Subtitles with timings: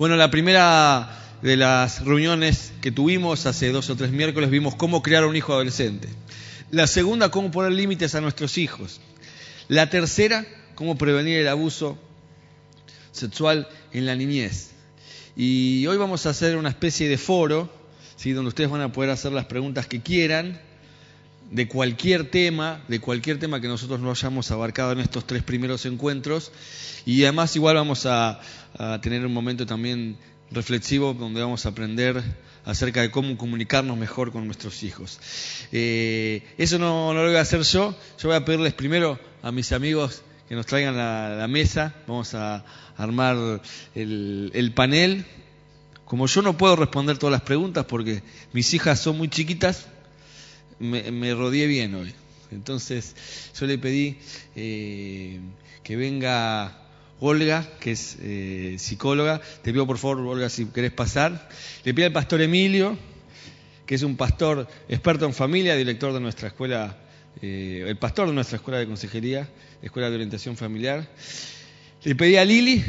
[0.00, 1.10] Bueno, la primera
[1.42, 5.52] de las reuniones que tuvimos hace dos o tres miércoles vimos cómo crear un hijo
[5.52, 6.08] adolescente.
[6.70, 9.02] La segunda, cómo poner límites a nuestros hijos.
[9.68, 11.98] La tercera, cómo prevenir el abuso
[13.12, 14.70] sexual en la niñez.
[15.36, 17.70] Y hoy vamos a hacer una especie de foro,
[18.16, 18.32] ¿sí?
[18.32, 20.62] donde ustedes van a poder hacer las preguntas que quieran
[21.50, 25.84] de cualquier tema, de cualquier tema que nosotros no hayamos abarcado en estos tres primeros
[25.84, 26.52] encuentros.
[27.04, 28.40] Y además igual vamos a,
[29.02, 30.16] tener un momento también
[30.50, 32.22] reflexivo donde vamos a aprender
[32.64, 35.18] acerca de cómo comunicarnos mejor con nuestros hijos.
[35.72, 39.72] Eh, eso no, lo voy a hacer yo, yo voy a pedirles primero a mis
[39.72, 42.64] amigos que nos traigan la, la mesa, vamos a
[42.96, 43.60] armar
[43.94, 45.24] el, el panel.
[46.04, 49.86] Como yo no puedo responder todas las preguntas porque mis hijas son muy chiquitas,
[50.80, 52.12] me, me rodeé bien hoy.
[52.50, 53.14] Entonces
[53.58, 54.16] yo le pedí
[54.56, 55.38] eh,
[55.82, 56.76] que venga
[57.20, 59.40] Olga, que es eh, psicóloga.
[59.62, 61.48] Te pido por favor, Olga, si querés pasar.
[61.84, 62.98] Le pido al pastor Emilio,
[63.86, 66.96] que es un pastor experto en familia, director de nuestra escuela,
[67.40, 69.48] eh, el pastor de nuestra escuela de consejería,
[69.82, 71.08] escuela de orientación familiar.
[72.02, 72.82] Le pedí a Lili,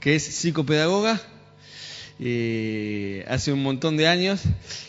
[0.00, 1.20] que es psicopedagoga,
[2.18, 4.42] eh, hace un montón de años,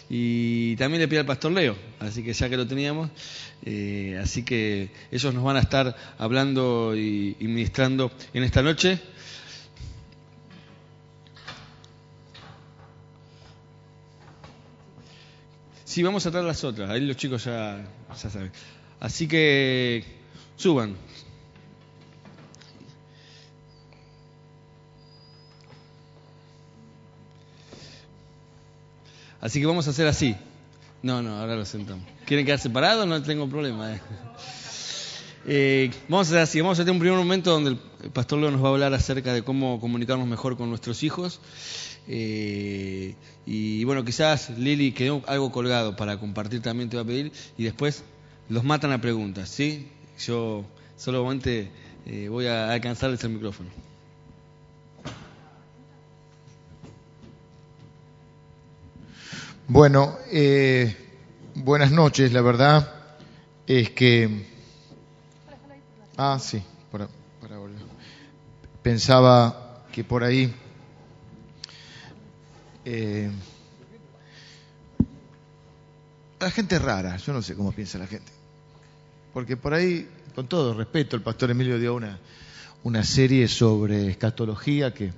[0.09, 3.09] y también le pido al pastor Leo, así que ya que lo teníamos,
[3.66, 9.00] eh, así que ellos nos van a estar hablando y, y ministrando en esta noche.
[15.83, 18.52] Sí, vamos a traer las otras, ahí los chicos ya, ya saben.
[19.00, 20.03] Así que
[20.55, 20.95] suban.
[29.41, 30.35] Así que vamos a hacer así.
[31.03, 32.05] No, no, ahora lo sentamos.
[32.25, 33.07] ¿Quieren quedar separados?
[33.07, 33.93] No tengo problema.
[33.93, 34.02] Eh.
[35.49, 36.61] Eh, vamos a hacer así.
[36.61, 39.31] Vamos a tener un primer momento donde el pastor Leo nos va a hablar acerca
[39.33, 41.39] de cómo comunicarnos mejor con nuestros hijos.
[42.09, 43.15] Eh,
[43.45, 47.31] y bueno, quizás Lili quedó algo colgado para compartir también te va a pedir.
[47.58, 48.03] Y después
[48.49, 49.87] los matan a preguntas, ¿sí?
[50.20, 50.65] Yo
[50.97, 51.71] solamente
[52.05, 53.70] eh, voy a alcanzarles el micrófono.
[59.70, 60.95] Bueno, eh,
[61.55, 62.89] buenas noches, la verdad
[63.67, 64.45] es que...
[66.16, 67.10] Ah, sí, para,
[67.42, 67.58] para.
[68.82, 70.56] Pensaba que por ahí...
[72.86, 73.30] Eh,
[76.39, 78.32] la gente es rara, yo no sé cómo piensa la gente.
[79.33, 82.17] Porque por ahí, con todo respeto, el pastor Emilio dio una,
[82.83, 85.11] una serie sobre escatología que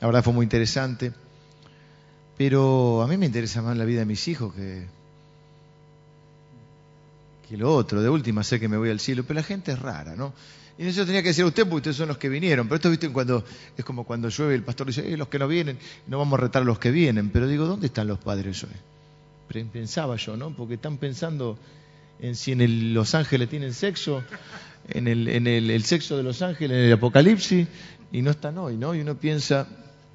[0.00, 1.12] la verdad fue muy interesante.
[2.44, 4.84] Pero a mí me interesa más la vida de mis hijos que,
[7.48, 8.02] que lo otro.
[8.02, 10.32] De última sé que me voy al cielo, pero la gente es rara, ¿no?
[10.76, 12.66] Y eso tenía que decir usted porque ustedes son los que vinieron.
[12.66, 13.44] Pero esto, viste, cuando
[13.76, 16.42] es como cuando llueve el pastor dice, eh, los que no vienen, no vamos a
[16.42, 17.30] retar a los que vienen.
[17.30, 19.62] Pero digo, ¿dónde están los padres hoy?
[19.72, 20.50] Pensaba yo, ¿no?
[20.50, 21.56] Porque están pensando
[22.18, 24.24] en si en los ángeles tienen sexo,
[24.88, 27.68] en, el, en el sexo de los ángeles, en el apocalipsis,
[28.10, 28.96] y no están hoy, ¿no?
[28.96, 29.68] Y uno piensa,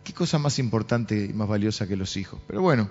[0.08, 2.40] ¿Qué cosa más importante y más valiosa que los hijos?
[2.48, 2.90] Pero bueno,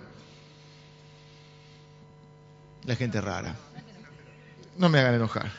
[2.84, 3.56] la gente rara.
[4.76, 5.50] No me hagan enojar.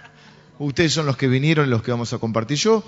[0.59, 2.57] Ustedes son los que vinieron, los que vamos a compartir.
[2.59, 2.83] Yo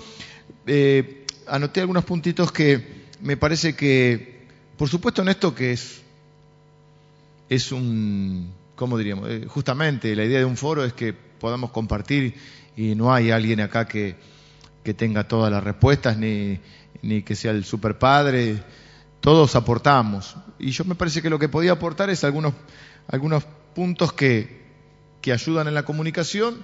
[0.68, 6.02] eh, anoté algunos puntitos que me parece que, por supuesto en esto que es,
[7.48, 9.28] es un, ¿cómo diríamos?
[9.30, 12.36] Eh, justamente la idea de un foro es que podamos compartir
[12.76, 14.14] y no hay alguien acá que,
[14.82, 16.60] que tenga todas las respuestas ni
[17.02, 18.62] ni que sea el super padre,
[19.20, 20.36] todos aportamos.
[20.58, 22.54] Y yo me parece que lo que podía aportar es algunos,
[23.08, 24.62] algunos puntos que,
[25.20, 26.62] que ayudan en la comunicación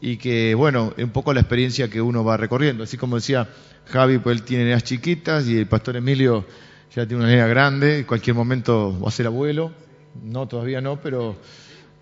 [0.00, 2.84] y que, bueno, un poco la experiencia que uno va recorriendo.
[2.84, 3.48] Así como decía
[3.86, 6.44] Javi, pues él tiene nenas chiquitas y el pastor Emilio
[6.94, 9.72] ya tiene una nena grande, en cualquier momento va a ser abuelo.
[10.22, 11.36] No, todavía no, pero,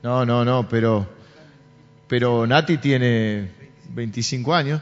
[0.02, 1.06] no, no, no, pero,
[2.06, 3.50] pero Nati tiene
[3.90, 4.80] 25 años.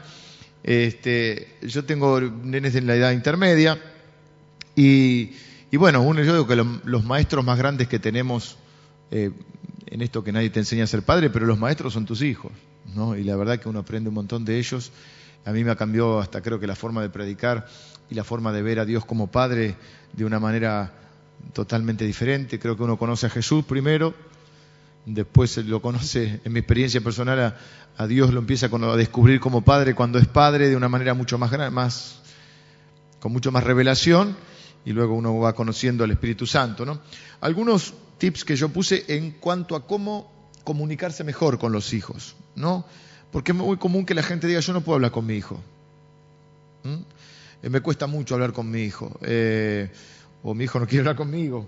[0.63, 3.77] Este, yo tengo nenes en la edad intermedia
[4.75, 5.33] y,
[5.69, 8.57] y bueno, uno, yo digo que lo, los maestros más grandes que tenemos
[9.11, 9.31] eh,
[9.87, 12.51] en esto que nadie te enseña a ser padre, pero los maestros son tus hijos,
[12.95, 13.15] ¿no?
[13.15, 14.91] Y la verdad que uno aprende un montón de ellos.
[15.45, 17.67] A mí me ha cambiado hasta creo que la forma de predicar
[18.09, 19.75] y la forma de ver a Dios como Padre
[20.13, 20.93] de una manera
[21.53, 22.57] totalmente diferente.
[22.57, 24.15] Creo que uno conoce a Jesús primero,
[25.05, 27.55] después lo conoce, en mi experiencia personal,
[27.97, 31.37] a, Dios lo empieza a descubrir como Padre cuando es Padre de una manera mucho
[31.37, 32.21] más grande, más,
[33.19, 34.35] con mucho más revelación,
[34.85, 36.85] y luego uno va conociendo al Espíritu Santo.
[36.85, 36.99] ¿no?
[37.41, 40.31] Algunos tips que yo puse en cuanto a cómo
[40.63, 42.85] comunicarse mejor con los hijos, ¿no?
[43.31, 45.59] Porque es muy común que la gente diga, yo no puedo hablar con mi hijo.
[46.83, 46.97] ¿Mm?
[47.63, 49.17] Eh, me cuesta mucho hablar con mi hijo.
[49.21, 49.91] Eh,
[50.43, 51.67] o mi hijo no quiere hablar conmigo,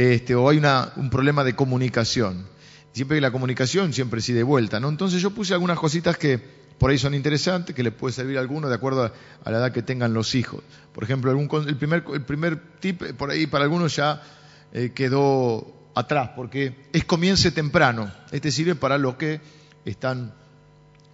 [0.00, 2.46] este, o hay una, un problema de comunicación.
[2.92, 4.88] Siempre hay la comunicación, siempre sí de vuelta, ¿no?
[4.88, 6.38] Entonces yo puse algunas cositas que
[6.78, 9.72] por ahí son interesantes, que les puede servir a alguno de acuerdo a, la edad
[9.72, 10.62] que tengan los hijos.
[10.94, 14.22] Por ejemplo, algún, el, primer, el primer tip eh, por ahí para algunos ya
[14.72, 18.10] eh, quedó atrás, porque es comience temprano.
[18.32, 19.42] Este sirve para los que
[19.84, 20.32] están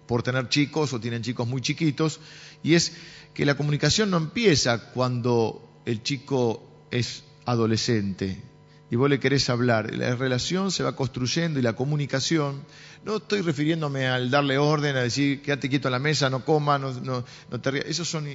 [0.05, 2.21] por tener chicos o tienen chicos muy chiquitos,
[2.63, 2.93] y es
[3.33, 8.46] que la comunicación no empieza cuando el chico es adolescente
[8.89, 9.93] y vos le querés hablar.
[9.93, 12.61] La relación se va construyendo y la comunicación,
[13.03, 16.79] no estoy refiriéndome al darle orden, a decir quédate quieto en la mesa, no coma,
[16.79, 17.23] no,
[17.61, 18.27] te Esas son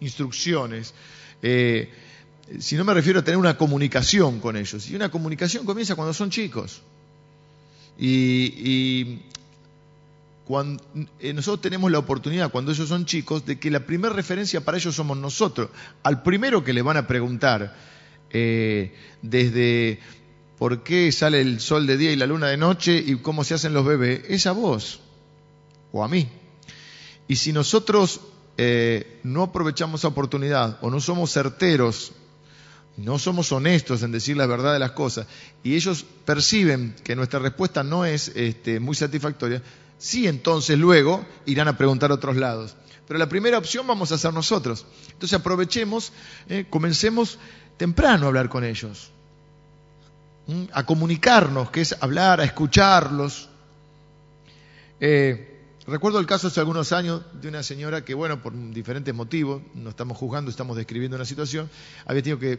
[0.00, 0.94] instrucciones.
[1.42, 1.90] Eh,
[2.58, 4.88] si no me refiero a tener una comunicación con ellos.
[4.88, 6.82] Y una comunicación comienza cuando son chicos.
[7.98, 9.20] Y,
[10.44, 10.82] cuando,
[11.20, 14.76] eh, nosotros tenemos la oportunidad, cuando ellos son chicos, de que la primera referencia para
[14.76, 15.70] ellos somos nosotros.
[16.02, 17.74] Al primero que le van a preguntar,
[18.32, 20.00] eh, desde
[20.58, 23.54] por qué sale el sol de día y la luna de noche y cómo se
[23.54, 25.00] hacen los bebés, es a vos
[25.92, 26.28] o a mí.
[27.28, 28.20] Y si nosotros
[28.56, 32.12] eh, no aprovechamos esa oportunidad o no somos certeros,
[32.96, 35.26] no somos honestos en decir la verdad de las cosas,
[35.62, 39.62] y ellos perciben que nuestra respuesta no es este, muy satisfactoria,
[39.98, 42.76] sí entonces luego irán a preguntar a otros lados.
[43.06, 44.86] Pero la primera opción vamos a hacer nosotros.
[45.12, 46.12] Entonces aprovechemos,
[46.48, 47.38] eh, comencemos
[47.76, 49.10] temprano a hablar con ellos,
[50.72, 53.48] a comunicarnos, que es hablar, a escucharlos.
[55.00, 59.62] Eh, recuerdo el caso hace algunos años de una señora que, bueno, por diferentes motivos,
[59.74, 61.70] no estamos juzgando, estamos describiendo una situación,
[62.06, 62.58] había tenido que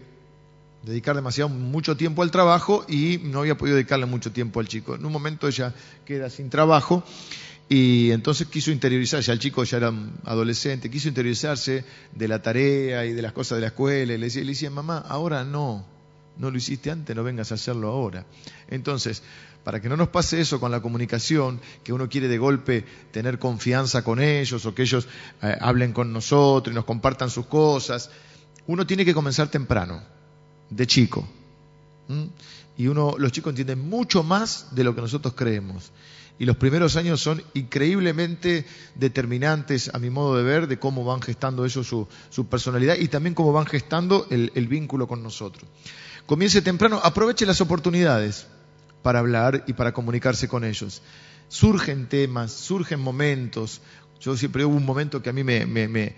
[0.84, 4.96] dedicar demasiado mucho tiempo al trabajo y no había podido dedicarle mucho tiempo al chico.
[4.96, 5.74] En un momento ella
[6.06, 7.04] queda sin trabajo
[7.76, 9.92] y entonces quiso interiorizarse, el chico ya era
[10.26, 11.84] adolescente, quiso interiorizarse
[12.14, 14.14] de la tarea y de las cosas de la escuela.
[14.14, 15.84] Y le decía, le decía, mamá, ahora no,
[16.38, 18.28] no lo hiciste antes, no vengas a hacerlo ahora.
[18.68, 19.24] Entonces,
[19.64, 23.40] para que no nos pase eso con la comunicación, que uno quiere de golpe tener
[23.40, 25.08] confianza con ellos o que ellos
[25.42, 28.12] eh, hablen con nosotros y nos compartan sus cosas,
[28.68, 30.04] uno tiene que comenzar temprano,
[30.70, 31.28] de chico.
[32.78, 35.92] Y uno, los chicos entienden mucho más de lo que nosotros creemos
[36.40, 38.66] y los primeros años son increíblemente
[38.96, 43.36] determinantes, a mi modo de ver, de cómo van gestando ellos su, personalidad y también
[43.36, 45.70] cómo van gestando el, vínculo con nosotros.
[46.26, 48.48] Comience temprano, aproveche las oportunidades
[49.04, 51.02] para hablar y para comunicarse con ellos.
[51.50, 53.82] Surgen temas, surgen momentos.
[54.20, 56.16] Yo siempre hubo un momento que a mí me, me,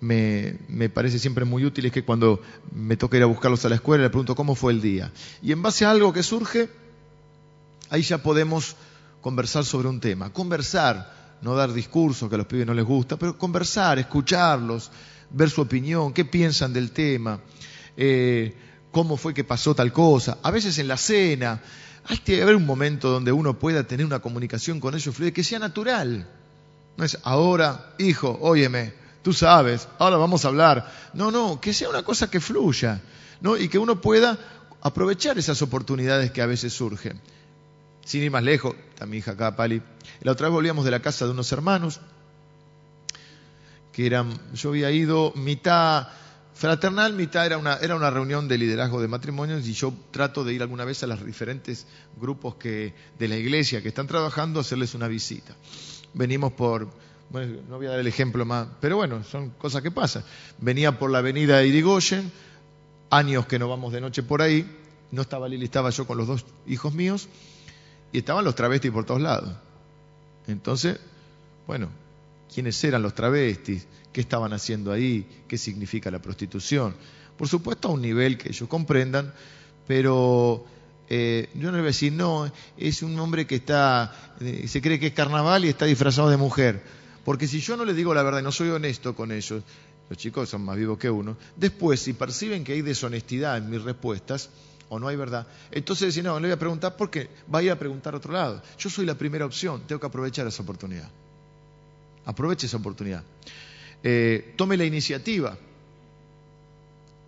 [0.00, 2.40] me, parece siempre muy útil, es que cuando
[2.72, 5.10] me toca ir a buscarlos a la escuela, le pregunto cómo fue el día.
[5.42, 6.68] Y en base a algo que surge,
[7.88, 8.76] ahí ya podemos
[9.20, 10.32] conversar sobre un tema.
[10.32, 14.90] Conversar, no dar discursos que a los pibes no les gusta, pero conversar, escucharlos,
[15.30, 17.40] ver su opinión, qué piensan del tema,
[17.96, 18.54] eh,
[18.90, 20.38] cómo fue que pasó tal cosa.
[20.42, 21.60] A veces en la cena,
[22.06, 25.44] hay que haber un momento donde uno pueda tener una comunicación con ellos fluida, que
[25.44, 26.28] sea natural.
[26.96, 31.10] No es ahora, hijo, óyeme, tú sabes, ahora vamos a hablar.
[31.14, 33.00] No, no, que sea una cosa que fluya,
[33.40, 33.56] ¿no?
[33.56, 34.38] Y que uno pueda
[34.82, 37.20] aprovechar esas oportunidades que a veces surgen.
[38.04, 39.80] Sin ir más lejos, está mi hija acá, Pali.
[40.20, 42.02] La otra vez volvíamos de la casa de unos hermanos,
[43.94, 46.08] que eran, yo había ido mitad
[46.52, 50.52] fraternal, mitad era una, era una reunión de liderazgo de matrimonios y yo trato de
[50.52, 51.86] ir alguna vez a los diferentes
[52.20, 55.56] grupos que, de la iglesia que están trabajando a hacerles una visita.
[56.12, 56.86] Venimos por,
[57.32, 60.24] no voy a dar el ejemplo más, pero bueno, son cosas que pasan.
[60.58, 62.30] Venía por la avenida Irigoyen,
[63.08, 64.70] años que no vamos de noche por ahí,
[65.10, 67.30] no estaba Lili, estaba yo con los dos hijos míos,
[68.12, 69.52] y estaban los travestis por todos lados.
[70.46, 70.98] Entonces,
[71.66, 71.88] bueno,
[72.52, 73.86] ¿quiénes eran los travestis?
[74.12, 75.44] ¿Qué estaban haciendo ahí?
[75.46, 76.94] ¿Qué significa la prostitución?
[77.36, 79.32] Por supuesto a un nivel que ellos comprendan,
[79.86, 80.64] pero
[81.08, 84.82] eh, yo no le voy a decir, no, es un hombre que está, eh, se
[84.82, 86.82] cree que es carnaval y está disfrazado de mujer.
[87.24, 89.62] Porque si yo no le digo la verdad y no soy honesto con ellos,
[90.08, 93.82] los chicos son más vivos que uno, después si perciben que hay deshonestidad en mis
[93.82, 94.50] respuestas,
[94.90, 95.46] o no hay verdad.
[95.70, 97.30] Entonces si no, le voy a preguntar por qué.
[97.46, 98.62] Vaya a preguntar a otro lado.
[98.78, 101.08] Yo soy la primera opción, tengo que aprovechar esa oportunidad.
[102.26, 103.22] Aproveche esa oportunidad.
[104.02, 105.56] Eh, tome la iniciativa.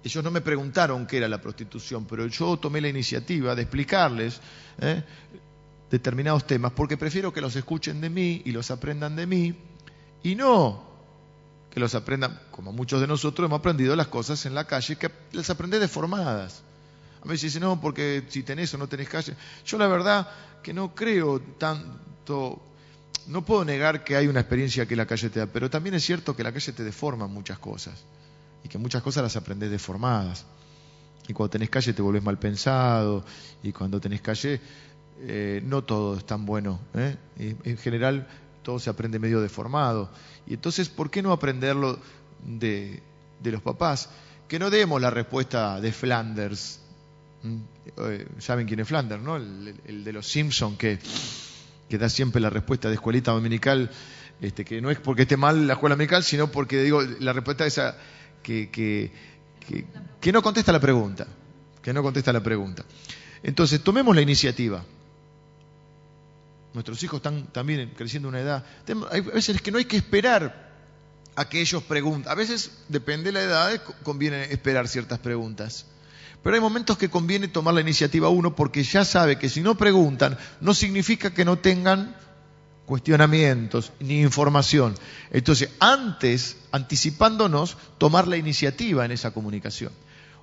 [0.05, 4.41] Ellos no me preguntaron qué era la prostitución, pero yo tomé la iniciativa de explicarles
[4.81, 5.03] eh,
[5.89, 9.55] determinados temas, porque prefiero que los escuchen de mí y los aprendan de mí,
[10.25, 10.91] y no
[11.71, 15.11] que los aprendan, como muchos de nosotros hemos aprendido las cosas en la calle, que
[15.33, 16.63] las aprende deformadas.
[17.25, 19.35] A veces dice, no, porque si tenés o no tenés calle.
[19.65, 20.29] Yo la verdad
[20.63, 22.63] que no creo tanto,
[23.29, 26.05] no puedo negar que hay una experiencia que la calle te da, pero también es
[26.05, 28.05] cierto que la calle te deforma muchas cosas.
[28.65, 30.45] y que muchas cosas las aprendes deformadas.
[31.27, 33.25] Y cuando tenés calle te volvés mal pensado,
[33.63, 34.61] y cuando tenés calle
[35.21, 36.81] eh, no todo es tan bueno.
[36.95, 37.17] ¿eh?
[37.39, 38.27] en general
[38.63, 40.11] todo se aprende medio deformado.
[40.47, 41.99] Y entonces, ¿por qué no aprenderlo
[42.45, 43.03] de,
[43.43, 44.09] los papás?
[44.49, 46.81] Que no demos la respuesta de Flanders.
[47.43, 47.57] ¿Mm?
[47.97, 49.37] Eh, ¿Saben quién es Flanders, no?
[49.37, 50.99] El, de los Simpsons que,
[51.89, 53.91] que, da siempre la respuesta de escuelita dominical,
[54.41, 57.67] este, que no es porque esté mal la escuela dominical, sino porque digo la respuesta
[57.67, 57.97] esa
[58.43, 59.13] que, que,
[60.21, 61.27] que no contesta la pregunta.
[61.83, 62.85] Que no contesta la pregunta.
[63.43, 64.85] Entonces, tomemos la iniciativa.
[66.75, 68.65] Nuestros hijos están también creciendo una edad.
[69.11, 70.71] Hay veces que no hay que esperar
[71.35, 72.31] a que ellos pregunten.
[72.31, 75.87] A veces, depende de la edad, conviene esperar ciertas preguntas.
[76.43, 79.77] Pero hay momentos que conviene tomar la iniciativa uno porque ya sabe que si no
[79.77, 82.17] preguntan, no significa que no tengan
[82.87, 84.95] cuestionamientos ni información.
[85.31, 89.93] Entonces, antes, anticipándonos, tomar la iniciativa en esa comunicación.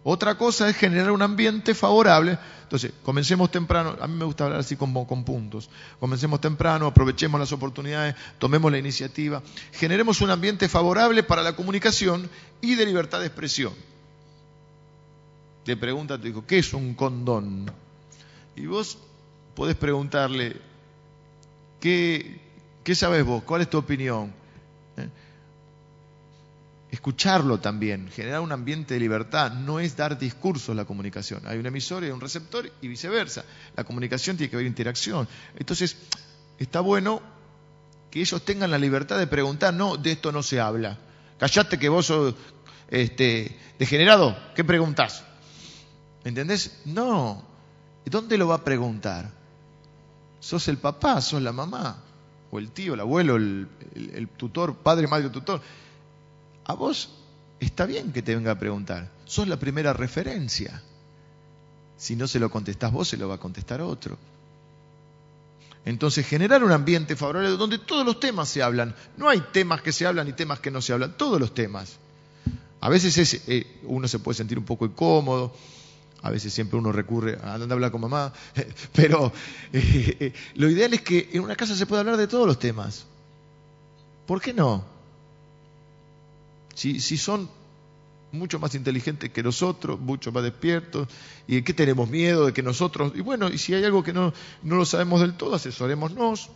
[0.04, 2.38] Otra cosa es generar un ambiente favorable.
[2.64, 3.98] Entonces, comencemos temprano.
[4.00, 4.94] A mí me gusta hablar así con,
[5.26, 5.70] puntos.
[6.00, 9.44] Comencemos temprano, aprovechemos las oportunidades, tomemos la iniciativa.
[9.74, 12.30] Generemos un ambiente favorable para la comunicación
[12.62, 13.74] y de libertad de expresión.
[15.70, 17.72] Te pregunta tu hijo, ¿qué es un condón?
[18.56, 18.98] Y vos
[19.54, 20.56] podés preguntarle,
[21.80, 22.42] ¿qué,
[22.84, 23.44] qué sabes vos?
[23.44, 24.34] ¿Cuál es tu opinión?
[24.98, 25.08] ¿Eh?
[26.90, 31.44] escucharlo también, generar un ambiente de libertad, no es dar discursos la comunicación.
[31.46, 33.46] Hay un emisor y un receptor y viceversa.
[33.76, 35.28] La comunicación tiene que haber interacción.
[35.56, 35.98] Entonces,
[36.58, 37.22] está bueno
[38.10, 40.98] que ellos tengan la libertad de preguntar, no, de esto no se habla.
[41.38, 42.34] Callate que vos sos
[42.90, 45.29] este, degenerado, ¿qué preguntás?
[46.30, 46.80] ¿Entendés?
[46.86, 47.42] No.
[48.06, 49.32] ¿Dónde lo va a preguntar?
[50.40, 51.22] ¿Sos el papá?
[51.22, 52.04] ¿Sos la mamá?
[52.52, 55.62] ¿O el tío, el abuelo, el, tutor, padre, madre, tutor?
[56.66, 57.10] a vos
[57.60, 59.10] está bien que te venga a preguntar.
[59.26, 60.84] Sos la primera referencia.
[61.98, 64.18] Si no se lo contestás vos, se lo va a contestar otro.
[65.84, 68.96] Entonces, generar un ambiente favorable donde todos los temas se hablan.
[69.18, 71.98] No hay temas que se hablan y temas que no se hablan, todos los temas.
[72.82, 75.54] A veces eh, uno se puede sentir un poco incómodo,
[76.22, 78.34] a veces siempre uno recurre a andar a hablar con mamá,
[78.94, 79.32] pero
[79.72, 82.60] eh, eh, lo ideal es que en una casa se pueda hablar de todos los
[82.60, 83.06] temas.
[84.26, 84.84] ¿Por qué no?
[86.76, 87.50] Si, son
[88.32, 91.08] mucho más inteligentes que nosotros, mucho más despiertos,
[91.48, 94.14] y de qué tenemos miedo de que nosotros, y bueno, y si hay algo que
[94.14, 94.34] no,
[94.64, 96.50] no lo sabemos del todo, asesorémonos.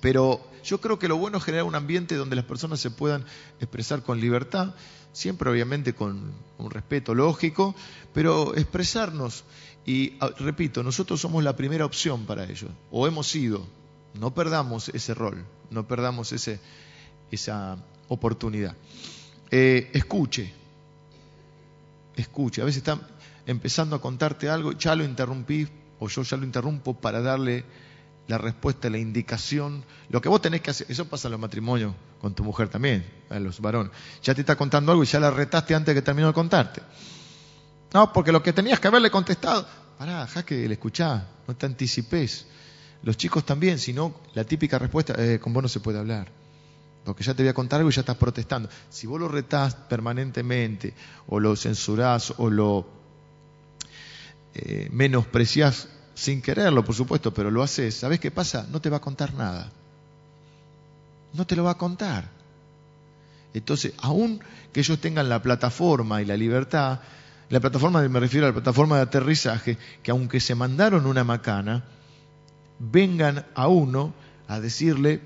[0.00, 3.24] Pero yo creo que lo bueno es generar un ambiente donde las personas se puedan
[3.60, 4.74] expresar con libertad,
[5.12, 7.74] siempre obviamente con un respeto lógico,
[8.12, 9.44] pero expresarnos.
[9.84, 13.66] Y ah, repito, nosotros somos la primera opción para ellos, o hemos sido.
[14.14, 16.60] No perdamos ese rol, no perdamos ese,
[17.30, 17.78] esa
[18.08, 18.76] oportunidad.
[19.50, 20.52] Eh, escuche,
[22.16, 22.62] escuche.
[22.62, 23.00] A veces está
[23.46, 25.66] empezando a contarte algo, ya lo interrumpí
[25.98, 27.64] o yo ya lo interrumpo para darle
[28.32, 29.84] la respuesta, la indicación.
[30.08, 33.04] Lo que vos tenés que hacer, eso pasa en los matrimonios con tu mujer también,
[33.28, 33.92] a los varones.
[34.22, 36.80] Ya te está contando algo y ya la retaste antes de que terminó de contarte.
[37.92, 41.66] No, porque lo que tenías que haberle contestado, pará, ja que le escuchá, no te
[41.66, 42.46] anticipes.
[43.02, 46.32] Los chicos también, si no, la típica respuesta, eh, con vos no se puede hablar
[47.04, 48.68] porque ya te voy a contar algo y ya estás protestando.
[48.88, 50.94] Si vos lo retás permanentemente,
[51.26, 52.86] o lo censurás, o lo
[54.54, 54.88] eh,
[56.14, 58.66] sin quererlo, por supuesto, pero lo haces, ¿sabés qué pasa?
[58.70, 59.70] No te va a contar nada.
[61.32, 62.28] No te lo va a contar.
[63.54, 64.40] Entonces, aún
[64.72, 67.00] que ellos tengan la plataforma y la libertad,
[67.48, 71.84] la plataforma, me refiero a la plataforma de aterrizaje, que aunque se mandaron una macana,
[72.78, 74.14] vengan a uno
[74.48, 75.20] a decirle,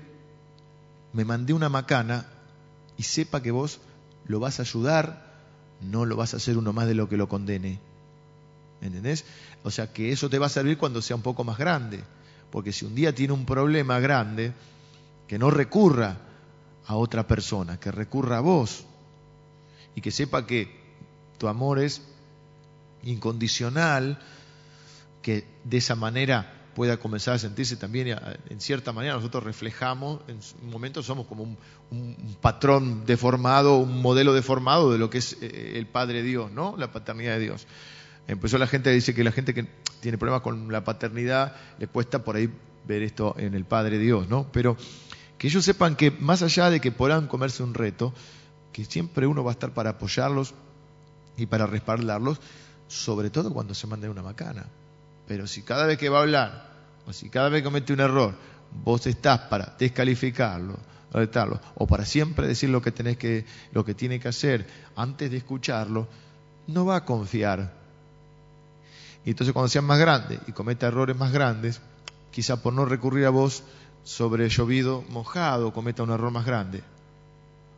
[1.13, 2.25] me mandé una macana
[2.97, 3.79] y sepa que vos
[4.27, 5.25] lo vas a ayudar,
[5.81, 7.79] no lo vas a hacer uno más de lo que lo condene.
[8.81, 9.25] ¿Entendés?
[9.63, 12.03] O sea que eso te va a servir cuando sea un poco más grande.
[12.51, 14.53] Porque si un día tiene un problema grande,
[15.27, 16.17] que no recurra
[16.85, 18.85] a otra persona, que recurra a vos.
[19.95, 20.79] Y que sepa que
[21.37, 22.01] tu amor es
[23.03, 24.19] incondicional,
[25.21, 28.15] que de esa manera pueda comenzar a sentirse también,
[28.49, 31.57] en cierta manera nosotros reflejamos, en un momento somos como un,
[32.39, 36.75] patrón deformado, un modelo deformado de lo que es eh, el Padre Dios, ¿no?
[36.77, 37.65] La paternidad de Dios.
[38.27, 39.65] Empezó la gente, dice que la gente que
[40.01, 42.49] tiene problemas con la paternidad le cuesta por ahí
[42.85, 44.47] ver esto en el Padre Dios, ¿no?
[44.51, 44.77] Pero
[45.37, 48.13] que ellos sepan que más allá de que puedan comerse un reto,
[48.73, 50.53] que siempre uno va a estar para apoyarlos
[51.37, 52.39] y para respaldarlos,
[52.87, 54.65] sobre todo cuando se manden una macana.
[55.27, 56.71] Pero si cada vez que va a hablar,
[57.05, 58.35] o si cada vez que comete un error,
[58.83, 60.77] vos estás para descalificarlo,
[61.13, 66.07] alertarlo, o para siempre decir lo que tiene que hacer antes de escucharlo,
[66.67, 67.86] no va a confiar.
[69.27, 71.81] Y entonces cuando sean más grandes y cometa errores más grandes,
[72.31, 73.61] quizá por no recurrir a vos
[74.05, 76.81] sobre llovido mojado cometa un error más grande.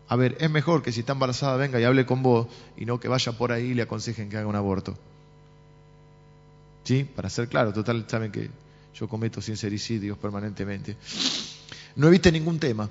[0.10, 2.46] A ver, es mejor que si está embarazada venga y hable con vos
[2.78, 4.96] y no que vaya por ahí y le aconsejen que haga un aborto.
[6.84, 7.04] ¿Sí?
[7.04, 8.52] Para ser claro, total, saben que
[8.94, 10.98] yo cometo sincericidios permanentemente.
[11.96, 12.88] No evite ningún tema.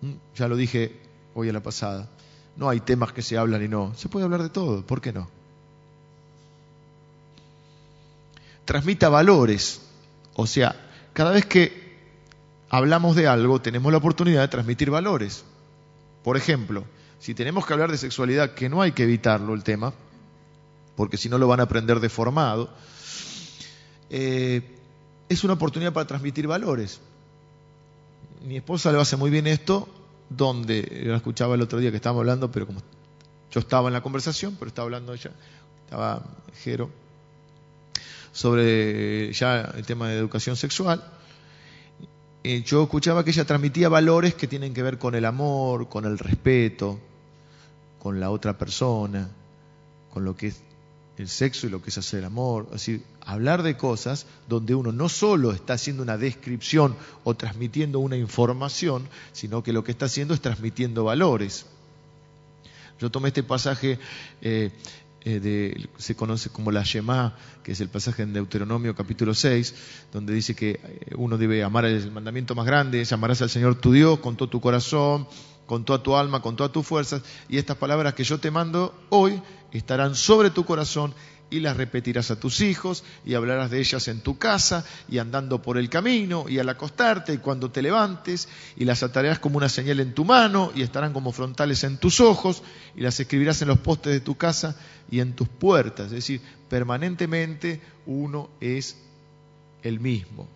[0.00, 0.12] ¿Mm?
[0.34, 0.96] Ya lo dije
[1.36, 2.08] hoy a la pasada.
[2.56, 3.94] No hay temas que se hablan y no.
[3.94, 5.43] Se puede hablar de todo, ¿por qué no?
[8.64, 9.80] Transmita valores.
[10.34, 10.74] O sea,
[11.12, 11.84] cada vez que
[12.70, 15.44] hablamos de algo, tenemos la oportunidad de transmitir valores.
[16.22, 16.84] Por ejemplo,
[17.20, 19.92] si tenemos que hablar de sexualidad, que no hay que evitarlo el tema,
[20.96, 22.70] porque si no lo van a aprender deformado,
[24.10, 24.62] eh,
[25.28, 27.00] es una oportunidad para transmitir valores.
[28.46, 29.88] Mi esposa le hace muy bien esto,
[30.28, 32.80] donde, yo la escuchaba el otro día que estábamos hablando, pero como
[33.50, 35.30] yo estaba en la conversación, pero estaba hablando ella,
[35.84, 36.22] estaba
[36.62, 36.90] Jero,
[38.34, 41.02] sobre ya el tema de educación sexual.
[42.42, 46.04] Eh, yo escuchaba que ella transmitía valores que tienen que ver con el amor, con
[46.04, 46.98] el respeto,
[47.98, 49.30] con la otra persona,
[50.12, 50.60] con lo que es
[51.16, 52.64] el sexo y lo que es hacer el amor.
[52.66, 58.00] Es decir, hablar de cosas donde uno no solo está haciendo una descripción o transmitiendo
[58.00, 61.66] una información, sino que lo que está haciendo es transmitiendo valores.
[63.00, 63.98] Yo tomé este pasaje,
[64.42, 64.70] eh,
[65.24, 69.74] eh, de, se conoce como la Shema, que es el pasaje en Deuteronomio capítulo 6,
[70.12, 73.76] donde dice que eh, uno debe amar el mandamiento más grande, es amarás al Señor
[73.76, 75.26] tu Dios con todo tu corazón,
[75.66, 78.94] con toda tu alma, con todas tus fuerzas, y estas palabras que yo te mando
[79.08, 79.40] hoy
[79.72, 81.14] estarán sobre tu corazón
[81.54, 85.62] y las repetirás a tus hijos y hablarás de ellas en tu casa y andando
[85.62, 89.68] por el camino y al acostarte y cuando te levantes y las atarás como una
[89.68, 92.64] señal en tu mano y estarán como frontales en tus ojos
[92.96, 94.76] y las escribirás en los postes de tu casa
[95.08, 96.06] y en tus puertas.
[96.06, 98.96] Es decir, permanentemente uno es
[99.84, 100.48] el mismo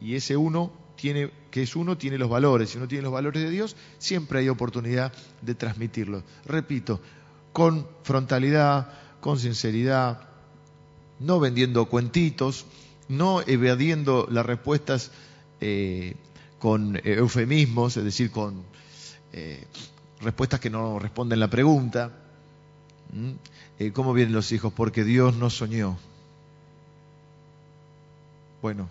[0.00, 2.70] y ese uno tiene, que es uno, tiene los valores.
[2.70, 6.22] Si uno tiene los valores de Dios, siempre hay oportunidad de transmitirlos.
[6.46, 7.00] Repito,
[7.52, 10.27] con frontalidad, con sinceridad,
[11.20, 12.66] no vendiendo cuentitos,
[13.08, 15.10] no evadiendo las respuestas
[15.60, 16.14] eh,
[16.58, 18.62] con eufemismos, es decir, con
[19.32, 19.64] eh,
[20.20, 22.12] respuestas que no responden la pregunta.
[23.78, 24.72] Eh, ¿Cómo vienen los hijos?
[24.72, 25.96] Porque Dios no soñó.
[28.60, 28.88] Bueno,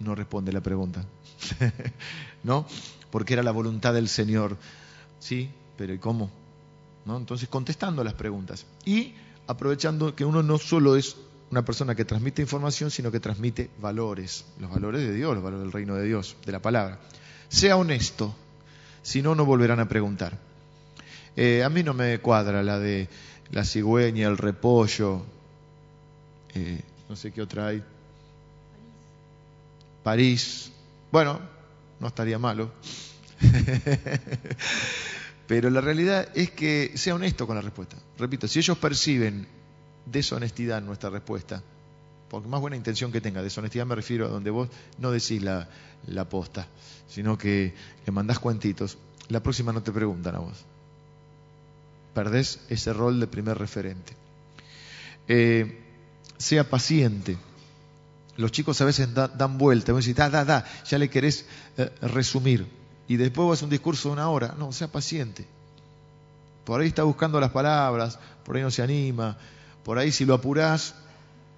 [0.00, 1.04] no responde la pregunta.
[2.42, 2.66] ¿No?
[3.10, 4.56] Porque era la voluntad del Señor.
[5.20, 6.30] Sí, pero ¿y cómo?
[7.04, 7.16] ¿No?
[7.16, 8.64] Entonces, contestando las preguntas.
[8.84, 9.14] Y
[9.46, 11.16] aprovechando que uno no solo es
[11.52, 15.62] una persona que transmite información, sino que transmite valores, los valores de Dios, los valores
[15.62, 16.98] del reino de Dios, de la palabra.
[17.50, 18.34] Sea honesto,
[19.02, 20.38] si no, no volverán a preguntar.
[21.36, 23.06] Eh, a mí no me cuadra la de
[23.50, 25.26] la cigüeña, el repollo,
[26.54, 27.84] eh, no sé qué otra hay.
[30.02, 30.72] París.
[31.10, 31.38] Bueno,
[32.00, 32.72] no estaría malo.
[35.46, 37.98] Pero la realidad es que sea honesto con la respuesta.
[38.16, 39.46] Repito, si ellos perciben
[40.06, 41.62] deshonestidad en nuestra respuesta,
[42.28, 45.68] por más buena intención que tenga, deshonestidad me refiero a donde vos no decís la,
[46.06, 46.66] la posta,
[47.08, 47.74] sino que
[48.06, 48.96] le mandás cuentitos,
[49.28, 50.64] la próxima no te preguntan a vos.
[52.14, 54.14] Perdés ese rol de primer referente.
[55.28, 55.80] Eh,
[56.36, 57.36] sea paciente.
[58.36, 61.90] Los chicos a veces dan vuelta, vos decís, da, da, da, ya le querés eh,
[62.02, 62.66] resumir.
[63.08, 64.54] Y después vas a un discurso de una hora.
[64.58, 65.46] No, sea paciente.
[66.64, 69.36] Por ahí está buscando las palabras, por ahí no se anima,
[69.84, 70.94] por ahí si lo apurás,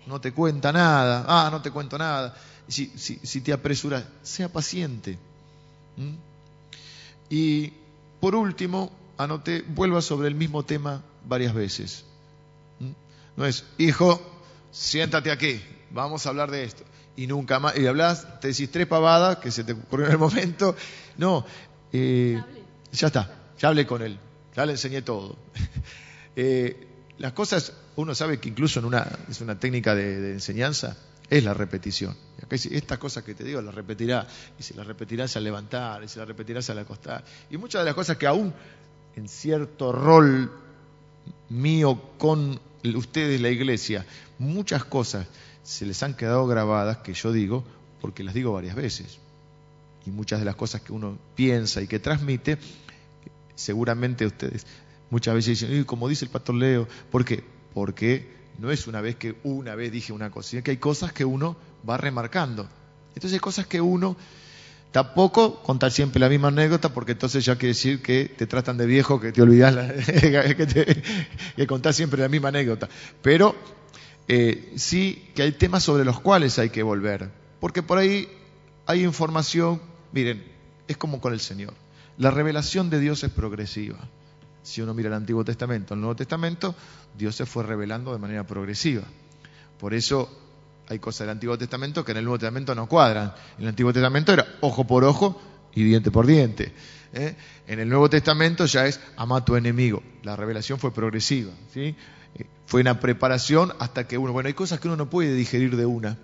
[0.06, 1.24] no te cuenta nada.
[1.26, 2.36] Ah, no te cuento nada.
[2.68, 5.18] Si, si, si te apresuras, sea paciente.
[5.96, 6.14] ¿Mm?
[7.30, 7.72] Y
[8.20, 12.04] por último, anoté, vuelva sobre el mismo tema varias veces.
[12.80, 12.90] ¿Mm?
[13.36, 14.20] No es, hijo,
[14.70, 16.84] siéntate aquí, vamos a hablar de esto.
[17.16, 20.18] Y nunca más, y hablas, te decís tres pavadas que se te ocurrió en el
[20.18, 20.74] momento.
[21.16, 21.44] No,
[21.92, 22.42] eh,
[22.92, 24.18] ya está, ya hablé con él,
[24.56, 25.36] ya le enseñé todo.
[26.36, 30.96] eh, las cosas, uno sabe que incluso en una, es una técnica de, enseñanza,
[31.30, 32.16] es la repetición.
[32.50, 34.26] Estas cosas que te digo las repetirá,
[34.58, 37.24] y se las repetirás al levantar, y se las repetirás al acostar.
[37.50, 38.52] Y muchas de las cosas que aún
[39.16, 40.50] en cierto rol
[41.48, 44.04] mío con ustedes, la iglesia,
[44.38, 45.26] muchas cosas
[45.62, 47.64] se les han quedado grabadas que yo digo
[48.00, 49.18] porque las digo varias veces.
[50.04, 52.58] Y muchas de las cosas que uno piensa y que transmite,
[53.54, 54.66] seguramente ustedes
[55.10, 57.44] muchas veces dicen, como dice el pastor Leo, ¿por qué?
[57.74, 61.12] Porque no es una vez que una vez dije una cosa, sino que hay cosas
[61.12, 61.56] que uno
[61.88, 62.68] va remarcando.
[63.14, 64.16] Entonces hay cosas que uno
[64.94, 68.86] Tampoco contar siempre la misma anécdota, porque entonces ya quiere decir que te tratan de
[68.86, 69.92] viejo, que te olvidas, la,
[70.54, 70.66] que,
[71.56, 72.88] te, contás siempre la misma anécdota.
[73.20, 73.56] Pero
[74.28, 78.28] eh, sí que hay temas sobre los cuales hay que volver, porque por ahí
[78.86, 79.82] hay información,
[80.12, 80.44] miren,
[80.86, 81.74] es como con el Señor.
[82.16, 83.98] La revelación de Dios es progresiva.
[84.64, 86.74] Si uno mira el Antiguo Testamento, el Nuevo Testamento,
[87.16, 89.02] Dios se fue revelando de manera progresiva.
[89.78, 90.30] Por eso
[90.88, 93.34] hay cosas del Antiguo Testamento que en el Nuevo Testamento no cuadran.
[93.58, 95.38] En el Antiguo Testamento era ojo por ojo
[95.74, 96.72] y diente por diente.
[97.12, 97.36] ¿eh?
[97.66, 100.02] En el Nuevo Testamento ya es ama a tu enemigo.
[100.22, 101.52] La revelación fue progresiva.
[101.74, 101.94] Eh,
[102.64, 105.84] fue una preparación hasta que uno, bueno, hay cosas que uno no puede digerir de
[105.84, 106.16] una.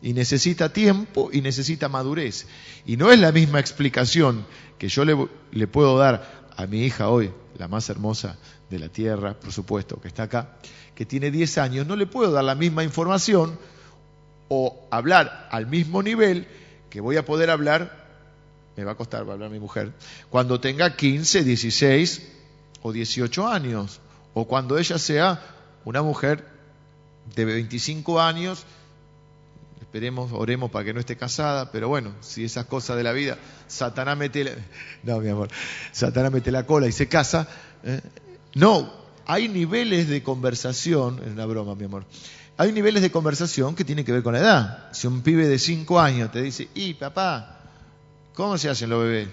[0.00, 2.46] Y necesita tiempo y necesita madurez.
[2.86, 4.46] Y no es la misma explicación
[4.78, 8.36] que yo le puedo dar a mi hija hoy, la más hermosa
[8.70, 10.56] de la tierra, por supuesto, que está acá,
[10.94, 13.58] que tiene 10 años, no le puedo dar la misma información
[14.48, 16.46] o hablar al mismo nivel
[16.90, 18.04] que voy a poder hablar,
[18.76, 19.92] me va a costar hablar mi mujer,
[20.30, 22.32] cuando tenga 15, 16
[22.82, 24.00] o 18 años,
[24.34, 25.40] o cuando ella sea
[25.84, 26.46] una mujer
[27.34, 28.64] de 25 años,
[29.94, 33.38] esperemos, oremos para que no esté casada, pero bueno, si esas cosas de la vida,
[33.68, 34.50] Satanás mete la,
[35.04, 35.48] no, mi amor,
[35.92, 37.46] Satanás mete la cola y se casa,
[37.84, 38.00] ¿eh?
[38.56, 38.92] no,
[39.24, 42.06] hay niveles de conversación, es una broma, mi amor,
[42.56, 44.92] hay niveles de conversación que tienen que ver con la edad.
[44.92, 47.60] Si un pibe de 5 años te dice, y papá,
[48.34, 49.28] ¿cómo se hacen los bebés?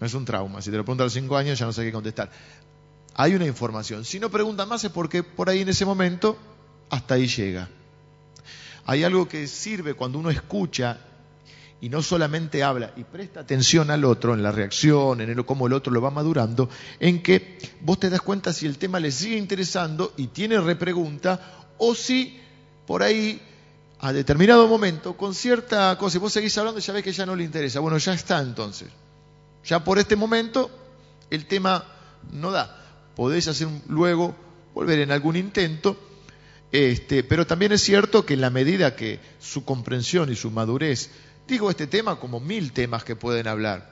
[0.00, 0.62] No es un trauma.
[0.62, 2.30] Si te lo preguntan a los 5 años ya no sé qué contestar.
[3.16, 4.06] Hay una información.
[4.06, 6.38] Si no preguntan más es porque por ahí en ese momento
[6.88, 7.68] hasta ahí llega.
[8.86, 10.98] Hay algo que sirve cuando uno escucha
[11.80, 15.66] y no solamente habla y presta atención al otro, en la reacción, en el, cómo
[15.66, 19.10] el otro lo va madurando, en que vos te das cuenta si el tema le
[19.10, 22.38] sigue interesando y tiene repregunta o si
[22.86, 23.40] por ahí
[24.00, 27.36] a determinado momento, con cierta cosa, si vos seguís hablando, ya ves que ya no
[27.36, 27.80] le interesa.
[27.80, 28.88] Bueno, ya está entonces.
[29.64, 30.70] Ya por este momento
[31.28, 31.84] el tema
[32.32, 32.76] no da.
[33.14, 34.34] Podés hacer luego,
[34.74, 35.98] volver en algún intento,
[36.72, 41.10] este, pero también es cierto que en la medida que su comprensión y su madurez,
[41.48, 43.90] digo este tema como mil temas que pueden hablar,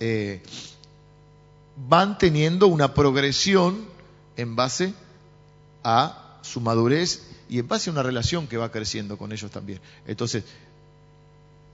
[0.00, 0.42] eh,
[1.88, 3.84] van teniendo una progresión
[4.36, 4.94] en base
[5.82, 9.80] a su madurez y en base a una relación que va creciendo con ellos también.
[10.06, 10.44] Entonces,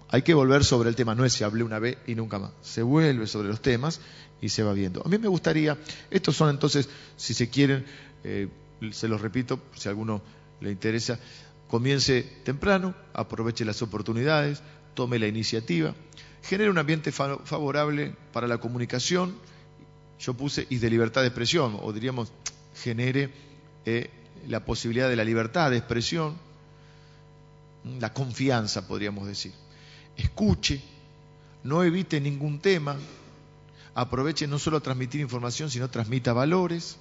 [0.08, 2.50] hay que volver sobre el tema, no es si hablé una vez y nunca más,
[2.62, 4.00] se vuelve sobre los temas
[4.40, 5.02] y se va viendo.
[5.04, 5.76] A mí me gustaría,
[6.10, 7.84] estos son entonces, si se quieren,
[8.24, 8.48] eh,
[8.90, 10.22] se los repito, si a alguno
[10.60, 11.18] le interesa,
[11.68, 14.62] comience temprano, aproveche las oportunidades,
[14.94, 15.94] tome la iniciativa,
[16.42, 19.34] genere un ambiente favorable para la comunicación,
[20.18, 22.32] yo puse y de libertad de expresión, o diríamos,
[22.74, 23.30] genere
[23.84, 24.10] eh,
[24.48, 26.36] la posibilidad de la libertad de expresión,
[28.00, 29.52] la confianza, podríamos decir.
[30.16, 30.80] Escuche,
[31.62, 32.96] no evite ningún tema,
[33.94, 36.98] aproveche no solo a transmitir información, sino transmita valores,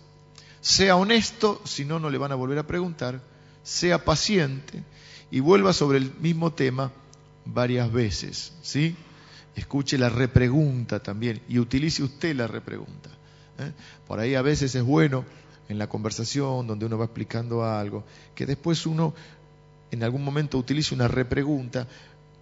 [0.61, 3.21] sea honesto, si no, no le van a volver a preguntar,
[3.63, 4.83] sea paciente
[5.31, 6.91] y vuelva sobre el mismo tema
[7.45, 8.95] varias veces, ¿sí?
[9.55, 13.09] Escuche la repregunta también y utilice usted la repregunta.
[13.59, 13.71] ¿eh?
[14.07, 15.25] Por ahí a veces es bueno
[15.67, 18.03] en la conversación, donde uno va explicando algo,
[18.35, 19.13] que después uno
[19.91, 21.87] en algún momento utilice una repregunta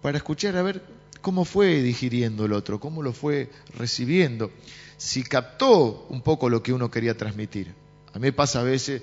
[0.02, 0.82] para escuchar a ver
[1.20, 4.50] cómo fue digiriendo el otro, cómo lo fue recibiendo,
[4.96, 7.74] si captó un poco lo que uno quería transmitir.
[8.16, 9.02] A mí pasa a veces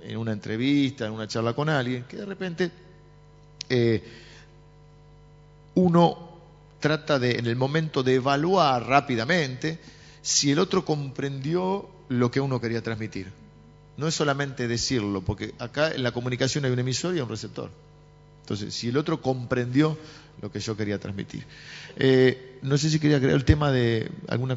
[0.00, 2.70] en una entrevista, en una charla con alguien, que de repente
[3.68, 4.04] eh,
[5.74, 6.30] uno
[6.78, 9.80] trata de, en el momento de evaluar rápidamente,
[10.22, 13.32] si el otro comprendió lo que uno quería transmitir.
[13.96, 17.68] No es solamente decirlo, porque acá en la comunicación hay un emisor y un receptor.
[18.42, 19.98] Entonces, si el otro comprendió
[20.40, 21.44] lo que yo quería transmitir.
[21.96, 24.56] Eh, no sé si quería crear el tema de alguna,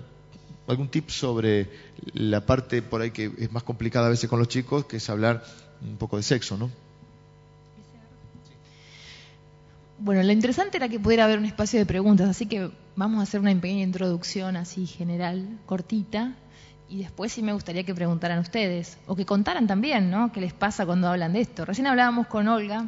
[0.69, 1.69] algún tip sobre
[2.13, 5.10] la parte por ahí que es más complicada a veces con los chicos, que es
[5.10, 5.43] hablar
[5.82, 6.69] un poco de sexo, ¿no?
[9.97, 13.23] Bueno, lo interesante era que pudiera haber un espacio de preguntas, así que vamos a
[13.23, 16.36] hacer una pequeña introducción así general, cortita,
[16.88, 20.32] y después sí me gustaría que preguntaran ustedes, o que contaran también, ¿no?
[20.32, 21.65] ¿Qué les pasa cuando hablan de esto?
[21.65, 22.88] Recién hablábamos con Olga,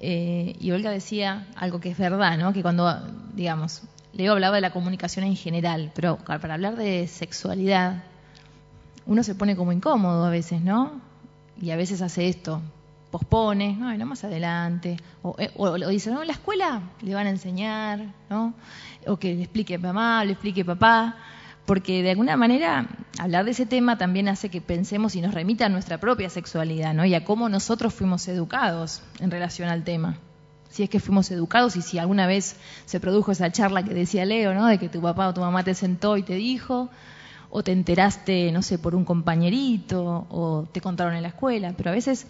[0.00, 2.52] eh, y Olga decía algo que es verdad, ¿no?
[2.52, 3.00] Que cuando,
[3.34, 3.82] digamos,
[4.16, 8.04] Leo hablaba de la comunicación en general, pero para hablar de sexualidad,
[9.06, 11.00] uno se pone como incómodo a veces, ¿no?
[11.60, 12.60] Y a veces hace esto,
[13.10, 17.26] pospone, no, no más adelante, o, eh, o, dice, no, en la escuela le van
[17.26, 18.54] a enseñar, ¿no?
[19.06, 21.16] O que le explique mamá, le explique papá
[21.66, 22.86] porque de alguna manera
[23.18, 26.94] hablar de ese tema también hace que pensemos y nos remita a nuestra propia sexualidad,
[26.94, 27.04] ¿no?
[27.04, 30.18] Y a cómo nosotros fuimos educados en relación al tema.
[30.74, 34.24] Si es que fuimos educados y si alguna vez se produjo esa charla que decía
[34.24, 34.66] Leo, ¿no?
[34.66, 36.90] De que tu papá o tu mamá te sentó y te dijo,
[37.48, 41.90] o te enteraste, no sé, por un compañerito, o te contaron en la escuela, pero
[41.90, 42.26] a veces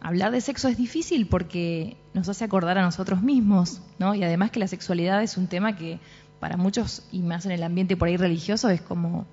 [0.00, 4.14] hablar de sexo es difícil porque nos hace acordar a nosotros mismos, ¿no?
[4.14, 5.98] Y además que la sexualidad es un tema que
[6.38, 9.26] para muchos, y más en el ambiente por ahí religioso, es como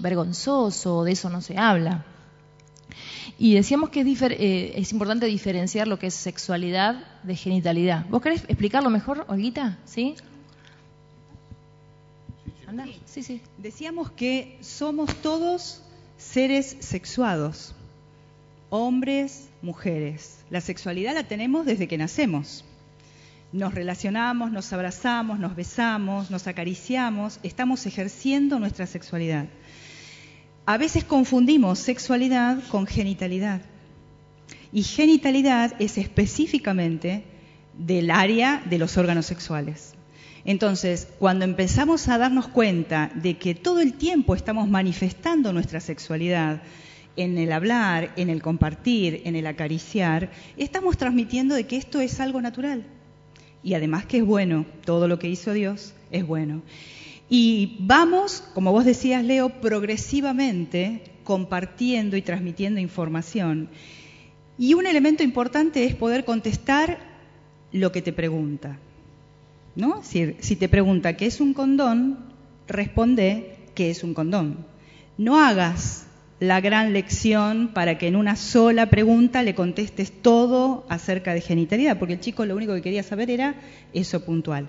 [0.00, 2.04] vergonzoso, de eso no se habla.
[3.42, 8.04] Y decíamos que es, eh, es, importante diferenciar lo que es sexualidad de genitalidad.
[8.10, 9.78] ¿Vos querés explicarlo mejor, Olguita?
[9.86, 10.14] ¿Sí?
[13.06, 13.40] Sí, sí.
[13.56, 15.80] Decíamos que somos todos
[16.18, 17.74] seres sexuados,
[18.68, 20.44] hombres, mujeres.
[20.50, 22.62] La sexualidad la tenemos desde que nacemos.
[23.54, 29.46] Nos relacionamos, nos abrazamos, nos besamos, nos acariciamos, estamos ejerciendo nuestra sexualidad.
[30.70, 33.60] A veces confundimos sexualidad con genitalidad.
[34.72, 37.24] Y genitalidad es específicamente
[37.76, 39.94] del área de los órganos sexuales.
[40.44, 46.62] Entonces, cuando empezamos a darnos cuenta de que todo el tiempo estamos manifestando nuestra sexualidad
[47.16, 52.20] en el hablar, en el compartir, en el acariciar, estamos transmitiendo de que esto es
[52.20, 52.84] algo natural.
[53.64, 56.62] Y además que es bueno, todo lo que hizo Dios es bueno.
[57.30, 63.68] Y vamos, como vos decías, Leo, progresivamente compartiendo y transmitiendo información.
[64.58, 66.98] Y un elemento importante es poder contestar
[67.72, 68.78] lo que te pregunta.
[69.76, 70.02] ¿no?
[70.02, 72.18] Si, si te pregunta qué es un condón,
[72.66, 74.66] responde qué es un condón.
[75.16, 76.06] No hagas
[76.40, 81.98] la gran lección para que en una sola pregunta le contestes todo acerca de genitalidad,
[81.98, 83.54] porque el chico lo único que quería saber era
[83.92, 84.68] eso puntual.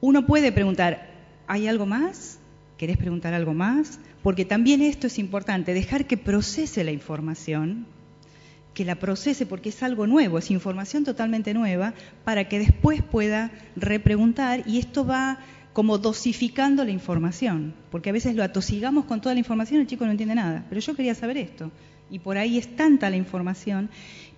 [0.00, 1.11] Uno puede preguntar,
[1.46, 2.38] ¿hay algo más?
[2.76, 3.98] ¿Querés preguntar algo más?
[4.22, 7.86] Porque también esto es importante, dejar que procese la información
[8.74, 13.50] que la procese porque es algo nuevo, es información totalmente nueva, para que después pueda
[13.76, 15.38] repreguntar y esto va
[15.72, 19.86] como dosificando la información, porque a veces lo atosigamos con toda la información y el
[19.88, 21.70] chico no entiende nada, pero yo quería saber esto.
[22.10, 23.88] Y por ahí es tanta la información,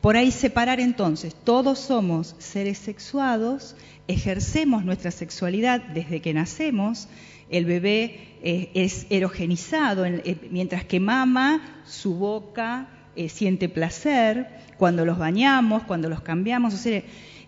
[0.00, 3.74] por ahí separar entonces, todos somos seres sexuados,
[4.08, 7.08] ejercemos nuestra sexualidad desde que nacemos,
[7.50, 15.04] el bebé eh, es erogenizado, eh, mientras que mama, su boca, eh, siente placer, cuando
[15.04, 16.74] los bañamos, cuando los cambiamos.
[16.74, 17.02] O sea,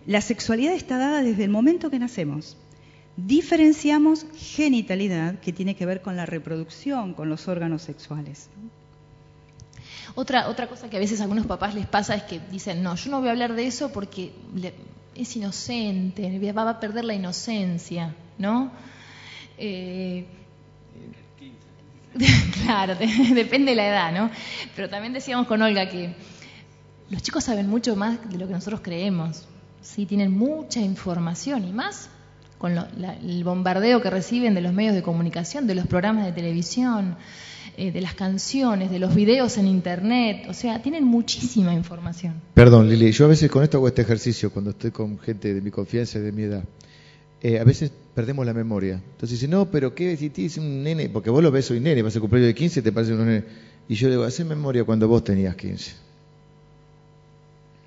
[0.05, 2.57] la sexualidad está dada desde el momento que nacemos.
[3.17, 8.49] Diferenciamos genitalidad, que tiene que ver con la reproducción, con los órganos sexuales.
[10.15, 12.95] Otra, otra cosa que a veces a algunos papás les pasa es que dicen, no,
[12.95, 14.31] yo no voy a hablar de eso porque
[15.17, 18.71] es inocente, va a perder la inocencia, ¿no?
[19.57, 20.25] Eh,
[22.63, 24.29] claro, depende de la edad, ¿no?
[24.75, 26.15] Pero también decíamos con Olga que
[27.09, 29.45] los chicos saben mucho más de lo que nosotros creemos.
[29.81, 32.09] Sí, tienen mucha información y más
[32.57, 37.15] con el bombardeo que reciben de los medios de comunicación, de los programas de televisión,
[37.77, 40.47] eh, de las canciones, de los videos en internet.
[40.49, 42.41] O sea, tienen muchísima información.
[42.55, 45.61] Perdón, Lili, yo a veces con esto hago este ejercicio cuando estoy con gente de
[45.61, 46.63] mi confianza y de mi edad.
[47.39, 48.95] Eh, a veces perdemos la memoria.
[48.95, 51.07] Entonces dice, no, pero ¿qué si es un nene?
[51.09, 53.43] Porque vos lo ves, soy nene, vas a cumplir de 15 te parece un nene.
[53.87, 55.91] Y yo digo, hace memoria cuando vos tenías 15.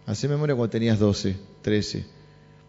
[0.06, 2.04] Hace memoria cuando tenías 12, 13.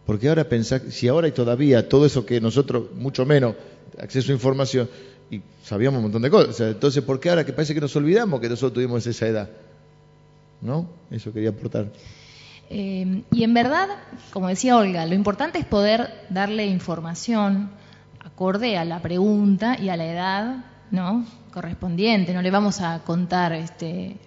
[0.04, 3.54] Porque ahora pensás, si ahora hay todavía todo eso que nosotros, mucho menos,
[3.98, 4.88] acceso a información,
[5.32, 6.60] y sabíamos un montón de cosas.
[6.60, 9.48] entonces, ¿por qué ahora que parece que nos olvidamos que nosotros tuvimos esa edad?
[10.60, 10.86] ¿No?
[11.10, 11.86] Eso quería aportar.
[12.68, 13.88] Eh, y en verdad,
[14.30, 17.70] como decía Olga, lo importante es poder darle información
[18.22, 21.24] acorde a la pregunta y a la edad ¿no?
[21.50, 22.34] correspondiente.
[22.34, 24.18] No le vamos a contar este,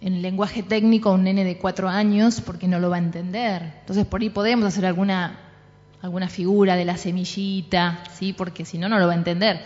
[0.00, 3.74] en lenguaje técnico a un nene de cuatro años porque no lo va a entender.
[3.80, 5.36] Entonces por ahí podemos hacer alguna,
[6.00, 8.32] alguna figura de la semillita, ¿sí?
[8.32, 9.60] porque si no, no lo va a entender.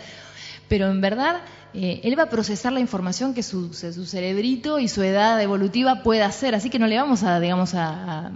[0.69, 1.41] Pero en verdad
[1.73, 6.25] eh, él va a procesar la información que su, cerebrito y su edad evolutiva pueda
[6.25, 8.31] hacer, así que no le vamos a, digamos, a,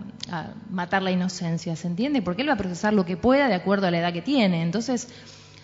[0.69, 2.22] matar la inocencia, ¿se entiende?
[2.22, 4.63] Porque él va a procesar lo que pueda de acuerdo a la edad que tiene.
[4.63, 5.08] Entonces,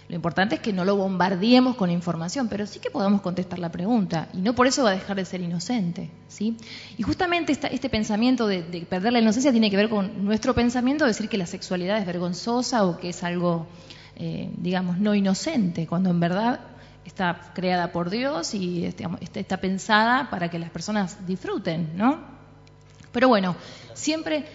[0.09, 3.71] lo importante es que no lo bombardeemos con información, pero sí que podamos contestar la
[3.71, 6.57] pregunta, y no por eso va a dejar de ser inocente, ¿sí?
[6.97, 11.11] Y justamente este pensamiento de, perder la inocencia tiene que ver con nuestro pensamiento de
[11.11, 13.67] decir que la sexualidad es vergonzosa o que es algo,
[14.21, 16.59] eh, digamos, no inocente, cuando en verdad
[17.05, 19.07] está creada por Dios y este,
[19.39, 22.19] está, pensada para que las personas disfruten, ¿no?
[23.13, 23.55] Pero bueno,
[23.93, 24.45] siempre,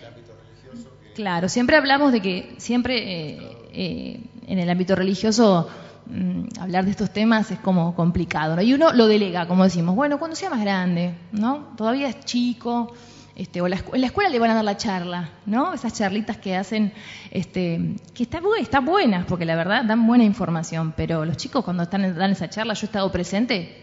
[1.14, 5.66] claro, siempre hablamos de que siempre eh, eh, en el ámbito religioso
[6.08, 8.60] mm, hablar de estos temas es como complicado, ¿no?
[8.60, 11.72] Y uno lo delega, como decimos, bueno, cuando sea más grande, ¿no?
[11.78, 12.92] Todavía es chico,
[13.36, 15.74] Este, o la, en la escuela le van a dar la charla, ¿no?
[15.74, 16.92] Esas charlitas que hacen,
[17.32, 21.82] este, que están está buenas, porque la verdad dan buena información, pero los chicos cuando
[21.82, 23.76] están dan esa charla, yo he estado presente,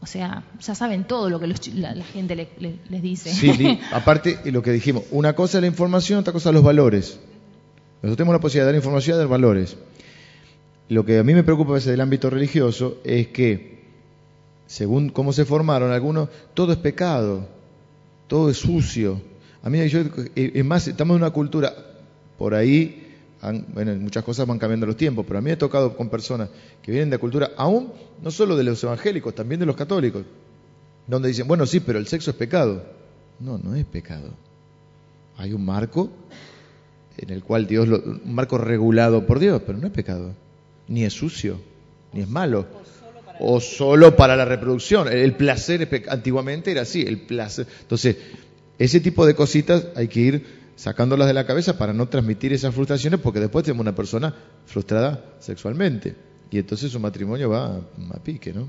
[0.00, 3.30] o sea, ya saben todo lo que la, gente les dice.
[3.30, 7.20] Sí, aparte, lo que dijimos, una cosa es la información, otra cosa los valores.
[8.02, 9.76] Nosotros tenemos la posibilidad de dar información y de dar valores.
[10.88, 13.84] Lo que a mí me preocupa a veces del ámbito religioso es que,
[14.66, 17.59] según cómo se formaron algunos, todo es pecado
[18.30, 19.20] todo es sucio.
[19.62, 20.00] A mí, yo,
[20.36, 21.74] eh, es más, estamos en una cultura,
[22.38, 23.16] por ahí,
[23.74, 26.48] bueno, muchas cosas van cambiando los tiempos, pero a mí me ha tocado con personas
[26.80, 30.24] que vienen de cultura, aún no solo de los evangélicos, también de los católicos,
[31.08, 32.84] donde dicen, bueno, sí, pero el sexo es pecado.
[33.40, 34.30] No, no es pecado.
[35.36, 36.10] Hay un marco
[37.18, 40.34] en el cual Dios, lo, un marco regulado por Dios, pero no es pecado,
[40.86, 41.58] ni es sucio,
[42.12, 42.64] ni es malo
[43.40, 45.08] o solo para la reproducción.
[45.08, 47.66] El placer antiguamente era así, el placer.
[47.80, 48.16] Entonces,
[48.78, 52.74] ese tipo de cositas hay que ir sacándolas de la cabeza para no transmitir esas
[52.74, 56.14] frustraciones porque después tenemos una persona frustrada sexualmente
[56.50, 58.68] y entonces su matrimonio va a, pique, ¿no?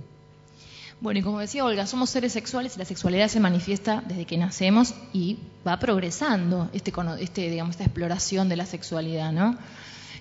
[0.99, 4.37] Bueno, y como decía Olga, somos seres sexuales y la sexualidad se manifiesta desde que
[4.37, 9.57] nacemos y va progresando este, este, digamos, esta exploración de la sexualidad, ¿no?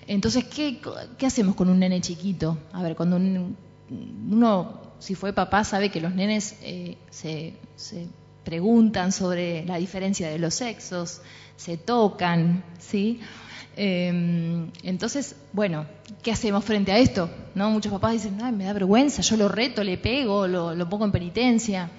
[0.07, 0.79] Entonces, ¿qué,
[1.19, 2.57] ¿qué hacemos con un nene chiquito?
[2.73, 3.55] A ver, cuando un,
[4.29, 7.53] uno, si fue papá, sabe que los nenes eh, se,
[8.43, 11.21] preguntan sobre la diferencia de los sexos,
[11.57, 13.19] se tocan, ¿sí?
[13.75, 15.85] Em, entonces, bueno,
[16.23, 17.29] ¿qué hacemos frente a esto?
[17.53, 17.69] ¿No?
[17.69, 21.11] Muchos papás dicen, Ay, me da vergüenza, yo lo reto, le pego, lo, pongo en
[21.11, 21.89] penitencia.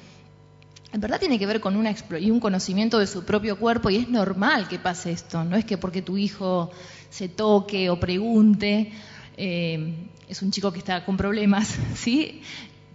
[0.93, 1.75] En verdad tiene que ver con
[2.21, 5.45] y un conocimiento de su propio cuerpo y es normal que pase esto.
[5.45, 6.71] No es que porque tu hijo
[7.09, 8.93] se toque o pregunte,
[9.37, 9.95] eh,
[10.33, 12.43] es un chico que está con problemas, ¿sí?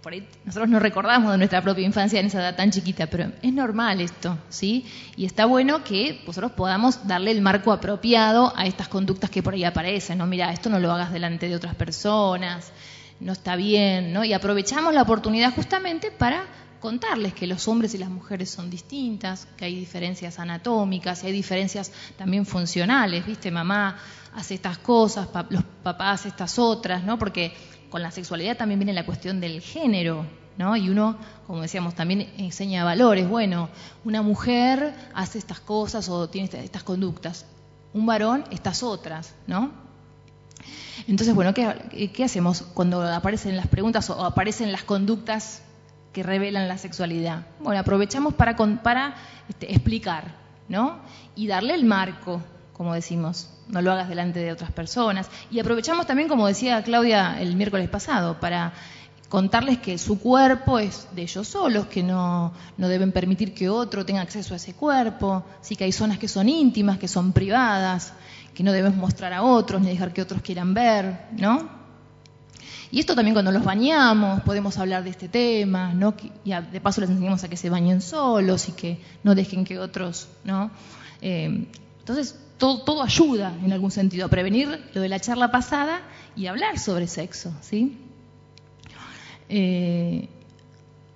[0.02, 3.32] Por ahí nosotros no recordamos de nuestra propia infancia en esa edad tan chiquita, pero
[3.42, 4.86] es normal esto, ¿sí?
[5.16, 9.54] Y está bueno que nosotros podamos darle el marco apropiado a estas conductas que por
[9.54, 10.26] ahí aparecen, ¿no?
[10.26, 12.72] Mira, esto no lo hagas delante de otras personas,
[13.20, 14.24] no está bien, ¿no?
[14.24, 16.44] Y aprovechamos la oportunidad justamente para
[16.80, 21.32] contarles que los hombres y las mujeres son distintas, que hay diferencias anatómicas y hay
[21.32, 23.50] diferencias también funcionales, ¿viste?
[23.50, 23.98] Mamá
[24.34, 27.18] hace estas cosas, los papás estas otras, ¿no?
[27.18, 27.52] Porque
[27.90, 30.76] con la sexualidad también viene la cuestión del género, ¿no?
[30.76, 33.28] Y uno, como decíamos, también enseña valores.
[33.28, 33.68] Bueno,
[34.04, 37.46] una mujer hace estas cosas o tiene estas conductas,
[37.92, 39.88] un varón estas otras, ¿no?
[41.06, 45.62] Entonces, bueno, ¿qué, hacemos cuando aparecen las preguntas o aparecen las conductas
[46.18, 47.46] que revelan la sexualidad.
[47.60, 49.14] Bueno, aprovechamos para, para
[49.48, 50.34] este, explicar,
[50.68, 50.98] ¿no?
[51.36, 55.30] Y darle el marco, como decimos, no lo hagas delante de otras personas.
[55.48, 58.72] Y aprovechamos también, como decía Claudia el miércoles pasado, para
[59.28, 64.04] contarles que su cuerpo es de ellos solos, que no, no deben permitir que otro
[64.04, 68.12] tenga acceso a ese cuerpo, sí que hay zonas que son íntimas, que son privadas,
[68.54, 71.77] que no debemos mostrar a otros ni dejar que otros quieran ver, ¿no?
[72.90, 76.14] Y esto también cuando los bañamos, podemos hablar de este tema, ¿no?
[76.44, 79.78] Y de paso les enseñamos a que se bañen solos y que no dejen que
[79.78, 80.70] otros, ¿no?
[81.20, 81.66] Eh,
[81.98, 86.00] entonces, todo, todo, ayuda en algún sentido a prevenir lo de la charla pasada
[86.34, 87.98] y hablar sobre sexo, ¿sí?
[89.50, 90.28] Eh,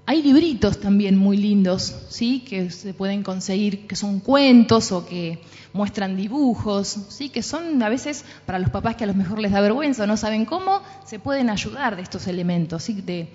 [0.04, 2.40] hay libritos también muy lindos, ¿sí?
[2.40, 5.38] Que se pueden conseguir, que son cuentos o que
[5.72, 7.28] muestran dibujos, ¿sí?
[7.28, 10.06] Que son a veces para los papás que a lo mejor les da vergüenza o
[10.06, 13.00] no saben cómo, se pueden ayudar de estos elementos, ¿sí?
[13.00, 13.28] De,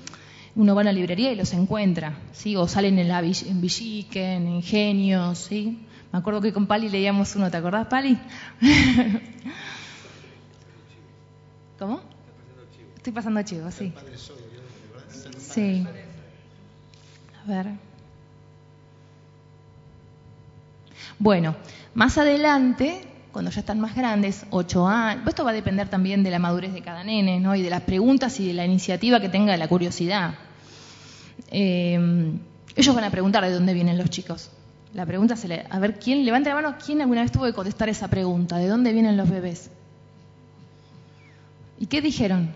[0.56, 2.56] uno va a la librería y los encuentra, ¿sí?
[2.58, 5.80] O salen en, la, en Villique, en Ingenios, ¿sí?
[6.12, 8.18] Me acuerdo que con Pali leíamos uno, ¿te acordás, Pali?
[11.80, 12.02] ¿Cómo?
[12.98, 13.94] Estoy pasando chivo, sí.
[15.38, 15.88] Sí
[17.48, 17.68] ver.
[21.20, 21.56] Bueno,
[21.96, 26.30] más adelante, cuando ya están más grandes, ocho años, esto va a depender también de
[26.30, 27.56] la madurez de cada nene, ¿no?
[27.56, 30.36] Y de las preguntas y de la iniciativa que tenga de la curiosidad.
[31.50, 32.38] Eh,
[32.76, 34.52] ellos van a preguntar de dónde vienen los chicos.
[34.94, 36.76] La pregunta se le, a ver, ¿quién levante la mano?
[36.84, 38.58] ¿Quién alguna vez tuvo que contestar esa pregunta?
[38.58, 39.72] ¿De dónde vienen los bebés?
[41.80, 42.54] ¿Y qué dijeron?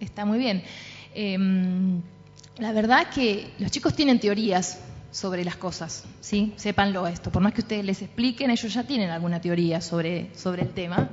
[0.00, 0.62] Está muy bien.
[1.14, 2.02] Em,
[2.58, 6.52] la verdad que los chicos tienen teorías sobre las cosas, ¿sí?
[6.56, 7.30] Sépanlo esto.
[7.30, 11.08] Por más que ustedes les expliquen, ellos ya tienen alguna teoría sobre, sobre el tema.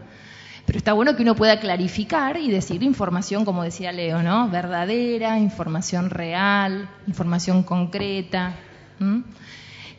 [0.70, 4.50] Pero está bueno que uno pueda clarificar y decir información, como decía Leo, ¿no?
[4.50, 8.54] Verdadera, información real, información concreta.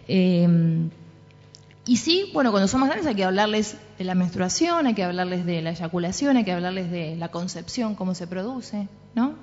[0.06, 0.90] Em,
[1.84, 5.02] y sí, bueno, cuando son más grandes hay que hablarles de la menstruación, hay que
[5.02, 9.34] hablarles de la eyaculación, hay que hablarles de la concepción, cómo se produce, ¿no?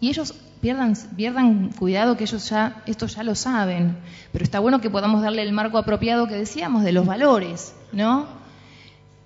[0.00, 3.96] Y ellos pierdan, pierdan cuidado que ellos ya, esto ya lo saben,
[4.32, 8.39] pero está bueno que podamos darle el marco apropiado que decíamos de los valores, ¿no?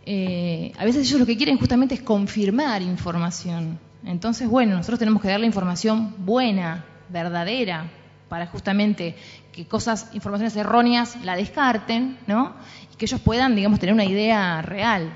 [0.06, 3.78] Eh, a veces ellos lo que quieren justamente es confirmar información.
[4.04, 7.90] Entonces, bueno, nosotros tenemos que darle información buena, verdadera,
[8.28, 9.14] para justamente
[9.52, 12.54] que cosas, informaciones erróneas la descarten, ¿no?
[12.92, 15.10] Y que ellos puedan, digamos, tener una idea real.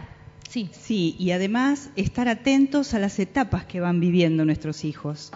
[0.49, 0.70] Sí.
[0.72, 5.32] Sí, y además estar atentos a las etapas que van viviendo nuestros hijos.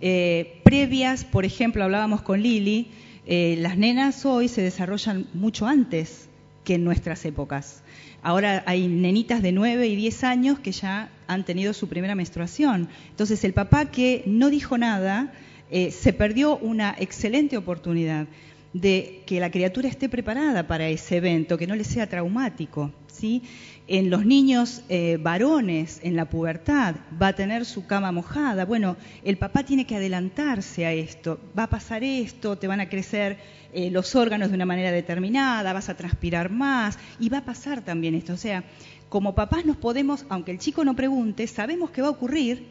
[0.00, 2.90] Eh, previas, por ejemplo, hablábamos con Lili,
[3.26, 6.28] eh, las nenas hoy se desarrollan mucho antes
[6.64, 7.82] que en nuestras épocas.
[8.22, 12.88] Ahora hay nenitas de 9 y 10 años que ya han tenido su primera menstruación.
[13.10, 15.32] Entonces el papá que no dijo nada,
[15.70, 18.26] eh, se perdió una excelente oportunidad
[18.72, 22.92] de que la criatura esté preparada para ese evento, que no le sea traumático.
[23.18, 23.42] ¿sí?
[23.90, 28.66] En los niños eh, varones, en la pubertad, va a tener su cama mojada.
[28.66, 31.40] Bueno, el papá tiene que adelantarse a esto.
[31.58, 33.38] Va a pasar esto, te van a crecer
[33.72, 37.82] eh, los órganos de una manera determinada, vas a transpirar más y va a pasar
[37.82, 38.34] también esto.
[38.34, 38.62] O sea,
[39.08, 42.66] como papás nos podemos, aunque el chico no pregunte, sabemos que va a ocurrir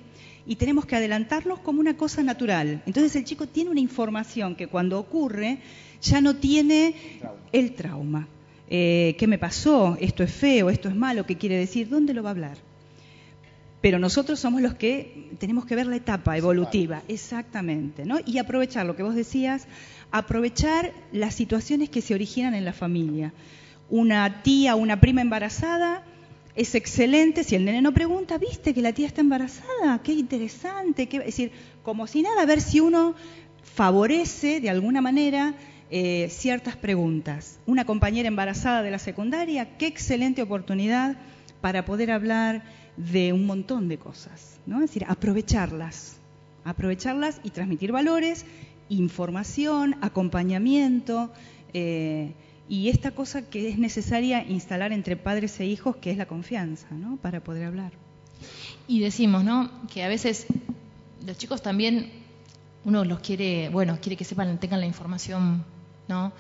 [0.46, 2.84] y tenemos que adelantarnos como una cosa natural.
[2.86, 5.58] Entonces el chico tiene una información que cuando ocurre
[6.00, 6.94] ya no tiene
[7.52, 8.28] el trauma.
[8.70, 9.98] Eh, ¿Qué me pasó?
[10.00, 10.70] ¿Esto es feo?
[10.70, 11.26] ¿Esto es malo?
[11.26, 11.90] ¿Qué quiere decir?
[11.90, 12.58] ¿Dónde lo va a hablar?
[13.82, 18.18] Pero nosotros somos los que tenemos que ver la etapa evolutiva, exactamente, ¿no?
[18.26, 19.68] Y aprovechar lo que vos decías,
[20.12, 23.34] aprovechar las situaciones que se originan en la familia.
[23.90, 26.04] Una tía, una prima embarazada,
[26.56, 27.44] es excelente.
[27.44, 31.08] Si el nene no pregunta, viste que la tía está embarazada, qué interesante.
[31.08, 31.18] Qué...
[31.18, 31.52] Es decir,
[31.84, 33.14] como si nada, a ver si uno
[33.62, 35.54] favorece de alguna manera
[35.90, 37.60] eh, ciertas preguntas.
[37.66, 41.18] Una compañera embarazada de la secundaria, qué excelente oportunidad
[41.62, 42.64] para poder hablar
[42.98, 44.60] de un montón de cosas.
[44.66, 44.78] ¿no?
[44.78, 46.18] Es decir, aprovecharlas,
[46.66, 48.46] aprovecharlas y transmitir valores,
[48.90, 51.32] información, acompañamiento.
[51.74, 52.34] Eh,
[52.70, 56.88] y esta cosa que es necesaria instalar entre padres e hijos, que es la confianza,
[56.92, 57.16] ¿no?
[57.16, 57.94] Para poder hablar.
[58.88, 59.72] Y decimos, ¿no?
[59.88, 60.48] Que a veces
[61.26, 62.12] los chicos también,
[62.84, 65.64] uno los quiere, bueno, quiere que sepan, tengan la información
[66.08, 66.32] ¿no?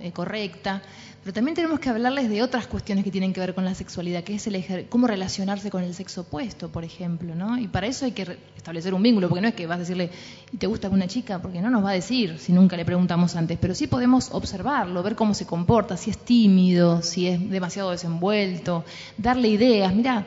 [0.00, 0.80] Eh, correcta,
[1.22, 4.24] pero también tenemos que hablarles de otras cuestiones que tienen que ver con la sexualidad,
[4.24, 7.58] que es el cómo relacionarse con el sexo opuesto, por ejemplo, ¿no?
[7.58, 10.10] Y para eso hay que establecer un vínculo, porque no es que vas a decirle,
[10.50, 11.42] ¿y te gusta una chica?
[11.42, 15.02] Porque no nos va a decir si nunca le preguntamos antes, pero sí podemos observarlo,
[15.02, 18.84] ver cómo se comporta, si es tímido, si es demasiado desenvuelto,
[19.18, 20.26] darle ideas, mira,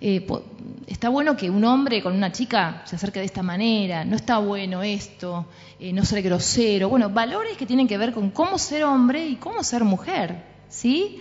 [0.00, 0.26] eh,
[0.86, 4.38] está bueno que un hombre con una chica se acerque de esta manera, no está
[4.38, 5.46] bueno esto,
[5.80, 9.36] eh, no ser grosero, bueno, valores que tienen que ver con cómo ser hombre y
[9.36, 11.20] cómo ser mujer, ¿sí?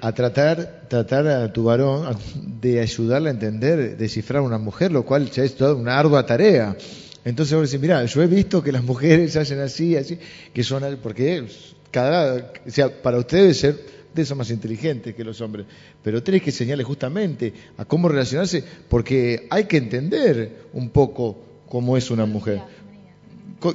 [0.00, 2.16] A tratar, tratar a tu varón
[2.60, 6.24] de ayudarle a entender, descifrar a una mujer, lo cual ya es toda una ardua
[6.24, 6.76] tarea.
[7.24, 10.18] Entonces mira, yo he visto que las mujeres hacen así, así,
[10.52, 11.46] que son, porque
[11.90, 15.66] cada, o sea, para ustedes ser son más inteligentes que los hombres,
[16.02, 21.36] pero tenés que enseñarles justamente a cómo relacionarse, porque hay que entender un poco
[21.68, 22.60] cómo es una mujer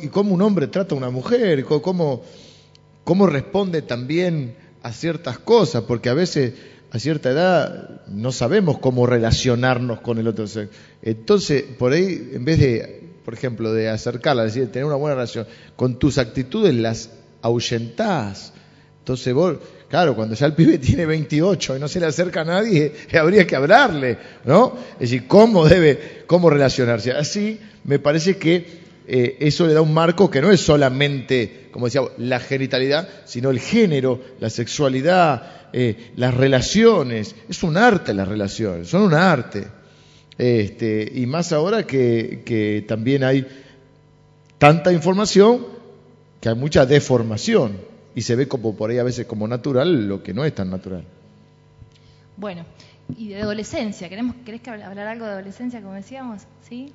[0.01, 2.21] y cómo un hombre trata a una mujer, cómo,
[3.03, 6.53] cómo responde también a ciertas cosas, porque a veces
[6.91, 10.73] a cierta edad no sabemos cómo relacionarnos con el otro sexo.
[11.01, 15.47] Entonces, por ahí, en vez de, por ejemplo, de acercarla, decir, tener una buena relación,
[15.75, 17.11] con tus actitudes las
[17.41, 18.53] ahuyentás.
[18.99, 19.57] Entonces vos
[19.91, 23.45] Claro, cuando ya el pibe tiene 28 y no se le acerca a nadie, habría
[23.45, 24.77] que hablarle, ¿no?
[24.93, 27.11] Es decir, cómo debe, cómo relacionarse.
[27.11, 28.65] Así me parece que
[29.05, 33.49] eh, eso le da un marco que no es solamente, como decía, la genitalidad, sino
[33.49, 37.35] el género, la sexualidad, eh, las relaciones.
[37.49, 39.67] Es un arte las relaciones, son un arte.
[40.37, 43.45] Este, y más ahora que, que también hay
[44.57, 45.67] tanta información
[46.39, 50.23] que hay mucha deformación y se ve como por ahí a veces como natural lo
[50.23, 51.03] que no es tan natural.
[52.37, 52.65] Bueno,
[53.17, 56.43] y de adolescencia, ¿queremos, ¿querés hablar algo de adolescencia, como decíamos?
[56.67, 56.91] ¿Sí?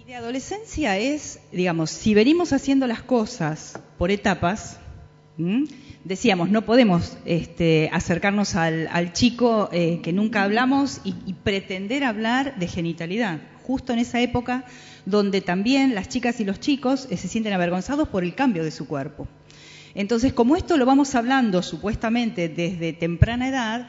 [0.00, 4.78] Y de adolescencia es, digamos, si venimos haciendo las cosas por etapas,
[6.04, 12.58] decíamos, no podemos este, acercarnos al, chico eh, que nunca hablamos y, y pretender hablar
[12.58, 14.64] de genitalidad, justo en esa época
[15.06, 18.70] donde también las chicas y los chicos eh, se sienten avergonzados por el cambio de
[18.70, 19.28] su cuerpo.
[19.94, 23.88] Entonces, como esto lo vamos hablando supuestamente desde temprana edad,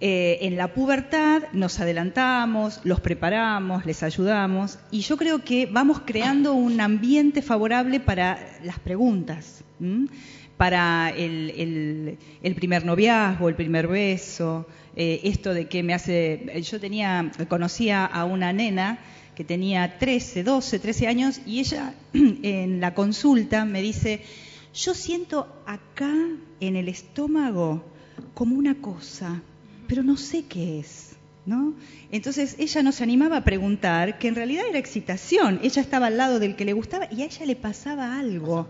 [0.00, 6.02] Eh, en la pubertad nos adelantamos, los preparamos, les ayudamos y yo creo que vamos
[6.04, 9.64] creando un ambiente favorable para las preguntas,
[10.56, 12.16] para el,
[12.54, 16.62] primer noviazgo, el primer beso, eh, esto de que me hace...
[16.62, 19.00] Yo tenía, conocía a una nena
[19.34, 24.22] que tenía 13, 12, 13 años y ella en la consulta me dice,
[24.74, 26.14] yo siento acá
[26.60, 27.84] en el estómago
[28.34, 29.42] como una cosa
[29.88, 31.16] pero no sé qué es,
[31.46, 31.74] ¿no?
[32.12, 35.58] Entonces ella no se animaba a preguntar, que en realidad era excitación.
[35.62, 38.68] Ella estaba al lado del que le gustaba y a ella le pasaba algo.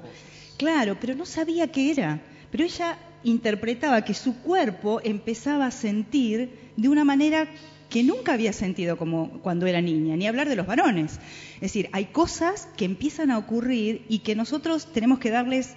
[0.56, 2.22] Claro, pero no sabía qué era.
[2.50, 7.48] Pero ella interpretaba que su cuerpo empezaba a sentir de una manera
[7.90, 11.18] que nunca había sentido como cuando era niña, ni hablar de los varones.
[11.56, 15.74] Es decir, hay cosas que empiezan a ocurrir y que nosotros tenemos que darles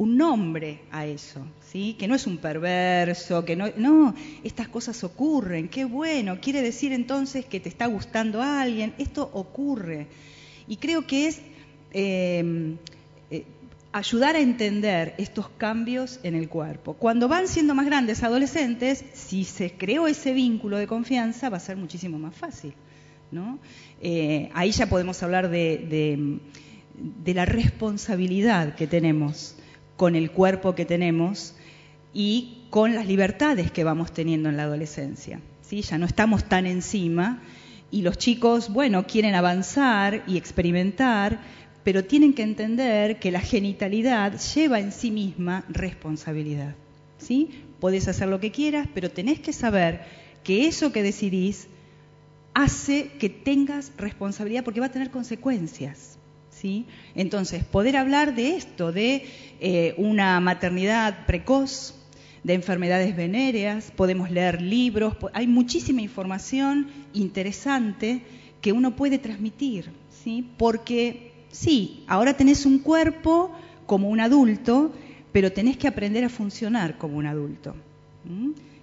[0.00, 1.94] un nombre a eso, ¿sí?
[1.98, 6.94] Que no es un perverso, que no, no, estas cosas ocurren, qué bueno, quiere decir
[6.94, 10.06] entonces que te está gustando a alguien, esto ocurre.
[10.66, 11.42] Y creo que es
[11.92, 12.76] eh,
[13.30, 13.44] eh,
[13.92, 16.94] ayudar a entender estos cambios en el cuerpo.
[16.94, 21.60] Cuando van siendo más grandes, adolescentes, si se creó ese vínculo de confianza, va a
[21.60, 22.72] ser muchísimo más fácil.
[23.30, 23.58] ¿no?
[24.00, 26.40] Eh, ahí ya podemos hablar de
[27.26, 29.56] la responsabilidad que tenemos
[30.00, 31.54] con el cuerpo que tenemos
[32.14, 35.42] y con las libertades que vamos teniendo en la adolescencia.
[35.60, 35.82] ¿sí?
[35.82, 37.42] Ya no estamos tan encima
[37.90, 41.40] y los chicos, bueno, quieren avanzar y experimentar,
[41.84, 46.74] pero tienen que entender que la genitalidad lleva en sí misma responsabilidad.
[47.18, 47.50] ¿sí?
[47.78, 50.00] Podés hacer lo que quieras, pero tenés que saber
[50.42, 51.68] que eso que decidís
[52.54, 56.16] hace que tengas responsabilidad porque va a tener consecuencias.
[57.14, 59.24] Entonces, poder hablar de esto, de
[59.60, 61.94] eh, una maternidad precoz,
[62.42, 68.22] de enfermedades venéreas, podemos leer libros, hay muchísima información interesante
[68.62, 69.90] que uno puede transmitir,
[70.24, 70.48] ¿sí?
[70.56, 73.52] Porque sí, ahora tenés un cuerpo
[73.84, 74.92] como un adulto,
[75.32, 77.74] pero tenés que aprender a funcionar como un adulto.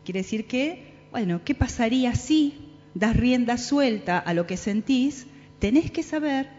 [0.04, 2.54] Quiere decir que, bueno, ¿qué pasaría si
[2.94, 5.26] das rienda suelta a lo que sentís?
[5.60, 6.57] Tenés que saber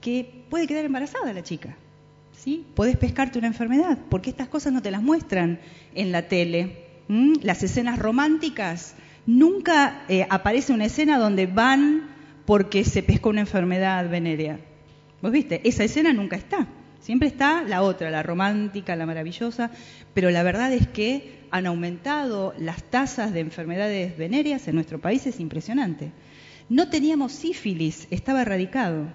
[0.00, 1.76] que puede quedar embarazada la chica.
[2.36, 2.64] ¿sí?
[2.74, 5.60] Podés pescarte una enfermedad, porque estas cosas no te las muestran
[5.94, 6.86] en la tele.
[7.42, 8.94] Las escenas románticas,
[9.26, 12.08] nunca eh, aparece una escena donde van
[12.46, 14.58] porque se pescó una enfermedad venérea.
[15.20, 15.60] ¿Vos viste?
[15.64, 16.66] Esa escena nunca está.
[17.00, 19.70] Siempre está la otra, la romántica, la maravillosa,
[20.14, 25.26] pero la verdad es que han aumentado las tasas de enfermedades venéreas en nuestro país,
[25.26, 26.12] es impresionante.
[26.68, 29.08] No teníamos sífilis, estaba erradicado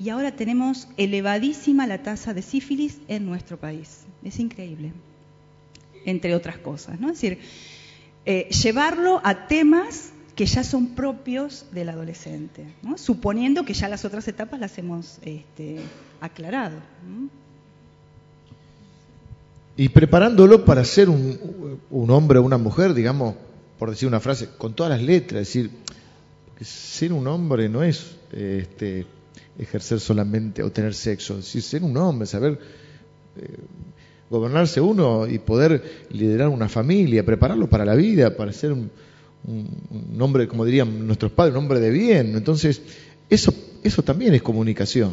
[0.00, 4.00] y ahora tenemos elevadísima la tasa de sífilis en nuestro país.
[4.24, 4.92] Es increíble,
[6.06, 6.98] entre otras cosas.
[6.98, 7.08] ¿no?
[7.08, 7.38] Es decir,
[8.24, 12.64] eh, llevarlo a temas que ya son propios del adolescente,
[12.96, 15.80] suponiendo que ya las otras etapas las hemos este,
[16.22, 16.78] aclarado.
[19.76, 23.34] Y preparándolo para ser un, hombre o una mujer, digamos,
[23.78, 25.70] por decir una frase, con todas las letras, es decir,
[26.62, 29.06] ser un hombre no es este,
[29.60, 32.58] ejercer solamente o tener sexo, decir, ser un hombre, saber
[33.36, 33.56] eh,
[34.30, 38.90] gobernarse uno y poder liderar una familia, prepararlo para la vida, para ser un,
[40.18, 42.36] hombre, como dirían nuestros padres, un hombre de bien.
[42.36, 42.80] Entonces,
[43.28, 43.52] eso,
[43.82, 45.12] eso también es comunicación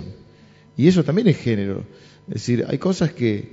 [0.77, 1.83] y eso también es género.
[2.27, 3.49] Es decir, hay cosas que,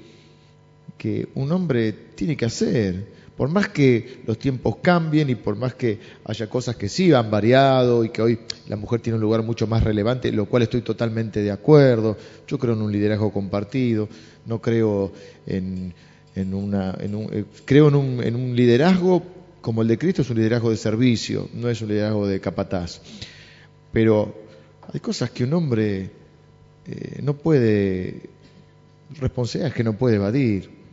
[0.96, 3.06] que un hombre tiene que hacer
[3.36, 7.30] por más que los tiempos cambien y por más que haya cosas que sí han
[7.30, 10.82] variado y que hoy la mujer tiene un lugar mucho más relevante, lo cual estoy
[10.82, 12.16] totalmente de acuerdo.
[12.46, 14.08] Yo creo en un liderazgo compartido,
[14.46, 15.12] no creo
[15.46, 15.92] en,
[16.52, 19.22] una, eh, creo en un, en un liderazgo
[19.60, 23.00] como el de Cristo, es un liderazgo de servicio, no es un liderazgo de capataz.
[23.92, 24.34] Pero
[24.92, 26.10] hay cosas que un hombre
[26.86, 28.20] eh, no puede,
[29.18, 30.83] responsabilidades que no puede evadir.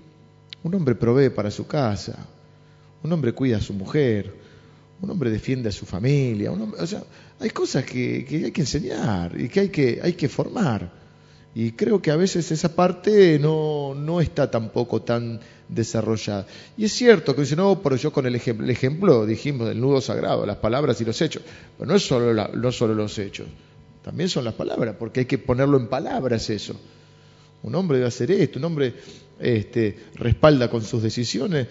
[0.63, 2.27] Un hombre provee para su casa,
[3.03, 4.33] un hombre cuida a su mujer,
[5.01, 6.51] un hombre defiende a su familia.
[6.51, 7.03] o sea,
[7.39, 11.01] hay cosas que, hay que enseñar y que hay que, hay que formar.
[11.53, 16.45] Y creo que a veces esa parte no, no está tampoco tan desarrollada.
[16.77, 19.81] Y es cierto que dice, no, pero yo con el ejemplo, el ejemplo dijimos del
[19.81, 21.41] nudo sagrado, las palabras y los hechos.
[21.77, 23.47] Pero no es solo, no solo los hechos,
[24.03, 26.75] también son las palabras, porque hay que ponerlo en palabras eso.
[27.63, 28.95] Un hombre debe hacer esto, un hombre
[29.41, 31.67] este, respalda con sus decisiones,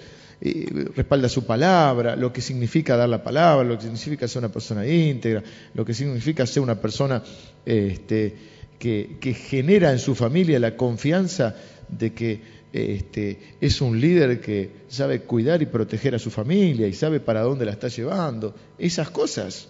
[0.95, 4.87] respalda su palabra, lo que significa dar la palabra, lo que significa ser una persona
[4.87, 5.43] íntegra,
[5.75, 7.23] lo que significa ser una persona
[7.64, 8.35] este,
[8.81, 11.55] que, genera en su familia la confianza
[11.89, 12.41] de que
[12.73, 17.43] este, es un líder que sabe cuidar y proteger a su familia y sabe para
[17.43, 18.55] dónde la está llevando.
[18.79, 19.68] Esas cosas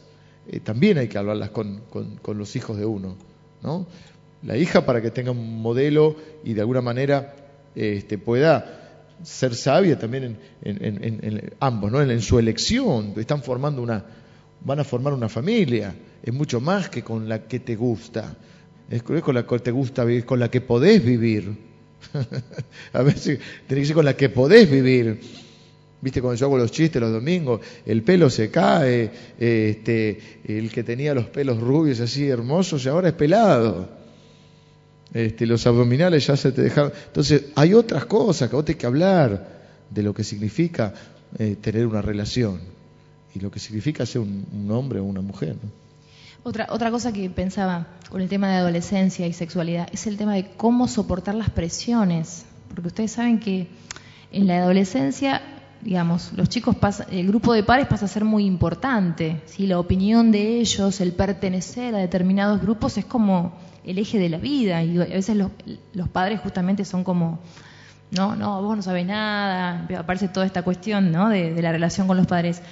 [0.49, 3.17] eh, también hay que hablarlas con, con, los hijos de uno.
[3.63, 3.87] ¿no?
[4.43, 7.35] La hija para que tenga un modelo y de alguna manera
[7.75, 8.81] este, pueda
[9.23, 12.01] ser sabia también en, ambos, ¿no?
[12.01, 13.15] en, su elección.
[13.17, 14.05] Están formando una,
[14.65, 15.95] van a formar una familia.
[16.23, 18.37] Es mucho más que con la que te gusta.
[18.89, 21.71] Es con la que te gusta vivir, con la que podés vivir.
[22.93, 25.21] a veces tenés que ser con la que podés vivir.
[26.03, 30.83] Viste, cuando yo hago los chistes los domingos, el pelo se cae, este, el que
[30.83, 34.00] tenía los pelos rubios así hermosos y ahora es pelado.
[35.13, 36.93] Este, los abdominales ya se te dejaron.
[37.07, 40.95] Entonces, hay otras cosas que vos tenés que hablar de lo que significa
[41.39, 42.61] eh, tener una relación
[43.35, 45.57] y lo que significa ser un, hombre o una mujer.
[46.43, 50.35] Otra, otra cosa que pensaba con el tema de adolescencia y sexualidad es el tema
[50.35, 52.45] de cómo soportar las presiones.
[52.69, 53.69] Porque ustedes saben que
[54.33, 55.43] en la adolescencia,
[55.83, 56.77] digamos, los chicos
[57.11, 59.43] el grupo de pares pasa a ser muy importante.
[59.47, 59.67] ¿sí?
[59.67, 63.53] La opinión de ellos, el pertenecer a determinados grupos es como
[63.85, 65.51] el eje de la vida y a veces los,
[65.93, 67.41] los padres justamente son como,
[68.11, 71.29] no, no, vos no sabés nada, aparece toda esta cuestión ¿no?
[71.29, 72.63] de, la relación con los padres.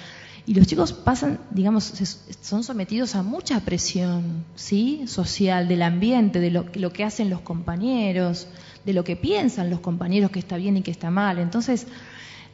[0.45, 1.93] Y los chicos pasan, digamos,
[2.41, 5.03] son sometidos a mucha presión, ¿sí?
[5.05, 8.47] Social, del ambiente, de lo, lo que hacen los compañeros,
[8.83, 11.37] de lo que piensan los compañeros que está bien y que está mal.
[11.37, 11.85] Entonces,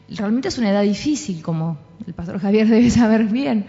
[0.10, 3.66] realmente es una edad difícil, como el pastor Javier debe saber bien,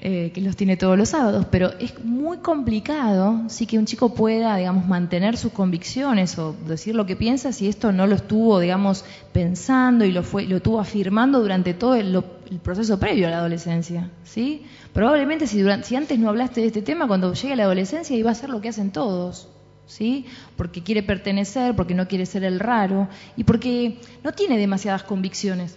[0.00, 4.14] eh, que los tiene todos los sábados, pero es muy complicado sí que un chico
[4.14, 8.60] pueda, digamos, mantener sus convicciones o decir lo que piensa si esto no lo estuvo,
[8.60, 12.22] digamos, pensando y lo fue, lo estuvo afirmando durante todo el,
[12.62, 14.64] proceso previo a la adolescencia, ¿sí?
[14.94, 18.30] Probablemente si, durante, si antes no hablaste de este tema, cuando llegue la adolescencia iba
[18.30, 19.48] a ser lo que hacen todos,
[19.88, 20.26] ¿sí?
[20.56, 25.76] Porque quiere pertenecer, porque no quiere ser el raro y porque no tiene demasiadas convicciones,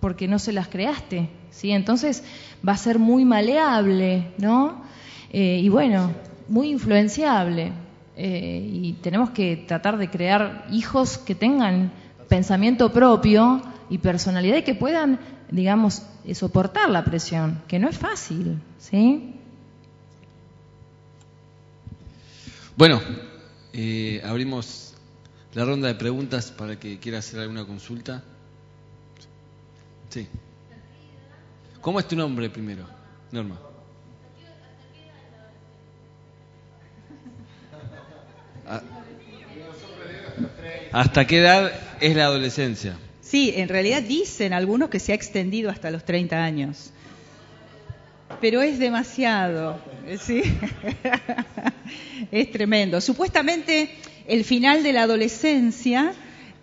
[0.00, 1.72] porque no se las creaste, ¿sí?
[1.72, 2.24] Entonces
[2.66, 4.82] va a ser muy maleable, ¿no?
[5.32, 6.12] Eh, y bueno,
[6.48, 7.72] muy influenciable.
[8.16, 11.90] Eh, y tenemos que tratar de crear hijos que tengan
[12.28, 15.18] pensamiento propio y personalidad y que puedan,
[15.50, 16.02] digamos,
[16.34, 19.34] soportar la presión, que no es fácil, ¿sí?
[22.76, 23.00] Bueno,
[23.72, 24.94] eh, abrimos
[25.54, 28.22] la ronda de preguntas para que quiera hacer alguna consulta.
[30.08, 30.28] Sí.
[31.80, 32.84] ¿Cómo es tu nombre primero,
[33.32, 33.58] Norma?
[38.66, 38.82] Ah.
[40.92, 42.98] ¿Hasta qué edad es la adolescencia?
[43.20, 46.92] Sí, en realidad dicen algunos que se ha extendido hasta los 30 años.
[48.38, 49.80] Pero es demasiado,
[50.20, 50.42] ¿sí?
[52.30, 53.00] es tremendo.
[53.00, 53.90] Supuestamente
[54.26, 56.12] el final de la adolescencia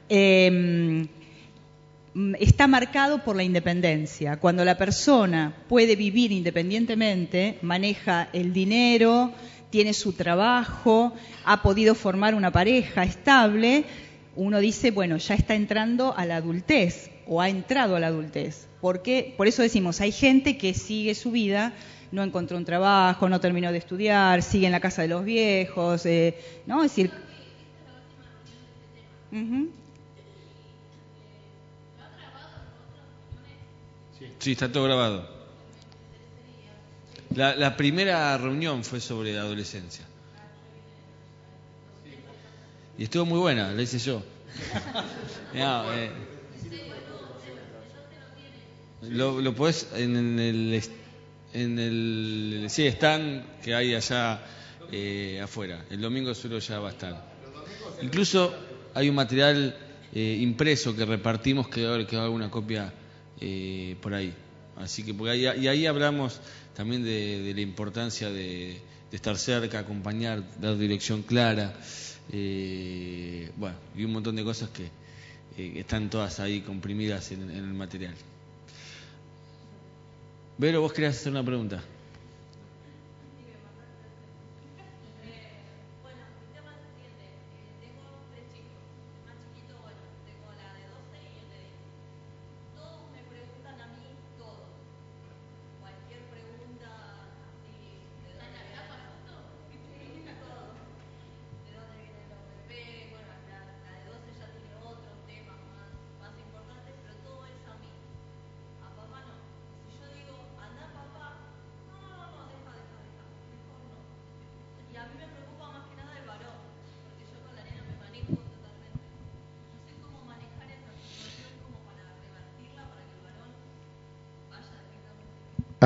[0.10, 1.08] em,
[2.40, 4.38] está marcado por la independencia.
[4.38, 9.34] Cuando la persona puede vivir independientemente, maneja el dinero,
[9.70, 11.14] tiene su trabajo,
[11.46, 13.86] ha podido formar una pareja estable,
[14.36, 18.68] uno dice, bueno, ya está entrando a la adultez o ha entrado a la adultez.
[18.82, 21.74] Porque, por eso decimos, hay gente que sigue su vida
[22.12, 26.06] no encontró un trabajo, no terminó de estudiar, sigue en la casa de los viejos,
[26.06, 26.84] eh, ¿no?
[26.84, 27.12] Es decir...
[34.40, 35.30] Sí, está todo grabado.
[37.36, 40.06] La, primera reunión fue sobre adolescencia.
[42.98, 44.24] Y estuvo muy buena, la hice yo.
[45.54, 46.12] Eh,
[49.02, 50.82] lo, lo podés en el
[51.54, 54.42] en el sí están que hay allá
[54.92, 55.86] eh, afuera.
[55.90, 57.26] El domingo solo ya va a estar.
[58.02, 58.54] Incluso
[58.94, 59.76] hay un material
[60.14, 62.94] eh, impreso que repartimos que va a alguna copia
[63.40, 64.34] eh, por ahí.
[64.78, 66.40] Así que porque ahí, y ahí hablamos
[66.76, 68.80] también de, la importancia de,
[69.12, 71.74] estar cerca, acompañar, dar dirección clara.
[72.30, 74.92] bueno, y un montón de cosas que
[75.80, 78.14] están todas ahí comprimidas en el material.
[80.60, 81.84] Vero, vos querías hacer una pregunta.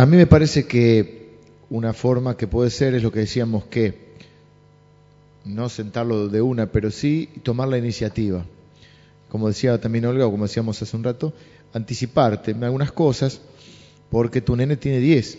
[0.01, 1.29] A mí me parece que
[1.69, 4.15] una forma que puede ser es lo que decíamos que
[5.45, 8.43] no sentarlo de una, pero sí tomar la iniciativa.
[9.29, 11.33] Como decía también Olga, o como decíamos hace un rato,
[11.71, 13.41] anticiparte en algunas cosas,
[14.09, 15.37] porque tu nene tiene 10.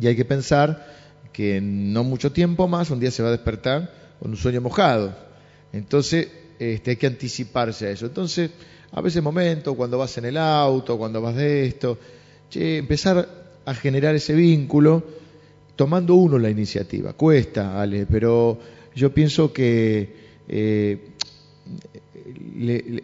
[0.00, 0.96] Y hay que pensar
[1.32, 5.16] que no mucho tiempo más, un día se va a despertar con un sueño mojado.
[5.72, 6.26] Entonces,
[6.58, 8.06] este, hay que anticiparse a eso.
[8.06, 8.50] Entonces,
[8.90, 11.98] a veces momento, cuando vas en el auto, cuando vas de esto,
[12.52, 13.28] empezar
[13.64, 15.04] a generar ese vínculo
[15.76, 17.12] tomando uno la iniciativa.
[17.12, 18.58] Cuesta, Ale, pero
[18.94, 20.12] yo pienso que
[20.48, 20.98] eh,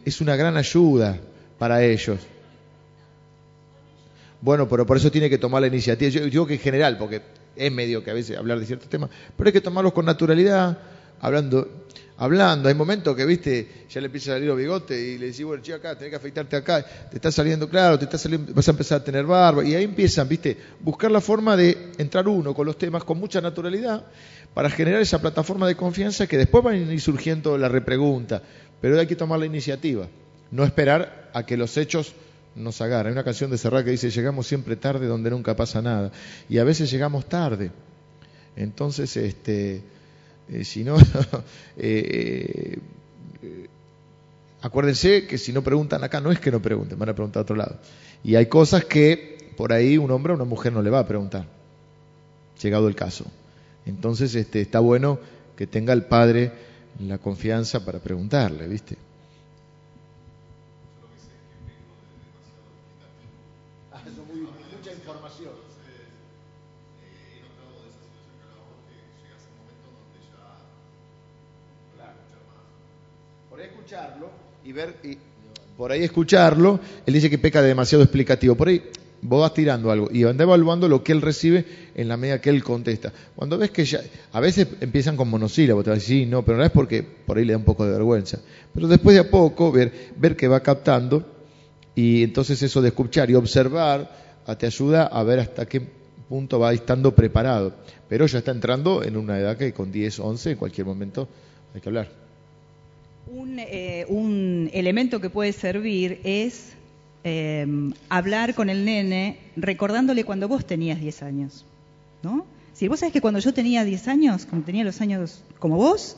[0.04, 1.18] es una gran ayuda
[1.58, 2.18] para ellos.
[4.40, 6.10] Bueno, pero por eso tiene que tomar la iniciativa.
[6.10, 7.22] Yo digo que en general, porque
[7.56, 10.78] es medio que a veces hablar de ciertos temas, pero hay que tomarlos con naturalidad,
[11.20, 11.86] hablando
[12.16, 12.68] hablando.
[12.68, 15.62] Hay momentos que, viste, ya le empieza a salir los bigotes y le decís, bueno,
[15.62, 18.70] chico, acá, tenés que afeitarte acá, te está saliendo claro, te está saliendo, vas a
[18.70, 19.64] empezar a tener barba.
[19.64, 23.40] Y ahí empiezan, viste, buscar la forma de entrar uno con los temas con mucha
[23.40, 24.04] naturalidad
[24.52, 28.42] para generar esa plataforma de confianza que después van a ir surgiendo la repregunta.
[28.80, 30.06] Pero hay que tomar la iniciativa,
[30.50, 32.14] no esperar a que los hechos
[32.54, 33.08] nos agarren.
[33.08, 36.12] Hay una canción de Serrat que dice, llegamos siempre tarde donde nunca pasa nada.
[36.48, 37.72] Y a veces llegamos tarde.
[38.56, 39.82] Entonces, este
[40.48, 40.96] eh, si no,
[41.76, 42.78] eh,
[43.42, 43.68] eh,
[44.62, 47.42] acuérdense que si no preguntan acá, no es que no pregunten, van a preguntar a
[47.42, 47.78] otro lado.
[48.22, 51.06] Y hay cosas que por ahí un hombre o una mujer no le va a
[51.06, 51.46] preguntar,
[52.62, 53.24] llegado el caso.
[53.86, 55.18] Entonces este, está bueno
[55.56, 56.52] que tenga el padre
[57.00, 58.96] la confianza para preguntarle, ¿viste?
[74.64, 75.18] Y ver, y
[75.76, 78.54] por ahí escucharlo, él dice que peca de demasiado explicativo.
[78.54, 78.82] Por ahí
[79.20, 82.50] vos vas tirando algo y anda evaluando lo que él recibe en la medida que
[82.50, 83.12] él contesta.
[83.34, 84.00] Cuando ves que ya,
[84.32, 87.02] a veces empiezan con monosílabos, te vas a decir, sí, no, pero no es porque
[87.02, 88.38] por ahí le da un poco de vergüenza.
[88.72, 91.24] Pero después de a poco, ver, ver que va captando
[91.94, 94.24] y entonces eso de escuchar y observar
[94.58, 95.80] te ayuda a ver hasta qué
[96.28, 97.74] punto va estando preparado.
[98.08, 101.28] Pero ya está entrando en una edad que con 10, 11, en cualquier momento
[101.74, 102.23] hay que hablar.
[103.26, 106.72] Eh, un, elemento que puede servir es
[107.24, 107.66] eh,
[108.08, 111.64] hablar con el nene recordándole cuando vos tenías 10 años.
[112.22, 112.44] ¿no?
[112.74, 116.16] Si vos sabés que cuando yo tenía 10 años, cuando tenía los años como vos,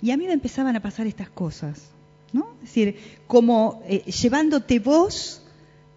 [0.00, 1.90] y a mí me empezaban a pasar estas cosas.
[2.32, 2.54] ¿no?
[2.62, 2.96] Es decir,
[3.26, 5.42] como eh, llevándote vos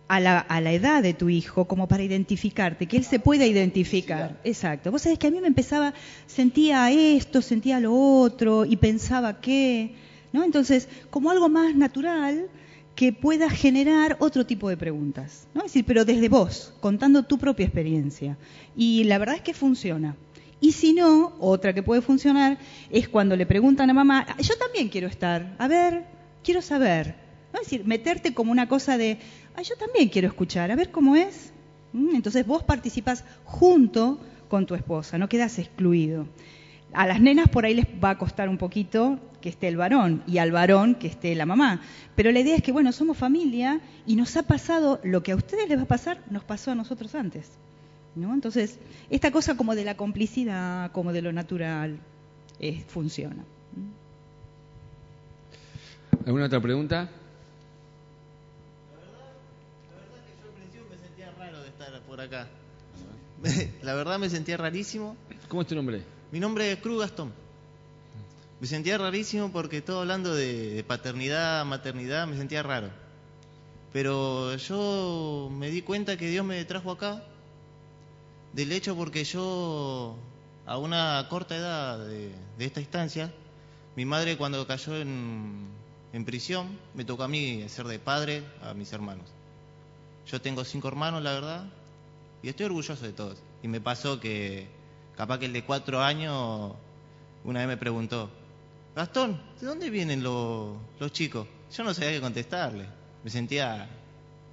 [0.08, 3.46] a la, a la, edad de tu hijo como para identificarte, que él se pueda
[3.46, 4.40] identificar.
[4.44, 4.92] Exacto.
[4.92, 5.94] Vos sabés que a mí me empezaba,
[6.26, 10.09] sentía esto, sentía lo otro y pensaba que...
[10.34, 12.50] Entonces, como algo más natural
[12.96, 15.62] que pueda generar otro tipo de preguntas, ¿no?
[15.62, 18.38] Es decir, pero desde vos, contando tu propia experiencia.
[18.76, 20.18] Y la verdad es que funciona.
[20.60, 22.58] Y si no, otra que puede funcionar
[22.90, 26.04] es cuando le preguntan a mamá, yo también quiero estar, a ver,
[26.44, 27.16] quiero saber.
[27.54, 27.62] ¿no?
[27.62, 29.18] Es decir, meterte como una cosa de,
[29.64, 31.54] yo también quiero escuchar, a ver cómo es.
[31.94, 32.16] ¿Mm?
[32.16, 34.20] Entonces vos participas junto
[34.50, 36.28] con tu esposa, no quedas excluido.
[36.94, 40.24] A las nenas por ahí les va a costar un poquito que esté el varón
[40.28, 41.82] y al varón que esté la mamá.
[42.16, 45.36] Pero la idea es que, bueno, somos familia y nos ha pasado lo que a
[45.36, 47.50] ustedes les va a pasar, nos pasó a nosotros antes.
[48.16, 48.34] ¿no?
[48.34, 48.80] Entonces,
[49.10, 52.00] esta cosa como de la complicidad, como de lo natural,
[52.60, 53.44] eh, funciona.
[56.26, 56.98] ¿Alguna otra pregunta?
[56.98, 57.08] La
[59.96, 62.48] verdad, que yo al principio me sentía raro de estar por acá.
[63.84, 65.16] La verdad me sentía rarísimo.
[65.48, 66.04] ¿Cómo es tu nombre?
[66.32, 67.34] Mi nombre es Cruz Gastón.
[68.62, 72.90] Me sentía rarísimo porque todo hablando de, paternidad, maternidad, me sentía raro.
[73.92, 77.24] Pero yo me di cuenta que Dios me trajo acá
[78.54, 80.18] del hecho porque yo,
[80.68, 83.34] a una corta edad de, esta instancia,
[83.96, 85.68] mi madre cuando cayó en,
[86.14, 89.26] en, prisión, me tocó a mí ser de padre a mis hermanos.
[90.28, 91.66] Yo tengo cinco hermanos, la verdad,
[92.44, 93.40] y estoy orgulloso de todos.
[93.64, 94.79] Y me pasó que
[95.20, 96.72] Capaz que el de cuatro años
[97.44, 98.32] una vez me preguntó,
[98.96, 100.78] Gastón, ¿de dónde vienen los,
[101.12, 101.46] chicos?
[101.76, 102.86] Yo no sabía qué contestarle.
[103.22, 103.90] Me sentía,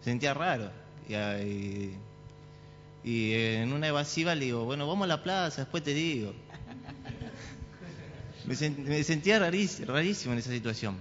[0.00, 0.72] sentía raro.
[1.08, 1.92] Y,
[3.08, 6.34] y, en una evasiva le digo, bueno, vamos a la plaza, después te digo.
[8.44, 10.96] Me, sentía rarísimo, rarísimo en esa situación.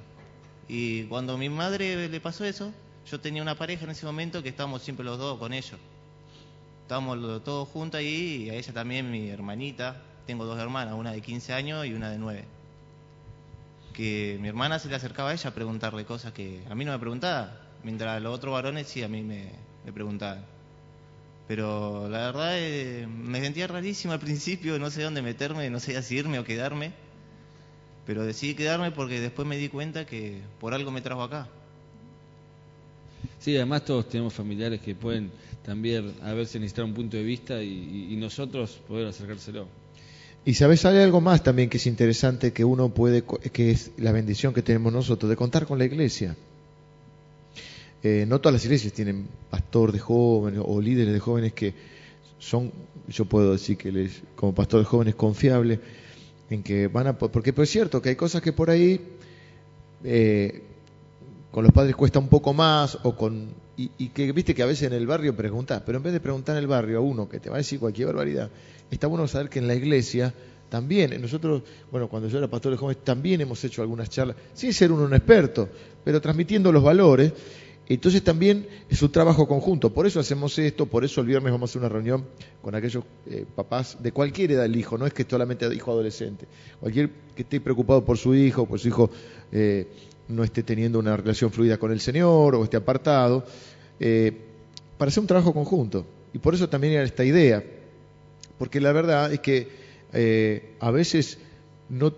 [0.67, 2.71] Y cuando a mi madre le pasó eso,
[3.09, 5.79] yo tenía una pareja en ese momento que estábamos siempre los dos con ellos.
[6.85, 10.03] Estábamos todos juntos ahí y a ella también, mi hermanita.
[10.27, 12.45] Tengo dos hermanas, una de 15 años y una de 9.
[13.91, 16.91] Que mi hermana se le acercaba a ella a preguntarle cosas que a mí no
[16.91, 19.51] me preguntaba, mientras los otros varones sí a mí me,
[19.83, 20.45] me preguntaban.
[21.47, 25.99] Pero la verdad eh, me sentía rarísimo al principio, no sé dónde meterme, no sé
[26.03, 26.93] si irme o quedarme.
[28.05, 31.49] Pero decidí quedarme porque después me di cuenta que por algo me trajo acá.
[33.39, 35.29] Sí, además todos tenemos familiares que pueden
[35.63, 39.67] también a veces necesitar un punto de vista y, nosotros poder acercárselo.
[40.45, 44.11] Y sabes, hay algo más también que es interesante que uno puede, que es la
[44.11, 46.35] bendición que tenemos nosotros, de contar con la iglesia.
[48.03, 51.73] Eh, no todas las iglesias tienen pastor de jóvenes o líderes de jóvenes que
[52.37, 52.71] son,
[53.07, 55.79] yo puedo decir que les, como pastor de jóvenes confiable,
[56.51, 59.01] en que van a, porque pues es cierto que hay cosas que por ahí
[60.03, 60.61] eh,
[61.55, 63.47] con los padres cuesta un poco más o con
[63.77, 66.57] y, que viste que a veces en el barrio preguntas, pero en vez de preguntar
[66.57, 68.49] en el barrio a uno que te va a decir cualquier barbaridad,
[68.91, 70.33] está bueno saber que en la iglesia
[70.67, 74.73] también, nosotros, bueno, cuando yo era pastor de jóvenes, también hemos hecho algunas charlas, sin
[74.73, 75.69] ser uno un experto,
[76.03, 77.31] pero transmitiendo los valores.
[77.87, 81.69] Entonces también es un trabajo conjunto, por eso hacemos esto, por eso el viernes vamos
[81.69, 82.25] a hacer una reunión
[82.61, 86.47] con aquellos eh, papás de cualquier edad del hijo, no es que solamente hijo adolescente,
[86.81, 89.11] cualquier que esté preocupado por su hijo, por su hijo
[89.51, 89.87] eh,
[90.27, 93.45] no esté teniendo una relación fluida con el Señor o esté apartado,
[93.99, 94.31] eh,
[94.97, 96.05] para hacer un trabajo conjunto.
[96.33, 97.63] Y por eso también era esta idea,
[98.57, 99.67] porque la verdad es que
[100.13, 101.37] eh, a veces
[101.89, 102.13] no,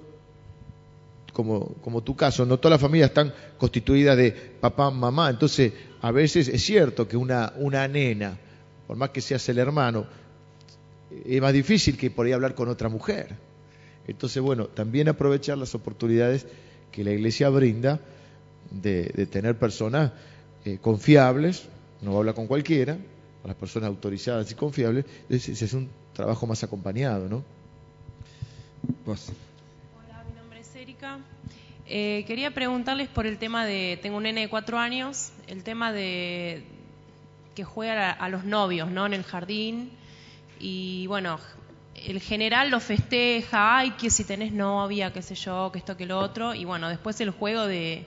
[1.33, 6.11] como, como tu caso, no todas las familias están constituidas de papá, mamá, entonces a
[6.11, 8.37] veces es cierto que una, una nena,
[8.87, 10.05] por más que seas el hermano,
[11.25, 13.35] es más difícil que por ahí hablar con otra mujer.
[14.07, 16.47] Entonces, bueno, también aprovechar las oportunidades
[16.97, 17.99] que la Iglesia brinda
[18.71, 20.13] de, tener personas
[20.65, 21.69] eh, confiables,
[22.01, 26.63] no habla con cualquiera, con las personas autorizadas y confiables, es, es un trabajo más
[26.63, 27.43] acompañado, ¿no?
[29.05, 31.19] Hola, mi nombre es Erika.
[31.85, 35.93] Eh, quería preguntarles por el tema de, tengo un nene de cuatro años, el tema
[35.93, 36.63] de
[37.53, 39.05] que juega a, a los novios, ¿no?
[39.05, 39.91] En el jardín.
[40.59, 41.37] Y bueno,
[42.05, 46.05] el general lo festeja, ay, que si tenés novia, qué sé yo, que esto, que
[46.05, 48.05] lo otro, y bueno, después el juego de,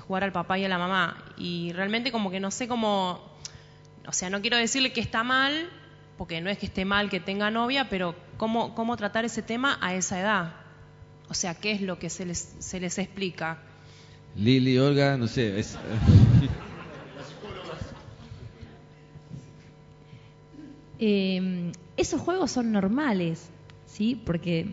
[0.00, 1.24] jugar al papá y a la mamá.
[1.36, 3.20] Y realmente como que no sé cómo,
[4.06, 5.68] o sea, no quiero decirle que está mal,
[6.16, 9.78] porque no es que esté mal que tenga novia, pero cómo, cómo tratar ese tema
[9.80, 10.54] a esa edad.
[11.28, 13.58] O sea, ¿qué es lo que se les, se les explica?
[14.36, 15.58] Lili, Olga, no sé.
[15.58, 15.76] Es...
[20.98, 23.48] eh, esos juegos son normales,
[23.86, 24.20] ¿sí?
[24.24, 24.66] Porque,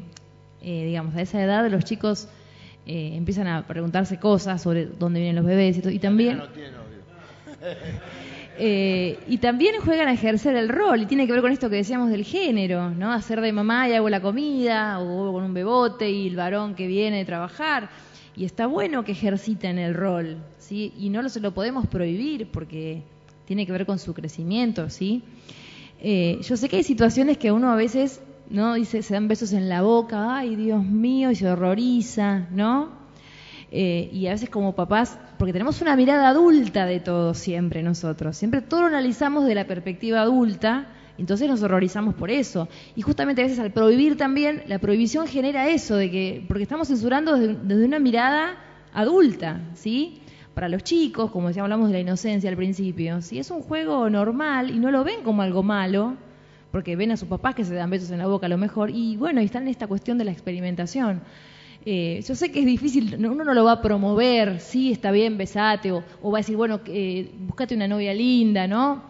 [0.62, 2.28] eh, digamos, a esa edad los chicos
[2.86, 6.42] eh, empiezan a preguntarse cosas sobre dónde vienen los bebés y, todo, y también...
[8.56, 11.78] Eh, y también juegan a ejercer el rol, y tiene que ver con esto que
[11.78, 13.12] decíamos del género, ¿no?
[13.12, 16.86] Hacer de mamá y hago la comida, o con un bebote y el varón que
[16.86, 17.90] viene a trabajar.
[18.36, 20.94] Y está bueno que ejerciten el rol, ¿sí?
[21.00, 23.02] Y no lo, se lo podemos prohibir porque
[23.46, 25.24] tiene que ver con su crecimiento, ¿sí?
[26.06, 28.74] Eh, yo sé que hay situaciones que uno a veces, ¿no?
[28.74, 32.90] Dice, se dan besos en la boca, ay Dios mío, y se horroriza, ¿no?
[33.72, 38.36] Eh, y a veces como papás, porque tenemos una mirada adulta de todo siempre nosotros,
[38.36, 42.68] siempre todo lo analizamos de la perspectiva adulta, entonces nos horrorizamos por eso.
[42.98, 46.90] Y justamente a veces al prohibir también, la prohibición genera eso, de que, porque estamos
[46.90, 48.58] censurando desde, desde una mirada
[48.94, 50.20] adulta, ¿sí?
[50.54, 54.10] Para los chicos, como decía, hablamos de la inocencia al principio, si es un juego
[54.10, 56.16] normal y no lo ven como algo malo,
[56.72, 58.90] porque ven a sus papás que se dan besos en la boca a lo mejor,
[58.90, 61.22] y bueno, y están en esta cuestión de la experimentación.
[61.86, 65.38] Eh, yo sé que es difícil, uno no lo va a promover, sí, está bien,
[65.38, 69.04] besate, o, va a decir, bueno, eh, búscate una novia linda, ¿no?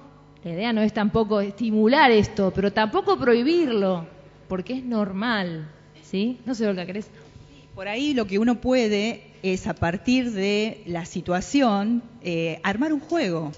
[0.44, 4.08] La idea no es tampoco estimular esto, pero tampoco prohibirlo,
[4.48, 5.70] porque es normal,
[6.02, 6.40] ¿sí?
[6.46, 7.10] No sé, Olga, ¿querés?
[7.76, 13.00] Por ahí lo que uno puede es a partir de la situación eh, armar un
[13.00, 13.52] juego.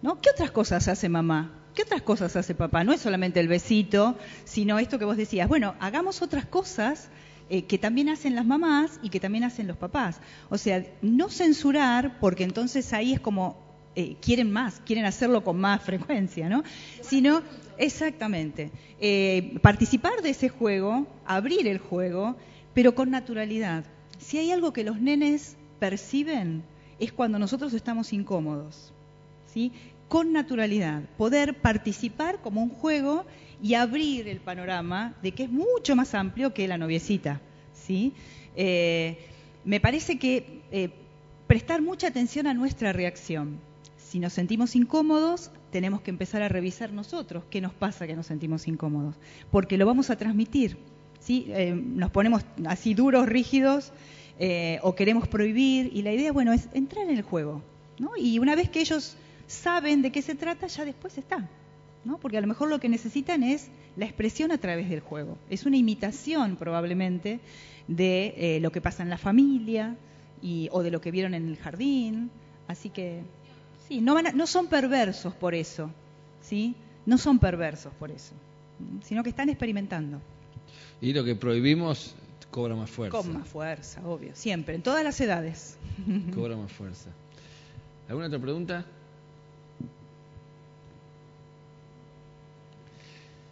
[0.00, 0.18] ¿no?
[0.22, 1.52] ¿Qué otras cosas hace mamá?
[1.74, 2.84] ¿Qué otras cosas hace papá?
[2.84, 5.46] No es solamente el besito, sino esto que vos decías.
[5.46, 7.10] Bueno, hagamos otras cosas
[7.50, 10.20] eh, que también hacen las mamás y que también hacen los papás.
[10.48, 13.58] O sea, no censurar, porque entonces ahí es como
[13.94, 16.64] eh, quieren más, quieren hacerlo con más frecuencia, ¿no?
[17.02, 17.42] Sino,
[17.76, 18.70] exactamente,
[19.60, 22.36] participar de ese juego, abrir el juego
[22.74, 23.84] pero con naturalidad.
[24.18, 26.62] Si hay algo que los nenes perciben
[26.98, 28.92] es cuando nosotros estamos incómodos,
[29.46, 29.72] ¿sí?
[30.08, 33.24] Con naturalidad, poder participar como un juego
[33.62, 37.40] y abrir el panorama de que es mucho más amplio que la noviecita,
[37.72, 38.12] ¿sí?
[38.56, 39.18] Eh,
[39.64, 40.90] me parece que eh,
[41.46, 43.58] prestar mucha atención a nuestra reacción.
[43.96, 48.26] Si nos sentimos incómodos, tenemos que empezar a revisar nosotros qué nos pasa que nos
[48.26, 49.14] sentimos incómodos,
[49.50, 50.76] porque lo vamos a transmitir.
[51.20, 51.46] ¿Sí?
[51.48, 53.92] Eh, nos ponemos así duros, rígidos,
[54.38, 57.62] eh, o queremos prohibir, y la idea, bueno, es entrar en el juego,
[57.98, 58.10] ¿no?
[58.16, 59.16] Y una vez que ellos
[59.46, 61.48] saben de qué se trata, ya después está.
[62.04, 62.18] ¿no?
[62.18, 65.36] Porque a lo mejor lo que necesitan es la expresión a través del juego.
[65.50, 67.40] Es una imitación probablemente
[67.88, 69.96] de eh, lo que pasa en la familia
[70.42, 72.30] y, o de lo que vieron en el jardín.
[72.68, 73.22] Así que
[73.88, 75.90] sí, no, van no son perversos por eso,
[76.40, 76.74] ¿sí?
[77.06, 78.32] No son perversos por eso,
[79.02, 80.20] sino que están experimentando.
[81.00, 82.14] Y lo que prohibimos
[82.50, 83.16] cobra más fuerza.
[83.16, 85.78] Con más fuerza, obvio, siempre, en todas las edades.
[86.34, 87.10] Cobra más fuerza.
[88.08, 88.84] ¿Alguna otra pregunta?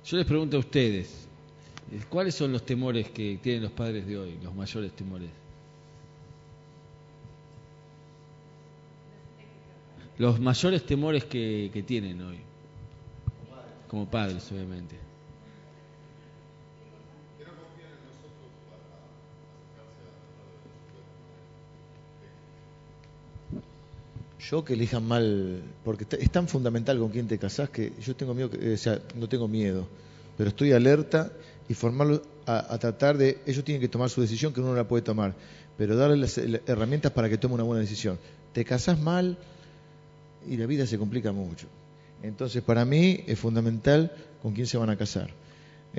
[0.05, 1.29] Yo les pregunto a ustedes,
[2.09, 5.29] ¿cuáles son los temores que tienen los padres de hoy, los mayores temores?
[10.17, 12.39] Los mayores temores que, que tienen hoy,
[13.87, 15.08] como padres, obviamente.
[24.39, 28.35] Yo que elijan mal, porque es tan fundamental con quién te casás que yo tengo
[28.35, 29.89] miedo, que, o sea, no tengo miedo,
[30.37, 31.33] pero estoy alerta
[31.69, 34.89] y formarlo a, tratar de, ellos tienen que tomar su decisión que uno no la
[34.89, 35.35] puede tomar,
[35.77, 38.19] pero darle las, herramientas para que tome una buena decisión.
[38.53, 39.37] Te casás mal
[40.49, 41.67] y la vida se complica mucho.
[42.23, 44.13] Entonces, para mí es fundamental
[44.43, 45.31] con quién se van a casar.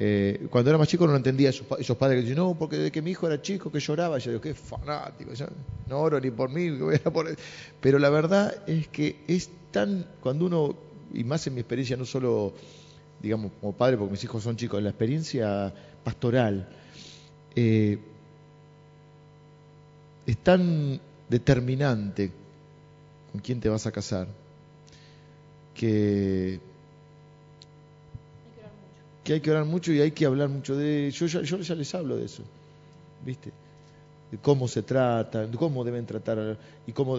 [0.01, 2.77] Eh, cuando era más chico no lo entendía esos, esos padres que dicen, no, porque
[2.77, 5.31] desde que mi hijo era chico que lloraba, yo digo, qué fanático,
[5.89, 6.69] no oro ni por mí,
[7.81, 10.73] pero la verdad es que es tan, cuando uno,
[11.13, 12.53] y más en mi experiencia, no solo,
[13.21, 15.73] digamos, como padre, porque mis hijos son chicos, en la experiencia
[16.05, 16.69] pastoral,
[17.57, 17.99] eh,
[20.25, 20.97] es tan
[21.27, 22.31] determinante
[23.33, 24.29] con quién te vas a casar,
[25.75, 26.68] que
[29.29, 31.75] que hay que orar mucho y hay que hablar mucho de yo ya, yo ya
[31.75, 32.41] les hablo de eso
[33.23, 33.51] viste
[34.31, 36.57] de cómo se trata de cómo deben tratar
[36.87, 37.15] y cómo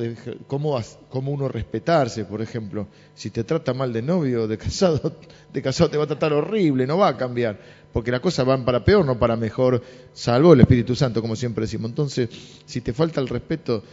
[0.48, 2.88] cómo cómo uno respetarse por ejemplo.
[3.14, 5.14] Si te trata mal de novio de casado
[5.52, 7.60] de casado te va a tratar horrible no va a cambiar
[7.92, 9.80] porque las cosas van para peor no para mejor
[10.12, 11.90] salvo el Espíritu Santo como siempre decimos.
[11.90, 12.28] Entonces
[12.66, 13.84] si te falta el respeto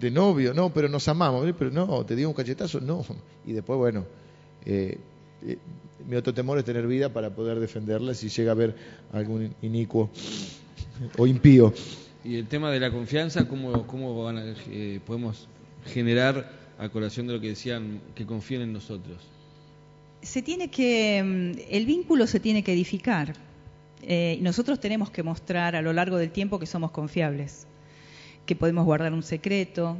[0.00, 3.04] de novio no pero nos amamos pero no te dio un cachetazo no.
[3.46, 4.04] Y después bueno
[4.66, 4.98] eh,
[5.46, 5.58] eh,
[6.06, 8.74] mi otro temor es tener vida para poder defenderla si llega a haber
[9.12, 10.10] algún inicuo
[11.18, 11.72] o impío.
[12.24, 14.30] Y el tema de la confianza, ¿cómo, cómo
[14.70, 15.48] eh, podemos
[15.86, 19.22] generar a colación de lo que decían, que confíen en nosotros?
[20.22, 23.34] Se tiene que, mm, el vínculo se tiene que edificar.
[24.02, 27.66] Eh, nosotros tenemos que mostrar a lo largo del tiempo que somos confiables,
[28.46, 29.96] que podemos guardar un secreto,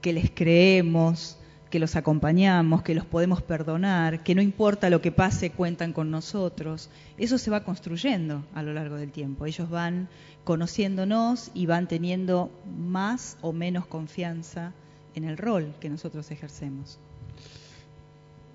[0.00, 1.36] que les creemos,
[1.70, 6.10] que los acompañamos, que los podemos perdonar, que no importa lo que pase, cuentan con
[6.10, 6.90] nosotros.
[7.16, 9.46] Eso se va construyendo a lo largo del tiempo.
[9.46, 10.08] Ellos van
[10.44, 14.72] conociéndonos y van teniendo más o menos confianza
[15.14, 16.98] en el rol que nosotros ejercemos.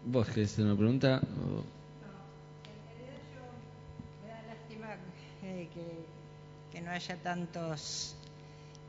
[0.06, 1.22] ¿Vos querés hacer una pregunta?
[1.22, 1.64] No,
[4.22, 4.88] me da lástima
[5.44, 5.68] eh,
[6.72, 8.16] que no haya tantos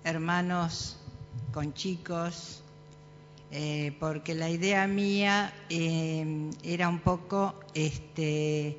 [0.05, 0.99] hermanos
[1.53, 2.63] con chicos
[3.51, 8.79] eh, porque la idea mía eh, era un poco, este,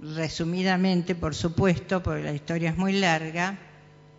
[0.00, 3.58] resumidamente, por supuesto, porque la historia es muy larga,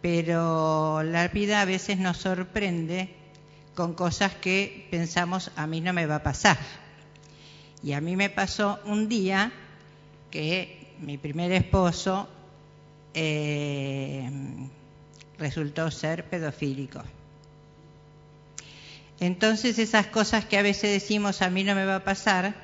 [0.01, 3.15] pero la vida a veces nos sorprende
[3.75, 6.57] con cosas que pensamos a mí no me va a pasar.
[7.81, 9.51] Y a mí me pasó un día
[10.29, 12.27] que mi primer esposo
[13.13, 14.29] eh,
[15.37, 17.01] resultó ser pedofílico.
[19.19, 22.55] Entonces esas cosas que a veces decimos a mí no me va a pasar,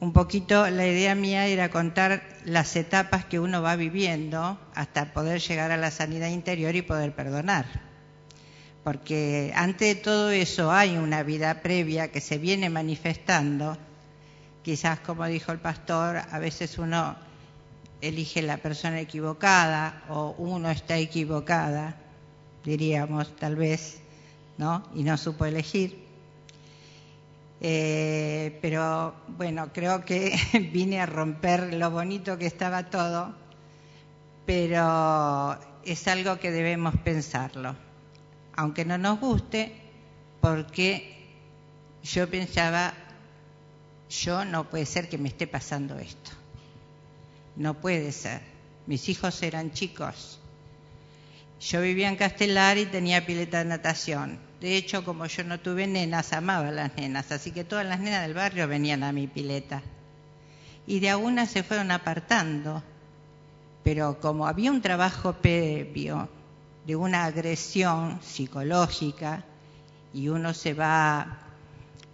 [0.00, 5.40] un poquito la idea mía era contar las etapas que uno va viviendo hasta poder
[5.40, 7.64] llegar a la sanidad interior y poder perdonar.
[8.82, 13.78] Porque antes de todo eso hay una vida previa que se viene manifestando.
[14.62, 17.16] Quizás, como dijo el pastor, a veces uno
[18.02, 21.96] elige la persona equivocada o uno está equivocada,
[22.62, 24.03] diríamos, tal vez
[24.58, 24.82] ¿no?
[24.94, 26.04] Y no supo elegir.
[27.60, 30.36] Eh, pero bueno, creo que
[30.72, 33.34] vine a romper lo bonito que estaba todo,
[34.44, 37.74] pero es algo que debemos pensarlo,
[38.54, 39.72] aunque no nos guste,
[40.40, 41.26] porque
[42.02, 42.92] yo pensaba,
[44.10, 46.32] yo no puede ser que me esté pasando esto,
[47.56, 48.42] no puede ser,
[48.86, 50.38] mis hijos eran chicos,
[51.60, 54.38] yo vivía en Castelar y tenía pileta de natación.
[54.60, 58.00] De hecho, como yo no tuve nenas, amaba a las nenas, así que todas las
[58.00, 59.82] nenas del barrio venían a mi pileta.
[60.86, 62.82] Y de algunas se fueron apartando,
[63.82, 66.28] pero como había un trabajo previo
[66.86, 69.44] de una agresión psicológica
[70.12, 71.38] y uno se va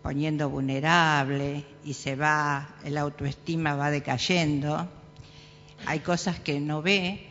[0.03, 4.89] poniendo vulnerable y se va, el autoestima va decayendo.
[5.87, 7.27] Hay cosas que no ve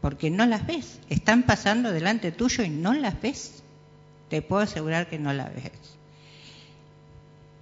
[0.00, 3.62] porque no las ves, están pasando delante tuyo y no las ves.
[4.28, 5.96] Te puedo asegurar que no las ves.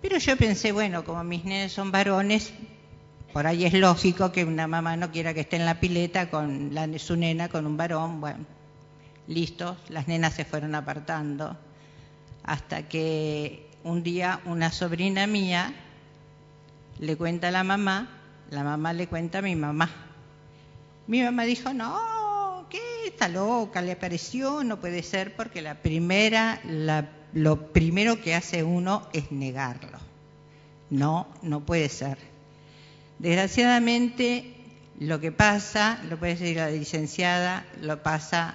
[0.00, 2.52] Pero yo pensé, bueno, como mis nenes son varones,
[3.32, 6.74] por ahí es lógico que una mamá no quiera que esté en la pileta con
[6.74, 8.20] la, su nena con un varón.
[8.20, 8.44] Bueno,
[9.26, 11.56] listo, las nenas se fueron apartando
[12.44, 15.74] hasta que un día una sobrina mía
[16.98, 18.08] le cuenta a la mamá,
[18.50, 19.90] la mamá le cuenta a mi mamá.
[21.06, 22.13] Mi mamá dijo, no.
[23.06, 26.60] Está loca, le apareció, no puede ser, porque la primera,
[27.32, 29.98] lo primero que hace uno es negarlo.
[30.90, 32.18] No, no puede ser.
[33.18, 34.54] Desgraciadamente,
[34.98, 38.54] lo que pasa, lo puede decir la licenciada, lo pasa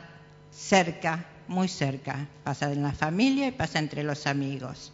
[0.51, 4.93] cerca muy cerca, pasa en la familia y pasa entre los amigos.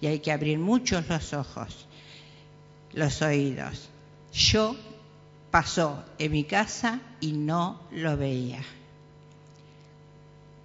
[0.00, 1.88] Y hay que abrir muchos los ojos,
[2.92, 3.88] los oídos.
[4.32, 4.76] Yo
[5.50, 8.62] pasó en mi casa y no lo veía.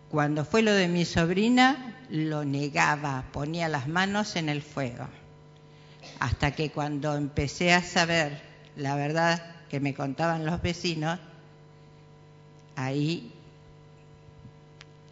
[0.10, 5.08] Cuando fue lo de mi sobrina, lo negaba, ponía las manos en el fuego.
[6.20, 8.42] Hasta que cuando empecé a saber
[8.76, 11.20] la verdad que me contaban los vecinos,
[12.76, 13.32] ahí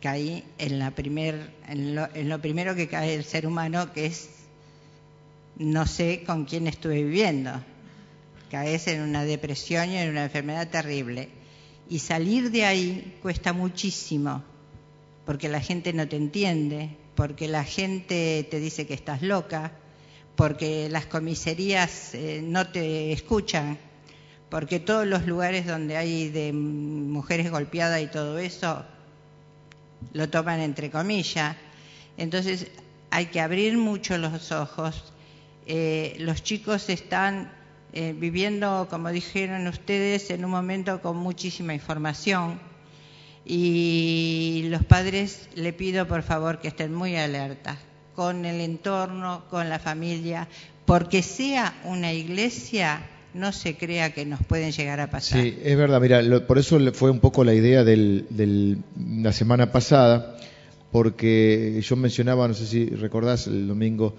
[0.02, 1.96] caí en, la primer, en,
[2.30, 4.30] lo, primero que cae el ser humano, que es
[5.58, 7.52] no sé con quién estuve viviendo.
[8.50, 11.30] Caes en una depresión y en una enfermedad terrible.
[11.90, 14.44] Y salir de ahí cuesta muchísimo,
[15.28, 19.74] porque la gente no te entiende, porque la gente te dice que estás loca,
[20.38, 23.78] porque las comisarías eh, no te escuchan,
[24.50, 28.86] porque todos los lugares donde hay de mujeres golpeadas y todo eso
[30.14, 31.58] lo toman entre comillas.
[32.16, 32.68] Entonces
[33.10, 35.12] hay que abrir mucho los ojos.
[35.66, 37.52] Eh, los chicos están
[37.92, 42.62] eh, viviendo, como dijeron ustedes, en un momento con muchísima información
[43.48, 47.78] y los padres le pido por favor que estén muy alertas
[48.16, 50.48] con el entorno, con la familia,
[50.86, 53.02] porque sea una iglesia
[53.34, 55.42] no se crea que nos pueden llegar a pasar.
[55.42, 60.36] Sí, es verdad, mira, por eso fue un poco la idea de la semana pasada,
[60.92, 64.16] porque yo mencionaba, no sé si recordás el domingo,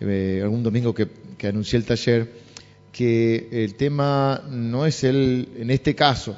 [0.00, 1.08] eh, algún domingo que,
[1.48, 2.30] anuncié el taller,
[2.92, 6.36] que el tema no es el, en este caso,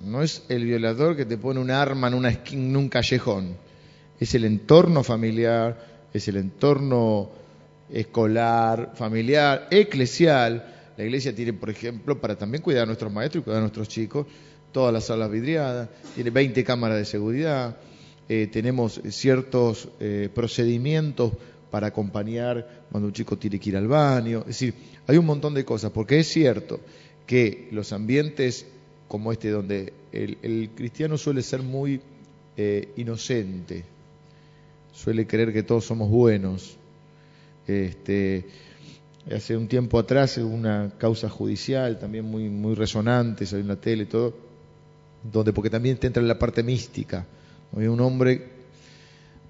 [0.00, 3.56] no es el violador que te pone un arma en, una en un callejón,
[4.18, 7.30] es el entorno familiar, es el entorno
[7.90, 13.44] escolar, familiar, eclesial, la iglesia tiene, por ejemplo, para también cuidar a nuestros maestros y
[13.44, 14.26] cuidar a nuestros chicos,
[14.72, 17.76] todas las salas vidriadas, tiene 20 cámaras de seguridad,
[18.28, 21.32] eh, tenemos ciertos eh, procedimientos
[21.70, 24.40] para acompañar cuando un chico tiene que ir al baño.
[24.40, 24.74] Es decir,
[25.06, 26.80] hay un montón de cosas, porque es cierto
[27.26, 28.66] que los ambientes
[29.10, 32.00] como este, donde el, cristiano suele ser muy
[32.56, 33.82] eh, inocente,
[34.92, 36.76] suele creer que todos somos buenos,
[37.66, 38.46] este,
[39.34, 44.04] hace un tiempo atrás una causa judicial también muy, muy resonante, salió en la tele
[44.04, 44.32] y todo,
[45.24, 47.26] donde porque también te entra en la parte mística.
[47.74, 48.46] Había un hombre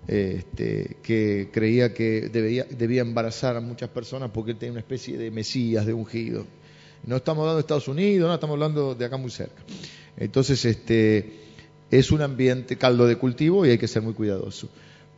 [0.09, 5.19] este, que creía que debía, debía embarazar a muchas personas porque él tenía una especie
[5.19, 6.47] de mesías, de ungido.
[7.05, 9.63] No estamos hablando de Estados Unidos, no, estamos hablando de acá muy cerca.
[10.17, 11.41] Entonces, este,
[11.91, 14.69] es un ambiente caldo de cultivo y hay que ser muy cuidadoso.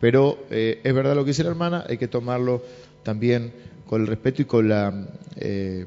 [0.00, 2.62] Pero eh, es verdad lo que dice la hermana, hay que tomarlo
[3.02, 3.52] también
[3.86, 5.06] con el respeto y con la,
[5.36, 5.86] eh,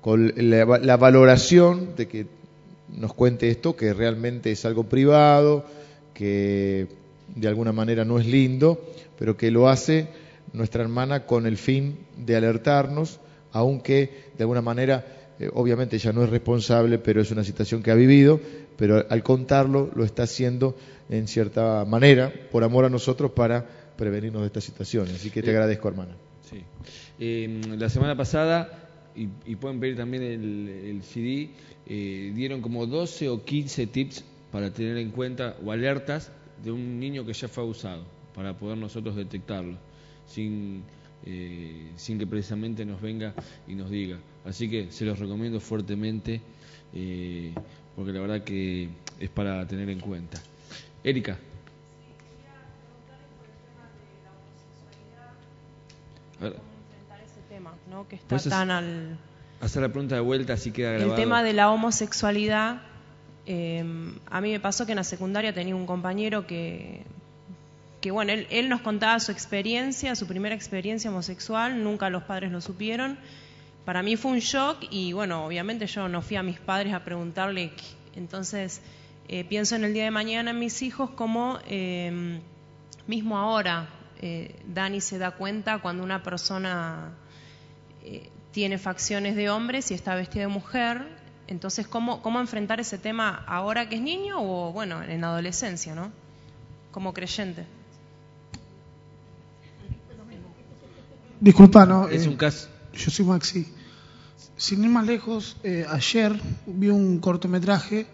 [0.00, 2.26] con la, valoración de que
[2.96, 5.64] nos cuente esto, que realmente es algo privado,
[6.14, 6.86] que
[7.34, 8.80] de alguna manera no es lindo,
[9.18, 10.06] pero que lo hace
[10.52, 13.18] nuestra hermana con el fin de alertarnos,
[13.56, 15.04] aunque de alguna manera,
[15.38, 18.40] eh, obviamente ella no es responsable, pero es una situación que ha vivido,
[18.76, 20.76] pero al contarlo lo está haciendo
[21.08, 23.64] en cierta manera, por amor a nosotros, para
[23.96, 25.14] prevenirnos de estas situaciones.
[25.14, 26.16] Así que te eh, agradezco, hermana.
[26.50, 26.62] Sí.
[27.18, 31.50] Em, la semana pasada, y, pueden ver también el, CD,
[31.86, 36.30] eh, dieron como 12 o 15 tips para tener en cuenta o alertas
[36.62, 38.04] de un niño que ya fue abusado,
[38.34, 39.78] para poder nosotros detectarlo,
[40.26, 40.82] sin,
[41.24, 43.34] eh, sin que precisamente nos venga
[43.66, 44.18] y nos diga.
[44.44, 46.40] Así que se los recomiendo fuertemente,
[47.96, 48.88] porque la verdad que
[49.18, 50.40] es para tener en cuenta.
[51.02, 51.38] Erika.
[56.40, 58.08] enfrentar ese tema, ¿no?
[58.08, 59.18] Que está tan al...
[59.60, 61.12] Hacer la pregunta de vuelta, así queda grabado.
[61.12, 62.82] El tema de la homosexualidad,
[63.46, 67.04] em, a mí me pasó que en la secundaria tenía un compañero que,
[68.06, 72.60] que bueno, él, nos contaba su experiencia, su primera experiencia homosexual, nunca los padres lo
[72.60, 73.18] supieron.
[73.84, 77.02] Para mí fue un shock y bueno, obviamente yo no fui a mis padres a
[77.02, 77.72] preguntarle,
[78.14, 78.80] entonces
[79.26, 82.38] eh, pienso en el día de mañana en mis hijos como eh,
[83.08, 83.88] mismo ahora
[84.20, 87.10] eh, Dani se da cuenta cuando una persona
[88.04, 91.08] eh, tiene facciones de hombre y está vestida de mujer,
[91.48, 96.12] entonces ¿cómo, cómo enfrentar ese tema ahora que es niño o bueno, en adolescencia, ¿no?
[96.92, 97.66] Como creyente.
[101.40, 102.08] Disculpa, ¿no?
[102.08, 102.68] Es Eh, un caso.
[102.94, 103.66] Yo soy Maxi.
[104.56, 108.06] Sin ir más lejos, eh, ayer vi un cortometraje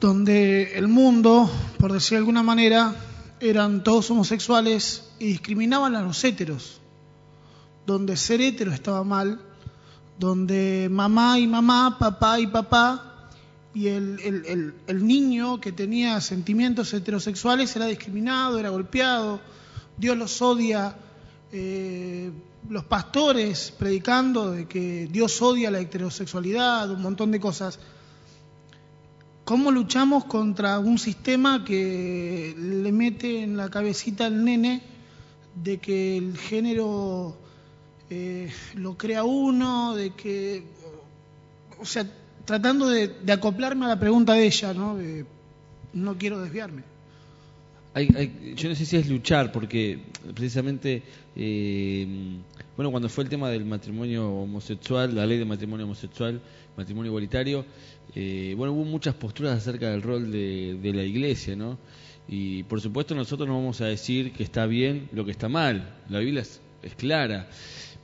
[0.00, 1.48] donde el mundo,
[1.78, 2.94] por decir de alguna manera,
[3.40, 6.80] eran todos homosexuales y discriminaban a los héteros.
[7.86, 9.40] Donde ser hétero estaba mal,
[10.18, 13.28] donde mamá y mamá, papá y papá,
[13.72, 19.40] y el, el- el- el niño que tenía sentimientos heterosexuales era discriminado, era golpeado,
[19.96, 20.96] Dios los odia,
[21.52, 22.30] eh,
[22.68, 27.78] los pastores predicando de que Dios odia la heterosexualidad, un montón de cosas.
[29.44, 34.82] ¿Cómo luchamos contra un sistema que le mete en la cabecita al nene
[35.54, 37.36] de que el género
[38.10, 40.62] eh, lo crea uno, de que,
[41.80, 42.06] o sea,
[42.44, 44.96] tratando de, acoplarme a la pregunta de ella, ¿no?
[45.92, 46.84] No quiero desviarme.
[47.92, 49.98] Hay- hay- yo no sé si es luchar, porque
[50.34, 51.02] precisamente,
[51.34, 52.06] eh,
[52.76, 56.40] bueno, cuando fue el tema del matrimonio homosexual, la ley de matrimonio homosexual,
[56.76, 57.64] matrimonio igualitario,
[58.14, 61.78] eh, bueno, hubo muchas posturas acerca del rol de, la iglesia, ¿no?
[62.28, 65.96] Y por supuesto nosotros no vamos a decir que está bien lo que está mal,
[66.08, 67.48] la Biblia es, es clara,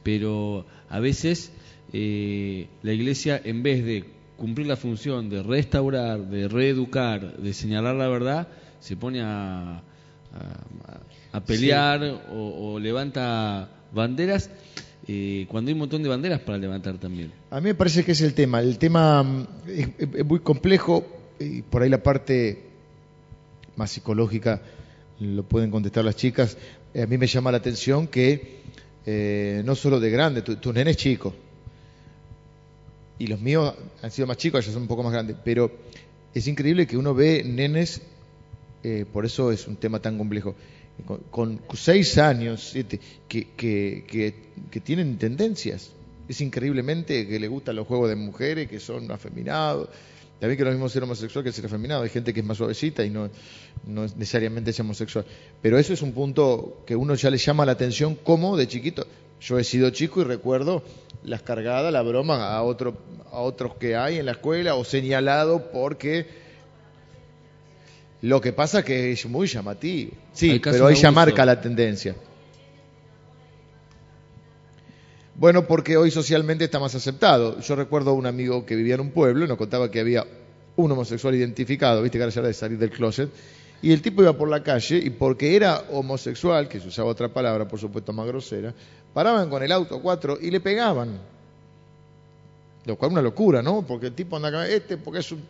[0.02, 1.52] pero a veces
[1.92, 4.04] eh, la iglesia en vez de
[4.36, 8.48] cumplir la función de restaurar, de reeducar, de señalar la verdad,
[8.86, 9.82] se pone a, a-
[11.32, 14.48] a pelear o, o levanta banderas
[15.08, 17.32] eh, cuando hay un montón de banderas para levantar también.
[17.50, 18.60] A mí me parece que es el tema.
[18.60, 21.04] El tema mm, es, es muy complejo
[21.38, 22.62] y por ahí la parte
[23.76, 24.62] más psicológica
[25.20, 26.56] lo pueden contestar las chicas.
[26.94, 28.60] Eh, a mí me llama la atención que
[29.04, 31.34] eh, no solo de grande, tu, tu nene es chico
[33.18, 35.70] y los míos han sido más chicos, ya son un poco más grandes, pero
[36.34, 38.02] es increíble que uno ve nenes,
[38.88, 40.54] eh, por eso es un tema tan complejo,
[41.32, 44.34] con, seis años, siete, que, que, que,
[44.70, 45.90] que tienen tendencias.
[46.28, 49.88] Es increíblemente que le gustan los juegos de mujeres, que son afeminados.
[50.38, 52.04] También que lo mismo ser homosexual que ser afeminado.
[52.04, 53.28] Hay gente que es más suavecita y no,
[53.88, 55.24] no es necesariamente es homosexual.
[55.60, 59.04] Pero eso es un punto que uno ya le llama la atención como de chiquito.
[59.40, 60.84] Yo he sido chico y recuerdo
[61.24, 62.96] las cargadas, la broma a, otro,
[63.32, 66.45] a otros que hay en la escuela o señalado porque
[68.22, 70.12] lo que pasa que es muy llamativo.
[70.32, 71.12] Sí, pero abuso.
[71.12, 72.14] marca la tendencia.
[75.34, 77.60] Bueno, porque hoy socialmente está más aceptado.
[77.60, 80.24] Yo recuerdo a un amigo que vivía en un pueblo y nos contaba que había
[80.76, 83.30] un homosexual identificado, viste que ahora ya era de salir del closet,
[83.82, 87.28] y el tipo iba por la calle y porque era homosexual, que se usaba otra
[87.28, 88.74] palabra, por supuesto más grosera,
[89.12, 91.18] paraban con el auto cuatro y le pegaban.
[92.86, 93.82] Lo cual es una locura, ¿no?
[93.82, 95.42] Porque el tipo anda acá, este, porque es un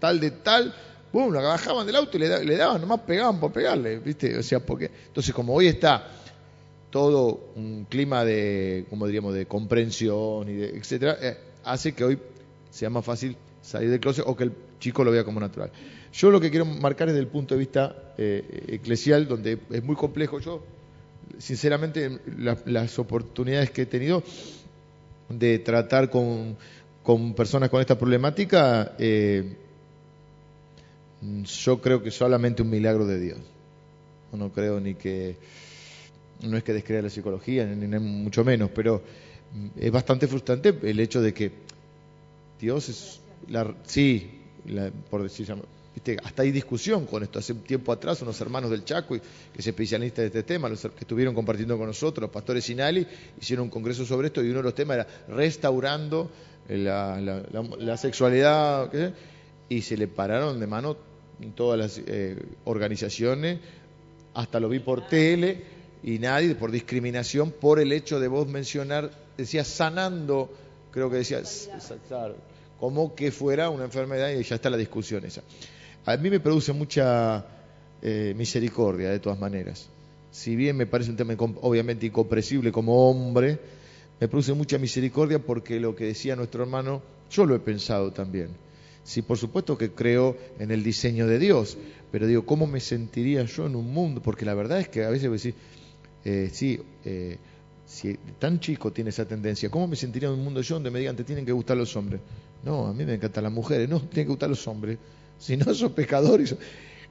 [0.00, 0.74] tal de tal,
[1.16, 4.36] boom, lo bajaban del auto y le, da- le daban, nomás pegaban por pegarle, ¿viste?
[4.38, 4.90] O sea, porque.
[5.08, 6.06] Entonces, como hoy está
[6.90, 12.18] todo un clima de, como diríamos, de comprensión y de etcétera, eh, hace que hoy
[12.70, 15.70] sea más fácil salir del closet o que el chico lo vea como natural.
[16.12, 19.82] Yo lo que quiero marcar es desde el punto de vista eh, eclesial, donde es
[19.82, 20.38] muy complejo.
[20.38, 20.62] Yo,
[21.38, 24.22] sinceramente, la- las oportunidades que he tenido
[25.28, 26.56] de tratar con,
[27.02, 29.56] con personas con esta problemática, eh,
[31.44, 33.38] yo creo que solamente un milagro de Dios.
[34.32, 35.36] No creo ni que,
[36.42, 39.02] no es que descrea la psicología, ni, mucho menos, pero
[39.54, 41.52] mm, es bastante frustrante el hecho de que
[42.60, 45.46] Dios es, la, sí, la- por decir,
[45.94, 47.38] viste, hasta hay discusión con esto.
[47.38, 49.22] Hace tiempo atrás unos hermanos del Chaco, que
[49.56, 53.06] es especialista de este tema, los que estuvieron compartiendo con nosotros, los pastores Sinali,
[53.40, 56.30] hicieron un congreso sobre esto y uno de los temas era restaurando
[56.68, 58.90] la, la- la- la sexualidad.
[59.68, 60.96] Y se le pararon de mano
[61.54, 63.58] todas las eh, organizaciones,
[64.34, 65.64] hasta lo vi por tele,
[66.02, 70.52] y nadie, por discriminación, por el hecho de vos mencionar, decía sanando,
[70.90, 71.42] creo que decía,
[72.78, 75.42] como que fuera una enfermedad y ya está la discusión esa.
[76.04, 77.44] A mí me produce mucha
[78.02, 79.88] eh, misericordia, de todas maneras.
[80.30, 83.58] Si bien me parece un tema obviamente incomprensible como hombre,
[84.20, 88.50] me produce mucha misericordia porque lo que decía nuestro hermano, yo lo he pensado también.
[89.06, 91.78] Sí, por supuesto que creo en el diseño de Dios,
[92.10, 94.20] pero digo, ¿cómo me sentiría yo en un mundo?
[94.20, 95.54] Porque la verdad es que a veces voy a decir,
[96.24, 97.38] eh, sí, eh,
[97.86, 100.98] si tan chico tiene esa tendencia, ¿cómo me sentiría en un mundo yo donde me
[100.98, 102.20] digan te tienen que gustar los hombres?
[102.64, 104.98] No, a mí me encantan las mujeres, no, tienen que gustar los hombres.
[105.38, 106.40] Si no, sos pecador.
[106.40, 106.46] Y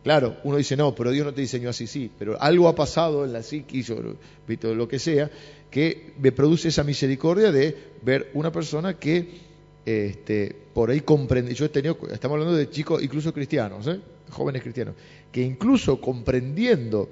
[0.04, 3.24] Claro, uno dice, no, pero Dios no te diseñó así, sí, pero algo ha pasado
[3.24, 4.18] en la psiquis o
[4.76, 5.32] lo que sea,
[5.72, 9.45] que me produce esa misericordia de ver una persona que
[9.86, 14.00] este, por ahí comprende, yo he tenido, estamos hablando de chicos incluso cristianos, ¿eh?
[14.32, 14.96] jóvenes cristianos,
[15.32, 17.10] que incluso comprendiendo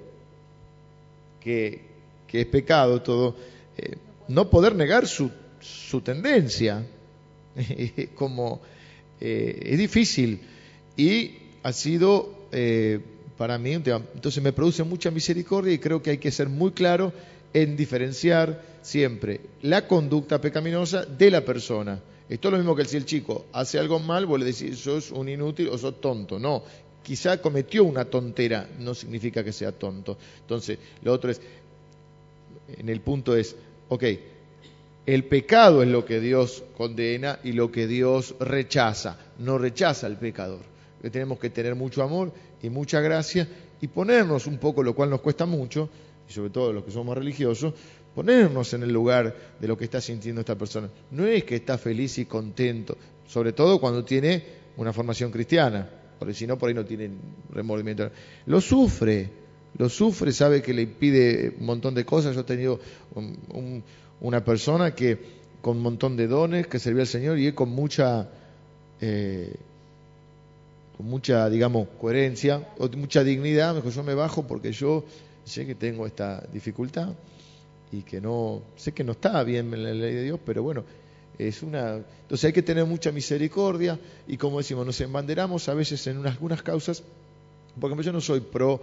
[1.39, 1.93] que,
[2.31, 3.35] es pecado todo,
[3.77, 3.95] eh,
[4.27, 5.29] no poder negar su,
[5.59, 6.83] su tendencia,
[8.15, 8.59] como
[9.21, 10.41] eh, es difícil
[10.97, 12.41] y ha sido
[13.37, 14.01] para mí un tema.
[14.13, 17.13] Entonces me produce mucha misericordia y creo que hay que ser muy claro
[17.53, 22.01] en diferenciar siempre la conducta pecaminosa de la persona.
[22.29, 25.11] Esto es lo mismo que si el chico hace algo mal, vos le decís, sos
[25.11, 26.39] un inútil o sos tonto.
[26.39, 26.63] No,
[27.03, 30.17] quizá cometió una tontera, no significa que sea tonto.
[30.41, 31.41] Entonces, lo otro es,
[32.77, 33.55] en el punto es,
[33.89, 34.03] ok,
[35.05, 40.17] el pecado es lo que Dios condena y lo que Dios rechaza, no rechaza al
[40.17, 40.61] pecador.
[41.11, 42.31] tenemos que tener mucho amor
[42.61, 43.47] y mucha gracia
[43.81, 45.89] y ponernos un poco, lo cual nos cuesta mucho,
[46.29, 47.73] y sobre todo los que somos religiosos,
[48.13, 50.89] ponernos en el lugar de lo que está sintiendo esta persona.
[51.11, 52.97] No es que está feliz y contento,
[53.27, 54.43] sobre todo cuando tiene
[54.77, 55.89] una formación cristiana,
[56.19, 57.09] porque si no, por ahí no tiene
[57.51, 58.09] remordimiento.
[58.45, 59.29] Lo sufre,
[59.77, 62.35] lo sufre, sabe que le impide un montón de cosas.
[62.35, 62.79] Yo he tenido
[64.21, 68.29] una persona que con un montón de dones, que servía al Señor y con mucha...
[69.01, 69.53] Eh,
[70.95, 75.03] con mucha, digamos, coherencia, o mucha dignidad, mejor yo me bajo porque yo
[75.45, 77.13] sé que tengo esta dificultad
[77.91, 80.83] y que no, sé que no está bien en la ley de Dios, pero bueno,
[81.37, 81.95] es una...
[81.95, 86.33] Entonces hay que tener mucha misericordia y como decimos, nos embanderamos a veces en unas,
[86.33, 87.03] algunas causas,
[87.79, 88.81] porque yo no soy pro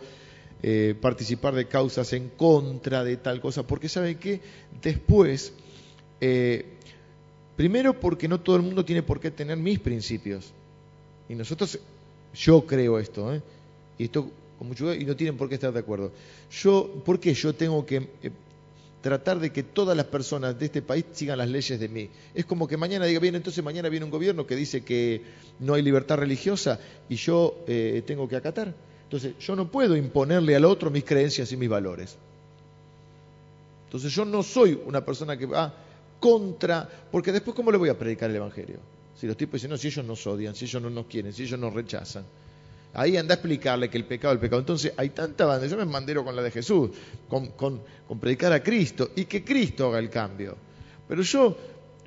[0.62, 4.40] eh, participar de causas en contra de tal cosa, porque saben que
[4.82, 5.54] después,
[6.20, 6.66] eh,
[7.56, 10.52] primero porque no todo el mundo tiene por qué tener mis principios,
[11.28, 11.78] y nosotros,
[12.34, 13.40] yo creo esto, ¿eh?
[13.96, 14.30] y esto
[14.60, 16.12] y no tienen por qué estar de acuerdo.
[16.50, 18.08] Yo, ¿por qué yo tengo que
[19.00, 22.10] tratar de que todas las personas de este país sigan las leyes de mí.
[22.34, 25.22] Es como que mañana diga, bien, entonces mañana viene un gobierno que dice que
[25.58, 26.78] no hay libertad religiosa
[27.08, 28.74] y yo eh, tengo que acatar.
[29.04, 32.16] Entonces, yo no puedo imponerle al otro mis creencias y mis valores.
[33.86, 35.74] Entonces, yo no soy una persona que va
[36.20, 38.78] contra, porque después, ¿cómo le voy a predicar el Evangelio?
[39.18, 41.42] Si los tipos dicen, no, si ellos nos odian, si ellos no nos quieren, si
[41.42, 42.24] ellos nos rechazan.
[42.92, 44.60] Ahí anda a explicarle que el pecado es el pecado.
[44.60, 46.90] Entonces hay tanta banda, yo me mandero con la de Jesús,
[47.28, 47.82] con, con,
[48.20, 50.56] predicar a Cristo y que Cristo haga el cambio.
[51.08, 51.56] Pero yo,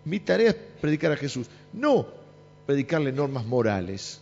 [0.05, 2.05] mi tarea es predicar a Jesús, no
[2.65, 4.21] predicarle normas morales,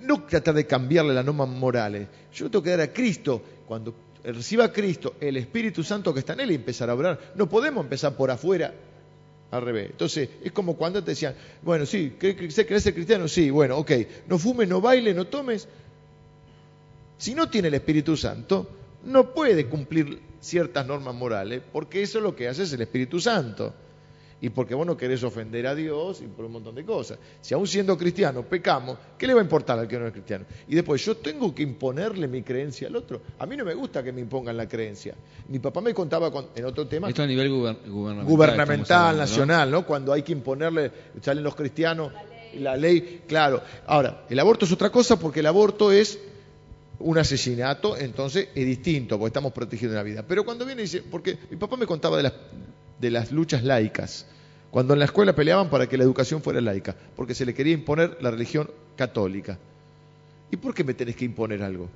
[0.00, 2.08] no tratar de cambiarle las normas morales.
[2.32, 6.32] Yo tengo que dar a Cristo, cuando reciba a Cristo, el Espíritu Santo que está
[6.32, 7.32] en él y empezar a obrar.
[7.34, 8.72] No podemos empezar por afuera
[9.52, 9.90] al revés.
[9.90, 13.28] Entonces, es como cuando te decían, bueno, sí, ¿querés ser cristiano?
[13.28, 13.92] Sí, bueno, ok,
[14.26, 15.68] no fumes, no bailes, no tomes.
[17.18, 18.68] Si no tiene el Espíritu Santo,
[19.04, 23.20] no puede cumplir ciertas normas morales, porque eso es lo que hace es el Espíritu
[23.20, 23.74] Santo
[24.42, 27.16] y porque vos no querés ofender a Dios y por un montón de cosas.
[27.40, 30.44] Si aún siendo cristiano pecamos, ¿qué le va a importar al que no es cristiano?
[30.66, 33.22] Y después yo tengo que imponerle mi creencia al otro.
[33.38, 35.14] A mí no me gusta que me impongan la creencia.
[35.46, 37.08] Mi papá me contaba en otro tema.
[37.08, 38.24] Esto a nivel gubernamental.
[38.26, 39.86] Gubernamental, nacional, ¿no?
[39.86, 40.90] Cuando hay que imponerle,
[41.20, 42.12] salen los cristianos,
[42.58, 43.62] la ley, claro.
[43.86, 46.18] Ahora, el aborto es otra cosa porque el aborto es
[46.98, 50.24] un asesinato, entonces es distinto, porque estamos protegiendo la vida.
[50.26, 52.32] Pero cuando viene y dice, porque mi papá me contaba de las
[53.02, 54.26] de las luchas laicas,
[54.70, 57.74] cuando en la escuela peleaban para que la educación fuera laica, porque se le quería
[57.74, 59.58] imponer la religión católica.
[60.52, 61.88] ¿Y por qué me tenés que imponer algo?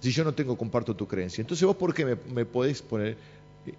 [0.00, 1.42] Si yo no tengo, comparto tu creencia.
[1.42, 3.18] Entonces vos, ¿por qué me, podés poner,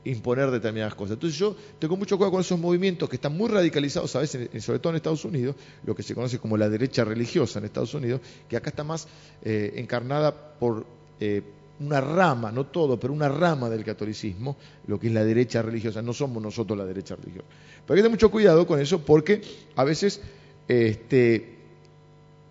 [0.05, 1.13] imponer determinadas cosas?
[1.13, 4.77] Entonces yo tengo mucho cuidado con esos movimientos que están muy radicalizados a veces, sobre
[4.77, 8.21] todo en Estados Unidos, lo que se conoce como la derecha religiosa en Estados Unidos,
[8.47, 9.07] que acá está más
[9.43, 10.85] eh, encarnada por...
[11.19, 11.41] Eh,
[11.81, 16.01] una rama, no todo, pero una rama del catolicismo, lo que es la derecha religiosa.
[16.01, 17.47] No somos nosotros la derecha religiosa.
[17.49, 19.41] Pero hay que tener mucho cuidado con eso porque
[19.75, 20.21] a veces,
[20.67, 21.55] este,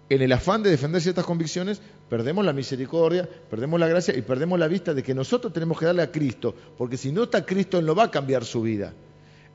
[0.08, 4.58] en el afán de defender ciertas convicciones, perdemos la misericordia, perdemos la gracia y perdemos
[4.58, 7.78] la vista de que nosotros tenemos que darle a Cristo, porque si no está Cristo,
[7.78, 8.92] Él no va a cambiar su vida.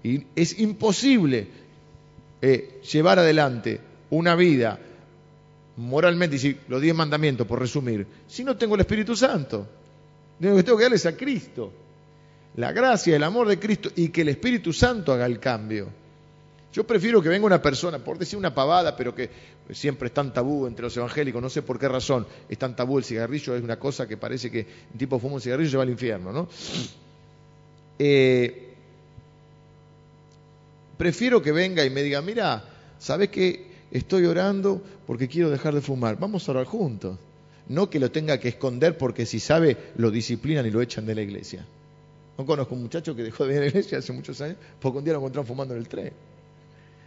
[0.03, 1.47] Y es imposible
[2.41, 4.80] eh, llevar adelante una vida
[5.77, 9.68] moralmente, y los diez mandamientos, por resumir, si no tengo el Espíritu Santo?
[10.39, 11.72] Lo que tengo que darles a Cristo.
[12.57, 15.88] La gracia, el amor de Cristo y que el Espíritu Santo haga el cambio.
[16.72, 19.30] Yo prefiero que venga una persona, por decir una pavada, pero que
[19.72, 22.97] siempre es tan tabú entre los evangélicos, no sé por qué razón es tan tabú
[22.97, 25.77] el cigarrillo, es una cosa que parece que un tipo fuma un cigarrillo y se
[25.77, 26.49] va al infierno, ¿no?
[27.97, 28.73] Eh,
[30.97, 32.64] prefiero que venga y me diga, mira,
[32.99, 33.74] ¿sabes qué?
[33.95, 36.19] Estoy orando porque quiero dejar de fumar.
[36.19, 37.17] Vamos a orar juntos.
[37.69, 41.15] No que lo tenga que esconder porque si sabe lo disciplinan y lo echan de
[41.15, 41.65] la iglesia.
[42.38, 44.97] No conozco un muchacho que dejó de venir a la iglesia hace muchos años porque
[44.97, 46.11] un día lo encontraron fumando en el tren.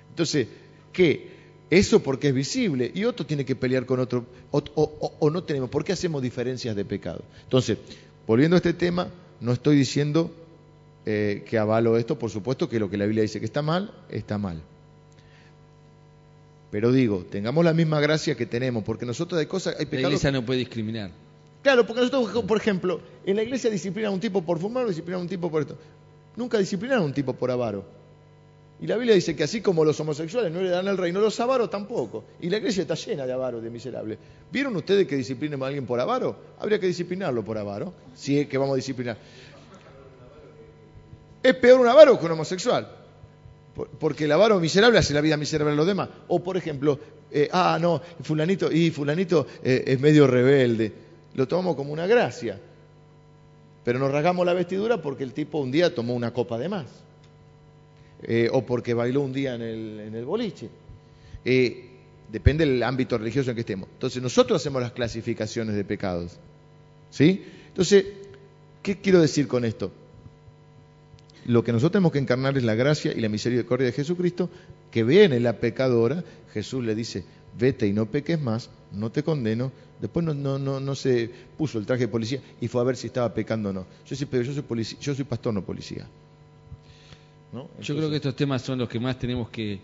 [0.08, 0.48] Entonces,
[0.90, 1.28] ¿qué?
[1.68, 5.68] Eso porque es visible y otro tiene que pelear con otro, o, no tenemos.
[5.68, 7.22] ¿Por qué hacemos diferencias de pecado?
[7.42, 7.76] Entonces,
[8.26, 9.10] volviendo a este tema,
[9.42, 10.30] no estoy diciendo
[11.04, 13.92] eh, que avalo esto, por supuesto que lo que la Biblia dice que está mal,
[14.08, 14.62] está mal.
[16.70, 20.02] Pero digo, tengamos la misma gracia que tenemos, porque nosotros hay cosas, hay pecados.
[20.02, 21.10] La iglesia no puede discriminar.
[21.62, 24.88] Claro, porque nosotros, por ejemplo, en la iglesia disciplinan a un tipo por fumar o
[24.88, 25.76] disciplinan a un tipo por esto.
[26.36, 27.84] Nunca disciplinaron a un tipo por avaro.
[28.80, 31.40] Y la Biblia dice que así como los homosexuales no le dan el reino, los
[31.40, 32.24] avaros tampoco.
[32.40, 34.18] Y la iglesia está llena de avaros, de miserables.
[34.52, 36.36] ¿Vieron ustedes que disciplinen a alguien por avaro?
[36.60, 39.16] Habría que disciplinarlo por avaro, si es que vamos a disciplinar.
[41.42, 42.97] Es peor un avaro que un homosexual.
[43.86, 46.08] Porque el avaro miserable hace la vida miserable a los demás.
[46.28, 46.98] O, por ejemplo,
[47.30, 50.92] eh, ah, no, fulanito, y fulanito eh, es medio rebelde.
[51.34, 52.58] Lo tomamos como una gracia.
[53.84, 56.86] Pero nos rasgamos la vestidura porque el tipo un día tomó una copa de más.
[58.22, 60.68] Eh, o porque bailó un día en el, en el boliche.
[61.44, 63.88] depende del ámbito religioso en que estemos.
[63.92, 66.38] Entonces nosotros hacemos las clasificaciones de pecados.
[67.10, 67.44] ¿Sí?
[67.68, 68.04] Entonces,
[68.82, 69.92] ¿qué quiero decir con esto?
[71.48, 74.50] Lo que nosotros tenemos que encarnar es la gracia y la misericordia de Jesucristo,
[74.90, 76.22] que viene la pecadora,
[76.52, 77.24] Jesús le dice,
[77.58, 79.72] vete y no peques más, no te condeno.
[79.98, 82.98] Después no, no, no, no se puso el traje de policía y fue a ver
[82.98, 83.86] si estaba pecando o no.
[84.06, 86.06] Yo soy, yo soy, policía, yo soy pastor, no policía.
[87.80, 89.80] yo creo que estos temas son los que más tenemos que,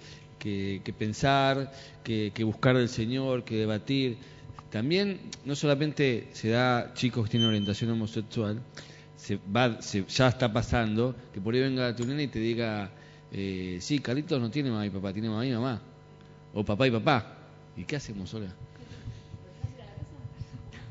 [0.98, 1.72] pensar,
[2.04, 4.18] que, que, buscar del Señor, que debatir.
[4.70, 8.60] También no solamente se da chicos que tienen orientación homosexual,
[9.16, 12.90] se va, ya está pasando, que por ahí venga tu nena y te diga,
[13.32, 15.80] eh, sí, Carlitos no tiene mamá y papá, tiene mamá y mamá,
[16.52, 17.34] o papá y papá.
[17.76, 18.54] ¿Y qué hacemos ahora?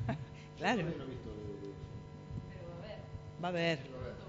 [0.57, 0.83] Claro.
[3.43, 3.79] Va a haber.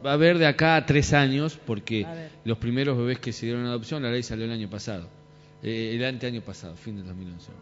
[0.05, 2.07] Va a haber de acá a tres años, porque
[2.45, 5.09] los primeros bebés que se dieron en adopción, la ley salió el año pasado,
[5.63, 7.53] eh, el ante año pasado, fin del 2011.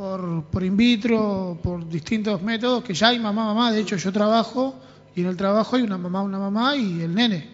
[0.00, 3.70] Por, por in vitro, por distintos métodos, que ya hay mamá, mamá.
[3.70, 4.74] De hecho, yo trabajo
[5.14, 7.46] y en el trabajo hay una mamá, una mamá y el nene.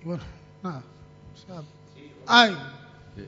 [0.00, 0.22] Y bueno,
[0.62, 0.82] nada.
[2.28, 2.56] hay.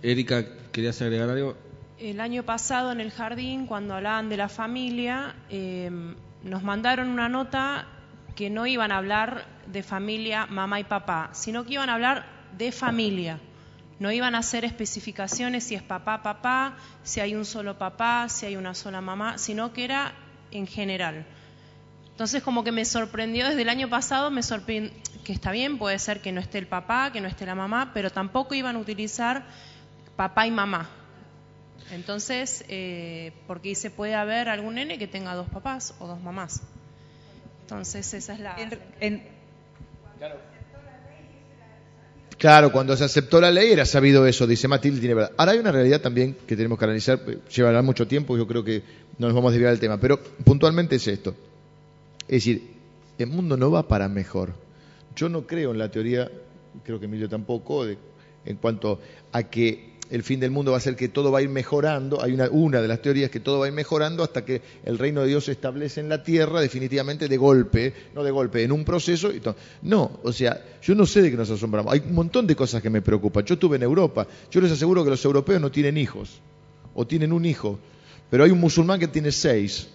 [0.00, 1.56] Erika, ¿querías agregar algo?
[1.98, 7.28] El año pasado en el jardín, cuando hablaban de la familia, em, nos mandaron una
[7.28, 7.88] nota
[8.36, 12.26] que no iban a hablar de familia, mamá y papá, sino que iban a hablar
[12.56, 13.40] de familia.
[14.00, 18.46] No iban a hacer especificaciones si es papá, papá, si hay un solo papá, si
[18.46, 20.14] hay una sola mamá, sino que era
[20.50, 21.26] en general.
[22.10, 24.90] Entonces como que me sorprendió desde el año pasado, me sorprendió
[25.22, 27.92] que está bien, puede ser que no esté el papá, que no esté la mamá,
[27.92, 29.44] pero tampoco iban a utilizar
[30.16, 30.88] papá y mamá.
[31.92, 36.62] Entonces, eh, porque se puede haber algún nene que tenga dos papás o dos mamás.
[37.62, 38.56] Entonces esa es la...
[40.18, 40.36] Claro,
[42.72, 45.32] cuando se aceptó la ley era sabido eso, dice Matilde, tiene verdad.
[45.36, 47.20] Ahora hay una realidad también que tenemos que analizar,
[47.54, 48.82] llevará mucho tiempo, yo creo que
[49.18, 51.34] no nos vamos a desviar del tema, pero puntualmente es esto.
[52.22, 52.70] Es decir,
[53.18, 54.54] el mundo no va para mejor.
[55.14, 56.30] Yo no creo en la teoría,
[56.82, 59.00] creo que Emilio tampoco, en cuanto
[59.32, 62.22] a que el fin del mundo va a ser que todo va a ir mejorando.
[62.22, 64.98] Hay una, una de las teorías que todo va a ir mejorando hasta que el
[64.98, 68.72] reino de Dios se establece en la tierra definitivamente de golpe, no de golpe, en
[68.72, 69.32] un proceso.
[69.32, 69.40] Y
[69.82, 71.92] no, o sea, yo no sé de qué nos asombramos.
[71.92, 73.44] Hay un montón de cosas que me preocupan.
[73.44, 74.26] Yo estuve en Europa.
[74.50, 76.40] Yo les aseguro que los europeos no tienen hijos
[76.94, 77.78] o tienen un hijo,
[78.30, 79.88] pero hay un musulmán que tiene seis.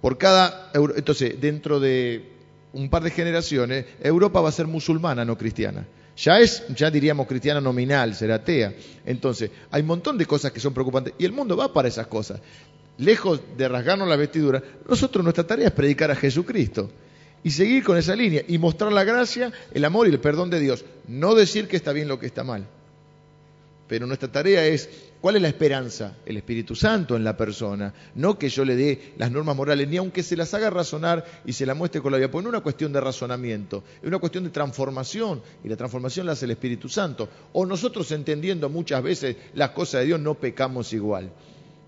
[0.00, 0.70] Por cada.
[0.74, 2.30] Entonces, dentro de
[2.72, 5.86] un par de generaciones, Europa va a ser musulmana, no cristiana.
[6.16, 8.74] Ya es, ya diríamos cristiana nominal, será atea.
[9.06, 12.06] Entonces, hay un montón de cosas que son preocupantes y el mundo va para esas
[12.06, 12.40] cosas.
[12.98, 16.90] Lejos de rasgarnos la vestidura, nosotros nuestra tarea es predicar a Jesucristo
[17.42, 20.60] y seguir con esa línea y mostrar la gracia, el amor y el perdón de
[20.60, 20.84] Dios.
[21.08, 22.66] No decir que está bien lo que está mal.
[23.88, 24.88] Pero nuestra tarea es
[25.22, 26.16] ¿Cuál es la esperanza?
[26.26, 29.96] El Espíritu Santo en la persona, no que yo le dé las normas morales, ni
[29.96, 32.54] aunque se las haga razonar y se la muestre con la vida, porque no es
[32.54, 36.50] una cuestión de razonamiento, es una cuestión de transformación, y la transformación la hace el
[36.50, 37.28] Espíritu Santo.
[37.52, 41.30] O nosotros entendiendo muchas veces las cosas de Dios no pecamos igual.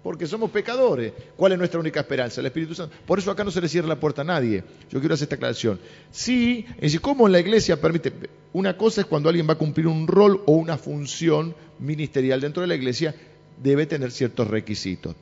[0.05, 1.15] Porque somos pecadores.
[1.35, 2.43] ¿Cuál es nuestra única esperanza?
[2.43, 2.95] El Espíritu Santo.
[3.07, 4.63] Por eso acá no se le cierra la puerta a nadie.
[4.91, 5.81] Yo quiero hacer esta aclaración.
[6.11, 8.13] Sí, es decir, ¿cómo la iglesia permite?
[8.53, 12.61] Una cosa es cuando alguien va a cumplir un rol o una función ministerial dentro
[12.61, 13.15] de la iglesia,
[13.63, 15.17] debe tener ciertos requisitos.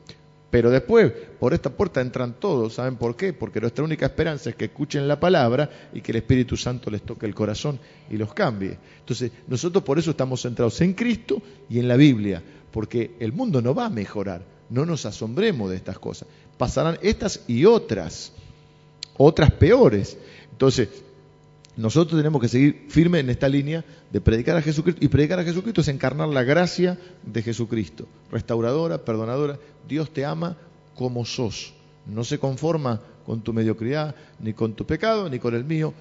[0.50, 2.74] Pero después, por esta puerta entran todos.
[2.74, 3.32] ¿Saben por qué?
[3.32, 7.02] Porque nuestra única esperanza es que escuchen la palabra y que el Espíritu Santo les
[7.02, 7.78] toque el corazón
[8.10, 8.78] y los cambie.
[8.98, 11.40] Entonces, nosotros por eso estamos centrados en Cristo
[11.70, 12.42] y en la Biblia,
[12.72, 14.51] porque el mundo no va a mejorar.
[14.72, 16.26] No nos asombremos de estas cosas.
[16.56, 18.32] Pasarán estas y otras,
[19.18, 20.16] otras peores.
[20.50, 20.88] Entonces,
[21.76, 25.04] nosotros tenemos que seguir firmes en esta línea de predicar a Jesucristo.
[25.04, 28.06] Y predicar a Jesucristo es encarnar la gracia de Jesucristo.
[28.30, 29.58] Restauradora, perdonadora.
[29.86, 30.56] Dios te ama
[30.94, 31.74] como sos.
[32.06, 35.92] No se conforma con tu mediocridad, ni con tu pecado, ni con el mío.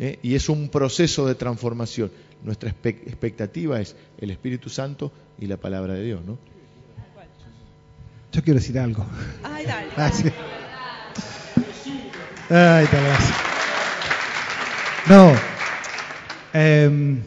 [0.00, 0.18] ¿eh?
[0.24, 2.10] Y es un proceso de transformación.
[2.42, 6.24] Nuestra expectativa es el Espíritu Santo y la palabra de Dios.
[6.26, 6.55] ¿no?
[8.36, 9.06] Yo quiero decir algo.
[9.42, 9.88] Ay, dale.
[12.50, 13.18] Ay, tal vez.
[15.08, 15.32] No.
[16.52, 17.18] Eh,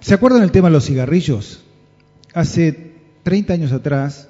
[0.00, 1.62] ¿Se acuerdan el tema de los cigarrillos?
[2.32, 4.28] Hace 30 años atrás,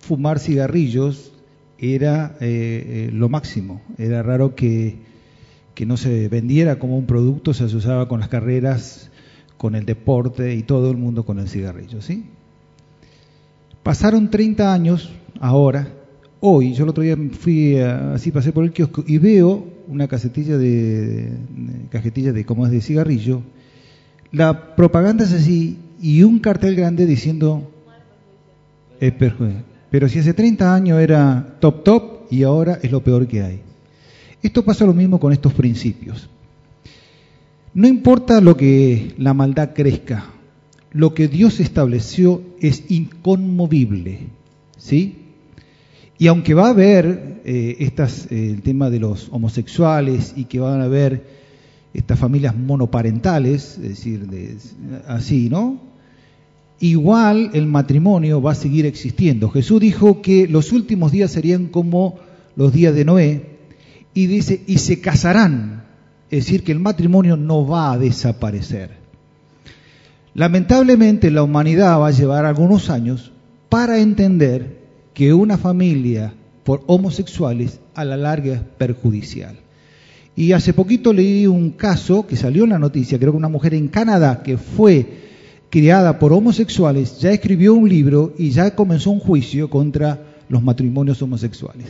[0.00, 1.32] fumar cigarrillos
[1.78, 3.80] era eh, eh, lo máximo.
[3.96, 4.98] Era raro que,
[5.74, 9.10] que, no se vendiera como un producto, se usaba con las carreras,
[9.56, 12.02] con el deporte y todo el mundo con el cigarrillo.
[12.02, 12.26] ¿sí?
[13.84, 15.86] Pasaron 30 años, ahora,
[16.40, 20.58] hoy, yo el otro día fui, así pasé por el kiosco y veo una casetilla
[20.58, 21.30] de,
[21.90, 23.42] cajetilla de como es de cigarrillo
[24.34, 27.70] la propaganda es así y un cartel grande diciendo
[29.90, 33.60] Pero si hace 30 años era top top y ahora es lo peor que hay.
[34.42, 36.28] Esto pasa lo mismo con estos principios.
[37.74, 40.26] No importa lo que la maldad crezca,
[40.94, 44.28] lo que Dios estableció es inconmovible,
[44.78, 45.16] ¿sí?
[46.18, 50.60] Y aunque va a haber eh, estas, eh, el tema de los homosexuales y que
[50.60, 51.24] van a haber
[51.92, 54.28] estas familias monoparentales, es decir,
[55.08, 55.80] así, ¿no?
[56.78, 59.50] Igual el matrimonio va a seguir existiendo.
[59.50, 62.20] Jesús dijo que los últimos días serían como
[62.54, 63.46] los días de Noé
[64.14, 65.84] y dice, y se casarán,
[66.30, 69.03] es decir, que el matrimonio no va a desaparecer.
[70.34, 73.32] Lamentablemente la humanidad va a llevar algunos años
[73.68, 74.78] para entender
[75.14, 76.34] que una familia
[76.64, 79.56] por homosexuales a la larga es perjudicial.
[80.36, 83.74] Y hace poquito leí un caso que salió en la noticia, creo que una mujer
[83.74, 85.06] en Canadá que fue
[85.70, 91.22] criada por homosexuales ya escribió un libro y ya comenzó un juicio contra los matrimonios
[91.22, 91.86] homosexuales.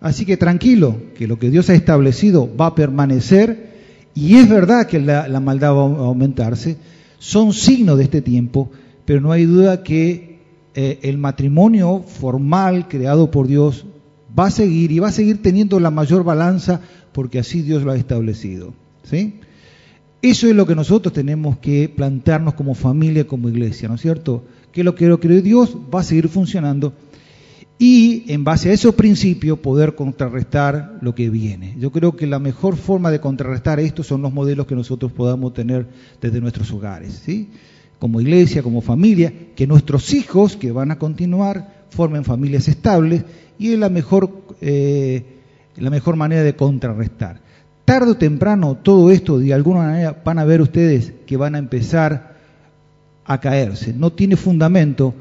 [0.00, 3.70] Así que tranquilo, que lo que Dios ha establecido va a permanecer
[4.14, 6.76] y es verdad que la, maldad va a aumentarse,
[7.22, 8.68] son signos de este tiempo,
[9.04, 10.40] pero no hay duda que
[10.74, 13.86] eh, el matrimonio formal creado por Dios
[14.36, 16.80] va a seguir y va a seguir teniendo la mayor balanza
[17.12, 18.74] porque así Dios lo ha establecido.
[19.04, 19.34] ¿sí?
[20.20, 24.42] Eso es lo que nosotros tenemos que plantearnos como familia, como iglesia, ¿no es cierto?
[24.72, 26.92] Que lo que, lo que Dios va a seguir funcionando
[27.84, 31.74] y en base a esos principios poder contrarrestar lo que viene.
[31.80, 35.52] Yo creo que la mejor forma de contrarrestar esto son los modelos que nosotros podamos
[35.52, 35.88] tener
[36.20, 37.48] desde nuestros hogares, ¿sí?
[37.98, 43.24] como iglesia, como familia, que nuestros hijos que van a continuar formen familias estables
[43.58, 44.30] y es la mejor
[44.60, 45.24] eh,
[45.76, 47.40] la mejor manera de contrarrestar.
[47.84, 51.58] Tarde o temprano todo esto de alguna manera van a ver ustedes que van a
[51.58, 52.36] empezar
[53.24, 53.92] a caerse.
[53.92, 55.14] No tiene fundamento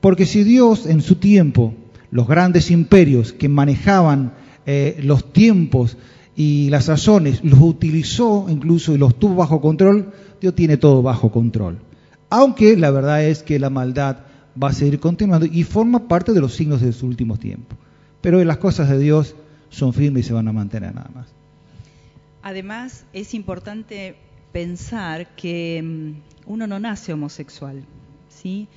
[0.00, 1.74] porque si Dios en su tiempo,
[2.12, 4.34] los grandes imperios que manejaban
[4.66, 5.96] eh, los tiempos
[6.36, 11.32] y las sazones, los utilizó incluso y los tuvo bajo control, Dios tiene todo bajo
[11.32, 11.78] control.
[12.30, 14.18] Aunque la verdad es que la maldad
[14.62, 17.78] va a seguir continuando y forma parte de los signos de sus últimos tiempos.
[18.20, 19.34] Pero las cosas de Dios
[19.70, 21.26] son firmes y se van a mantener nada más.
[22.42, 24.16] Además, es importante
[24.52, 27.82] pensar que mm, uno no nace homosexual,
[28.28, 28.68] ¿sí?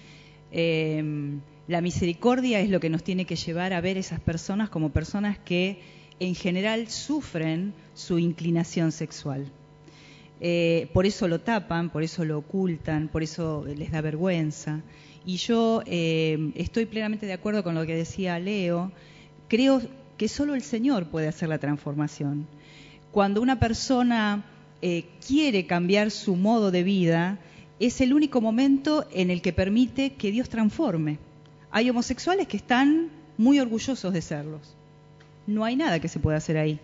[0.52, 4.92] Em, la misericordia es lo que nos tiene que llevar a ver esas personas como
[4.92, 5.80] personas que
[6.20, 9.48] en general sufren su inclinación sexual.
[10.42, 14.82] Eh, por eso lo tapan, por eso lo ocultan, por eso les da vergüenza.
[15.26, 18.92] Y yo em, estoy plenamente de acuerdo con lo que decía Leo.
[19.48, 19.82] Creo
[20.18, 22.48] que solo el Señor puede hacer la transformación.
[23.12, 24.46] Cuando una persona
[24.82, 27.40] eh, quiere cambiar su modo de vida,
[27.80, 31.18] es el único momento en el que permite que Dios transforme.
[31.76, 34.62] Hay homosexuales que están muy orgullosos de serlos.
[35.46, 36.80] No hay nada que se pueda hacer ahí.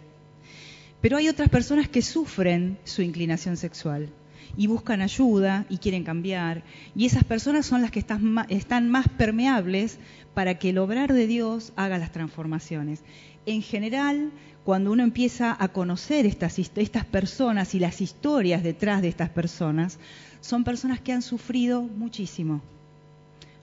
[0.99, 4.09] Pero hay otras personas que sufren su inclinación sexual.
[4.57, 6.63] y buscan ayuda y quieren cambiar.
[6.93, 9.97] Y esas personas son las que están más permeables
[10.33, 12.99] para que el obrar de Dios haga las transformaciones.
[13.45, 14.29] En general,
[14.65, 19.99] cuando uno empieza a conocer estas, estas personas y las historias detrás de estas personas,
[20.41, 22.59] son personas que han sufrido muchísimo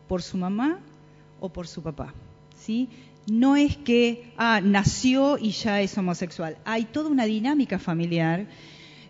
[0.09, 0.79] por su mamá
[1.41, 2.15] o por su papá.
[2.57, 2.89] ¿sí?
[3.31, 6.57] No es que ah, nació y ya es homosexual.
[6.65, 8.47] Hay toda una dinámica familiar,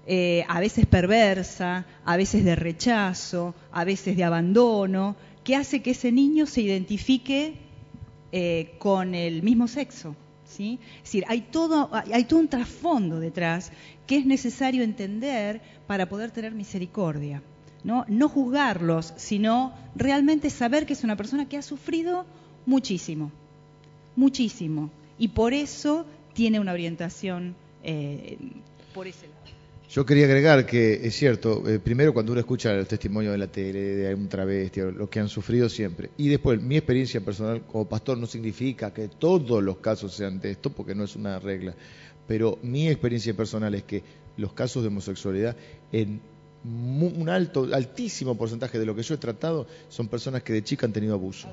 [0.06, 5.90] eh, a veces perversa, a veces de rechazo, a veces de abandono, que hace que
[5.92, 7.54] ese niño se identifique
[8.32, 10.16] eh, con el mismo sexo.
[10.44, 10.78] ¿sí?
[10.96, 13.70] Es decir, hay todo, hay todo un trasfondo detrás
[14.06, 17.42] que es necesario entender para poder tener misericordia.
[17.88, 18.28] ¿No?
[18.28, 22.26] juzgarlos, sino realmente saber que es una persona que ha sufrido
[22.66, 23.32] muchísimo,
[24.14, 26.04] muchísimo, y por eso
[26.34, 28.36] tiene una orientación eh,
[28.94, 29.38] por ese lado.
[29.90, 33.46] Yo quería agregar que es cierto, eh, primero cuando uno escucha los testimonios de la
[33.46, 37.88] tele, de un travesti, lo que han sufrido siempre, y después mi experiencia personal como
[37.88, 41.74] pastor no significa que todos los casos sean de esto, porque no es una regla,
[42.26, 44.02] pero mi experiencia personal es que
[44.36, 45.56] los casos de homosexualidad
[45.90, 46.20] en
[46.64, 50.86] un alto, altísimo porcentaje de lo que yo he tratado son personas que de chica
[50.86, 51.48] han tenido abuso.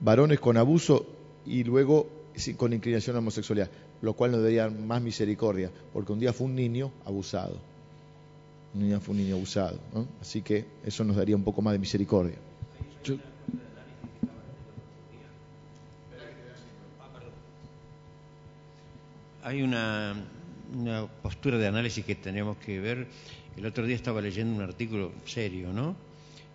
[0.00, 1.06] Varones con abuso
[1.46, 2.08] y luego
[2.56, 3.68] con inclinación a homosexualidad
[4.00, 7.56] lo cual nos daría más misericordia, porque un día fue un niño abusado.
[8.74, 9.78] Un día fue un niño abusado.
[10.20, 12.36] Así que eso nos daría un poco más de misericordia.
[19.42, 20.14] Hay una,
[20.74, 23.06] una postura de análisis que tenemos que ver.
[23.56, 25.96] El otro día estaba leyendo un artículo serio, ¿no?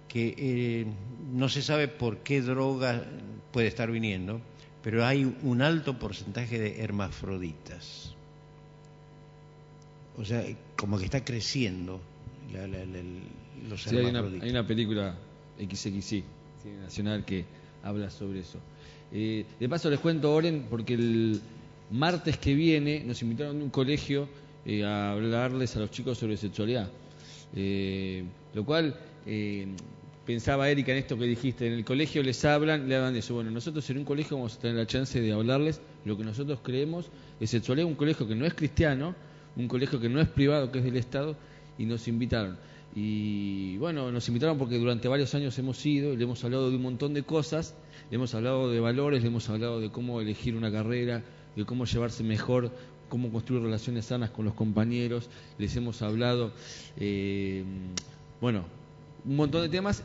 [0.07, 0.85] Que eh,
[1.33, 3.03] no se sabe por qué droga
[3.51, 4.41] puede estar viniendo,
[4.83, 8.13] pero hay un alto porcentaje de hermafroditas.
[10.17, 10.43] O sea,
[10.75, 11.99] como que está creciendo
[13.67, 14.43] los hermafroditas.
[14.43, 15.15] Hay una, película
[15.59, 16.23] XXI
[16.81, 17.45] nacional que
[17.83, 18.59] habla sobre eso.
[19.11, 21.41] Eh, de paso les cuento, Oren, porque el
[21.93, 24.27] martes que viene nos invitaron a un colegio
[24.65, 26.89] eh, a hablarles a los chicos sobre sexualidad.
[27.55, 28.97] Eh, lo cual
[30.25, 33.35] pensaba Erika en esto que dijiste, en el colegio les hablan, le hablan de eso.
[33.35, 36.59] Bueno, nosotros en un colegio vamos a tener la chance de hablarles lo que nosotros
[36.63, 37.09] creemos
[37.39, 39.15] es sexualidad, un colegio que no es cristiano,
[39.55, 41.35] un colegio que no es privado, que es del Estado,
[41.77, 42.57] y nos invitaron.
[42.95, 46.83] Y bueno, nos invitaron porque durante varios años hemos ido, le hemos hablado de un
[46.83, 47.75] montón de cosas,
[48.09, 51.23] le hemos hablado de valores, le hemos hablado de cómo elegir una carrera,
[51.55, 52.71] de cómo llevarse mejor,
[53.09, 56.51] cómo construir relaciones sanas con los compañeros, les hemos hablado,
[56.97, 57.63] eh,
[58.41, 58.65] bueno,
[59.25, 60.03] un montón de temas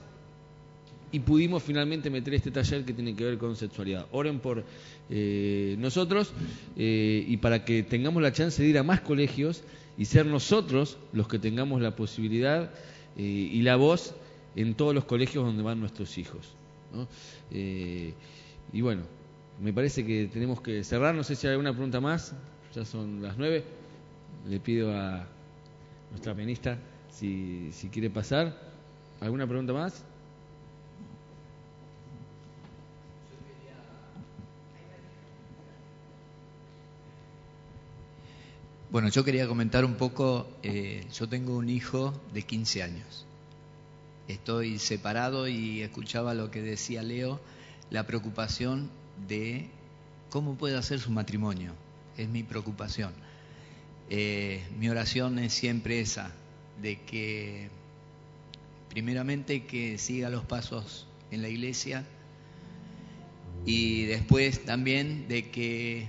[1.10, 4.06] y pudimos finalmente meter este taller que tiene que ver con sexualidad.
[4.12, 4.64] Oren por
[5.10, 6.32] eh, nosotros
[6.76, 9.62] eh, y para que tengamos la chance de ir a más colegios
[9.96, 12.70] y ser nosotros los que tengamos la posibilidad
[13.16, 14.14] eh, y la voz
[14.54, 16.54] en todos los colegios donde van nuestros hijos.
[17.50, 19.02] y bueno,
[19.60, 21.14] me parece que tenemos que cerrar.
[21.14, 22.34] No sé si hay alguna pregunta más.
[22.74, 23.64] Ya son las nueve.
[24.46, 25.26] Le pido a
[26.10, 26.78] nuestra ministra
[27.10, 28.56] si, si quiere pasar.
[29.20, 30.04] ¿Alguna pregunta más?
[38.90, 43.26] Bueno, yo quería comentar un poco, eh, yo tengo un hijo de 15 años.
[44.28, 47.38] Estoy separado y escuchaba lo que decía Leo,
[47.90, 48.88] la preocupación
[49.26, 49.68] de
[50.30, 51.72] cómo puede hacer su matrimonio.
[52.16, 53.12] Es mi preocupación.
[54.10, 56.32] Eh, mi oración es siempre esa,
[56.80, 57.68] de que
[58.88, 62.04] primeramente que siga los pasos en la iglesia
[63.66, 66.08] y después también de que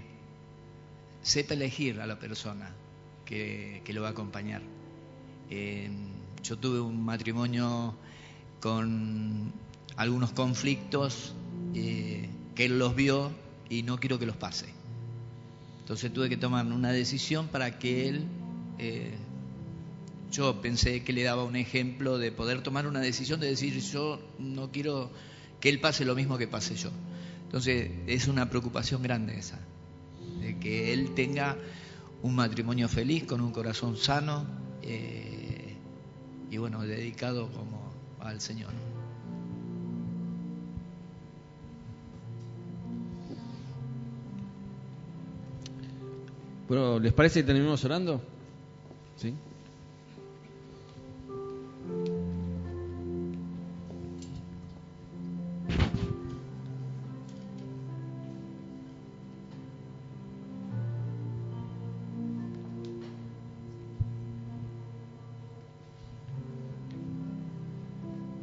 [1.22, 2.72] sepa elegir a la persona
[3.26, 4.61] que, lo va a acompañar.
[5.49, 7.95] yo tuve un matrimonio
[8.61, 9.52] con
[9.98, 11.36] algunos conflictos
[11.76, 12.30] eh,
[12.60, 13.31] que él los vio
[13.69, 14.65] y no quiero que los pase.
[15.80, 18.26] Entonces tuve que tomar una decisión para que él,
[18.80, 19.14] eh,
[20.30, 24.22] yo pensé que le daba un ejemplo de poder tomar una decisión de decir yo
[24.40, 25.10] no quiero
[25.61, 26.90] que él pase lo mismo que pase yo.
[27.45, 29.57] Entonces es una preocupación grande esa
[30.41, 31.57] de que él tenga
[32.23, 34.45] un matrimonio feliz, con un corazón sano
[34.81, 35.77] eh,
[36.52, 38.89] y bueno, dedicado como al Señor.
[46.70, 48.22] Bueno, ¿les parece que terminemos orando?
[49.16, 49.34] ¿Sí?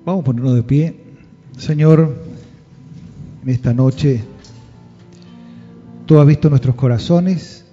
[0.05, 0.97] Vamos a ponernos de pie.
[1.57, 2.17] Señor,
[3.45, 4.25] en esta noche,
[6.07, 7.66] tú has visto nuestros corazones,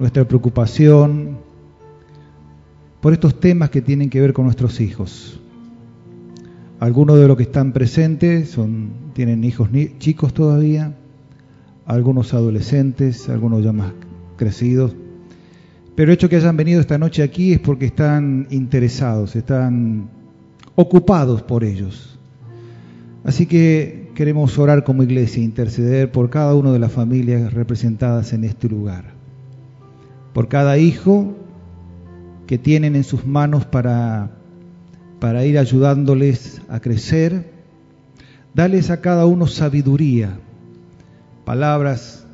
[0.00, 1.38] nuestra preocupación
[3.00, 5.38] por estos temas que tienen que ver con nuestros hijos.
[6.80, 8.56] Algunos de los que están presentes
[9.12, 9.68] tienen hijos
[9.98, 10.96] chicos todavía,
[11.84, 13.92] algunos adolescentes, algunos ya más
[14.36, 14.96] crecidos.
[15.94, 20.08] Pero el hecho que hayan venido esta noche aquí es porque están interesados, están
[20.76, 22.18] ocupados por ellos.
[23.22, 28.44] Así que queremos orar como iglesia, interceder por cada una de las familias representadas en
[28.44, 29.19] este lugar,
[30.32, 31.34] por cada hijo
[32.46, 34.30] que tienen en sus manos para,
[35.18, 37.52] para ir ayudándoles a crecer.
[38.54, 40.38] Dales a cada uno sabiduría,
[41.44, 42.26] palabras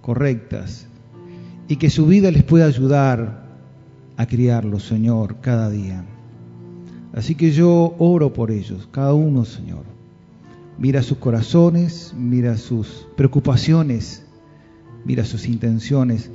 [0.00, 0.86] correctas,
[1.68, 3.42] y que su vida les pueda ayudar
[4.16, 6.04] a criarlos, Señor, cada día.
[7.14, 9.84] Así que yo oro por ellos, cada uno, Señor.
[10.78, 14.24] Mira sus corazones, mira sus preocupaciones,
[15.04, 16.30] mira sus intenciones.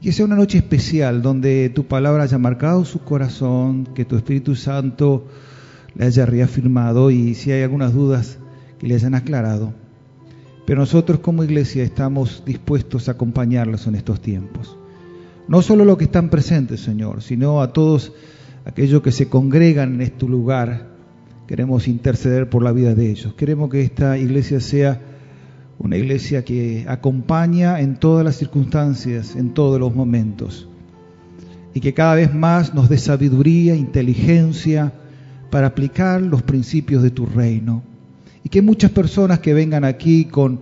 [0.00, 4.54] Que sea una noche especial donde tu palabra haya marcado su corazón, que tu Espíritu
[4.54, 5.26] Santo
[5.96, 8.38] le haya reafirmado y si hay algunas dudas
[8.78, 9.74] que le hayan aclarado.
[10.64, 14.76] Pero nosotros como iglesia estamos dispuestos a acompañarlos en estos tiempos.
[15.48, 18.12] No solo los que están presentes, Señor, sino a todos
[18.66, 20.90] aquellos que se congregan en este lugar,
[21.48, 23.34] queremos interceder por la vida de ellos.
[23.34, 25.00] Queremos que esta iglesia sea
[25.78, 30.68] una iglesia que acompaña en todas las circunstancias, en todos los momentos,
[31.74, 34.92] y que cada vez más nos dé sabiduría, inteligencia
[35.50, 37.82] para aplicar los principios de tu reino.
[38.42, 40.60] Y que muchas personas que vengan aquí con,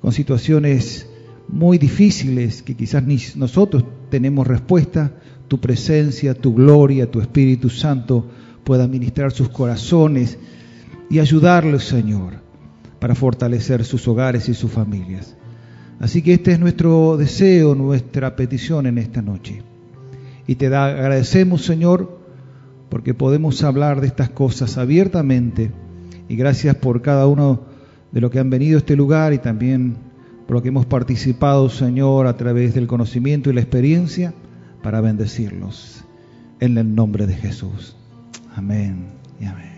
[0.00, 1.06] con situaciones
[1.48, 5.12] muy difíciles, que quizás ni nosotros tenemos respuesta,
[5.48, 8.26] tu presencia, tu gloria, tu Espíritu Santo
[8.62, 10.38] pueda ministrar sus corazones
[11.08, 12.34] y ayudarles, Señor,
[13.00, 15.36] para fortalecer sus hogares y sus familias.
[15.98, 19.62] Así que este es nuestro deseo, nuestra petición en esta noche.
[20.46, 22.18] Y te agradecemos, Señor,
[22.88, 25.70] porque podemos hablar de estas cosas abiertamente.
[26.28, 27.62] Y gracias por cada uno
[28.12, 29.96] de los que han venido a este lugar y también
[30.46, 34.34] por lo que hemos participado, Señor, a través del conocimiento y la experiencia
[34.82, 36.04] para bendecirlos.
[36.58, 37.96] En el nombre de Jesús.
[38.56, 39.06] Amén
[39.40, 39.69] y amén.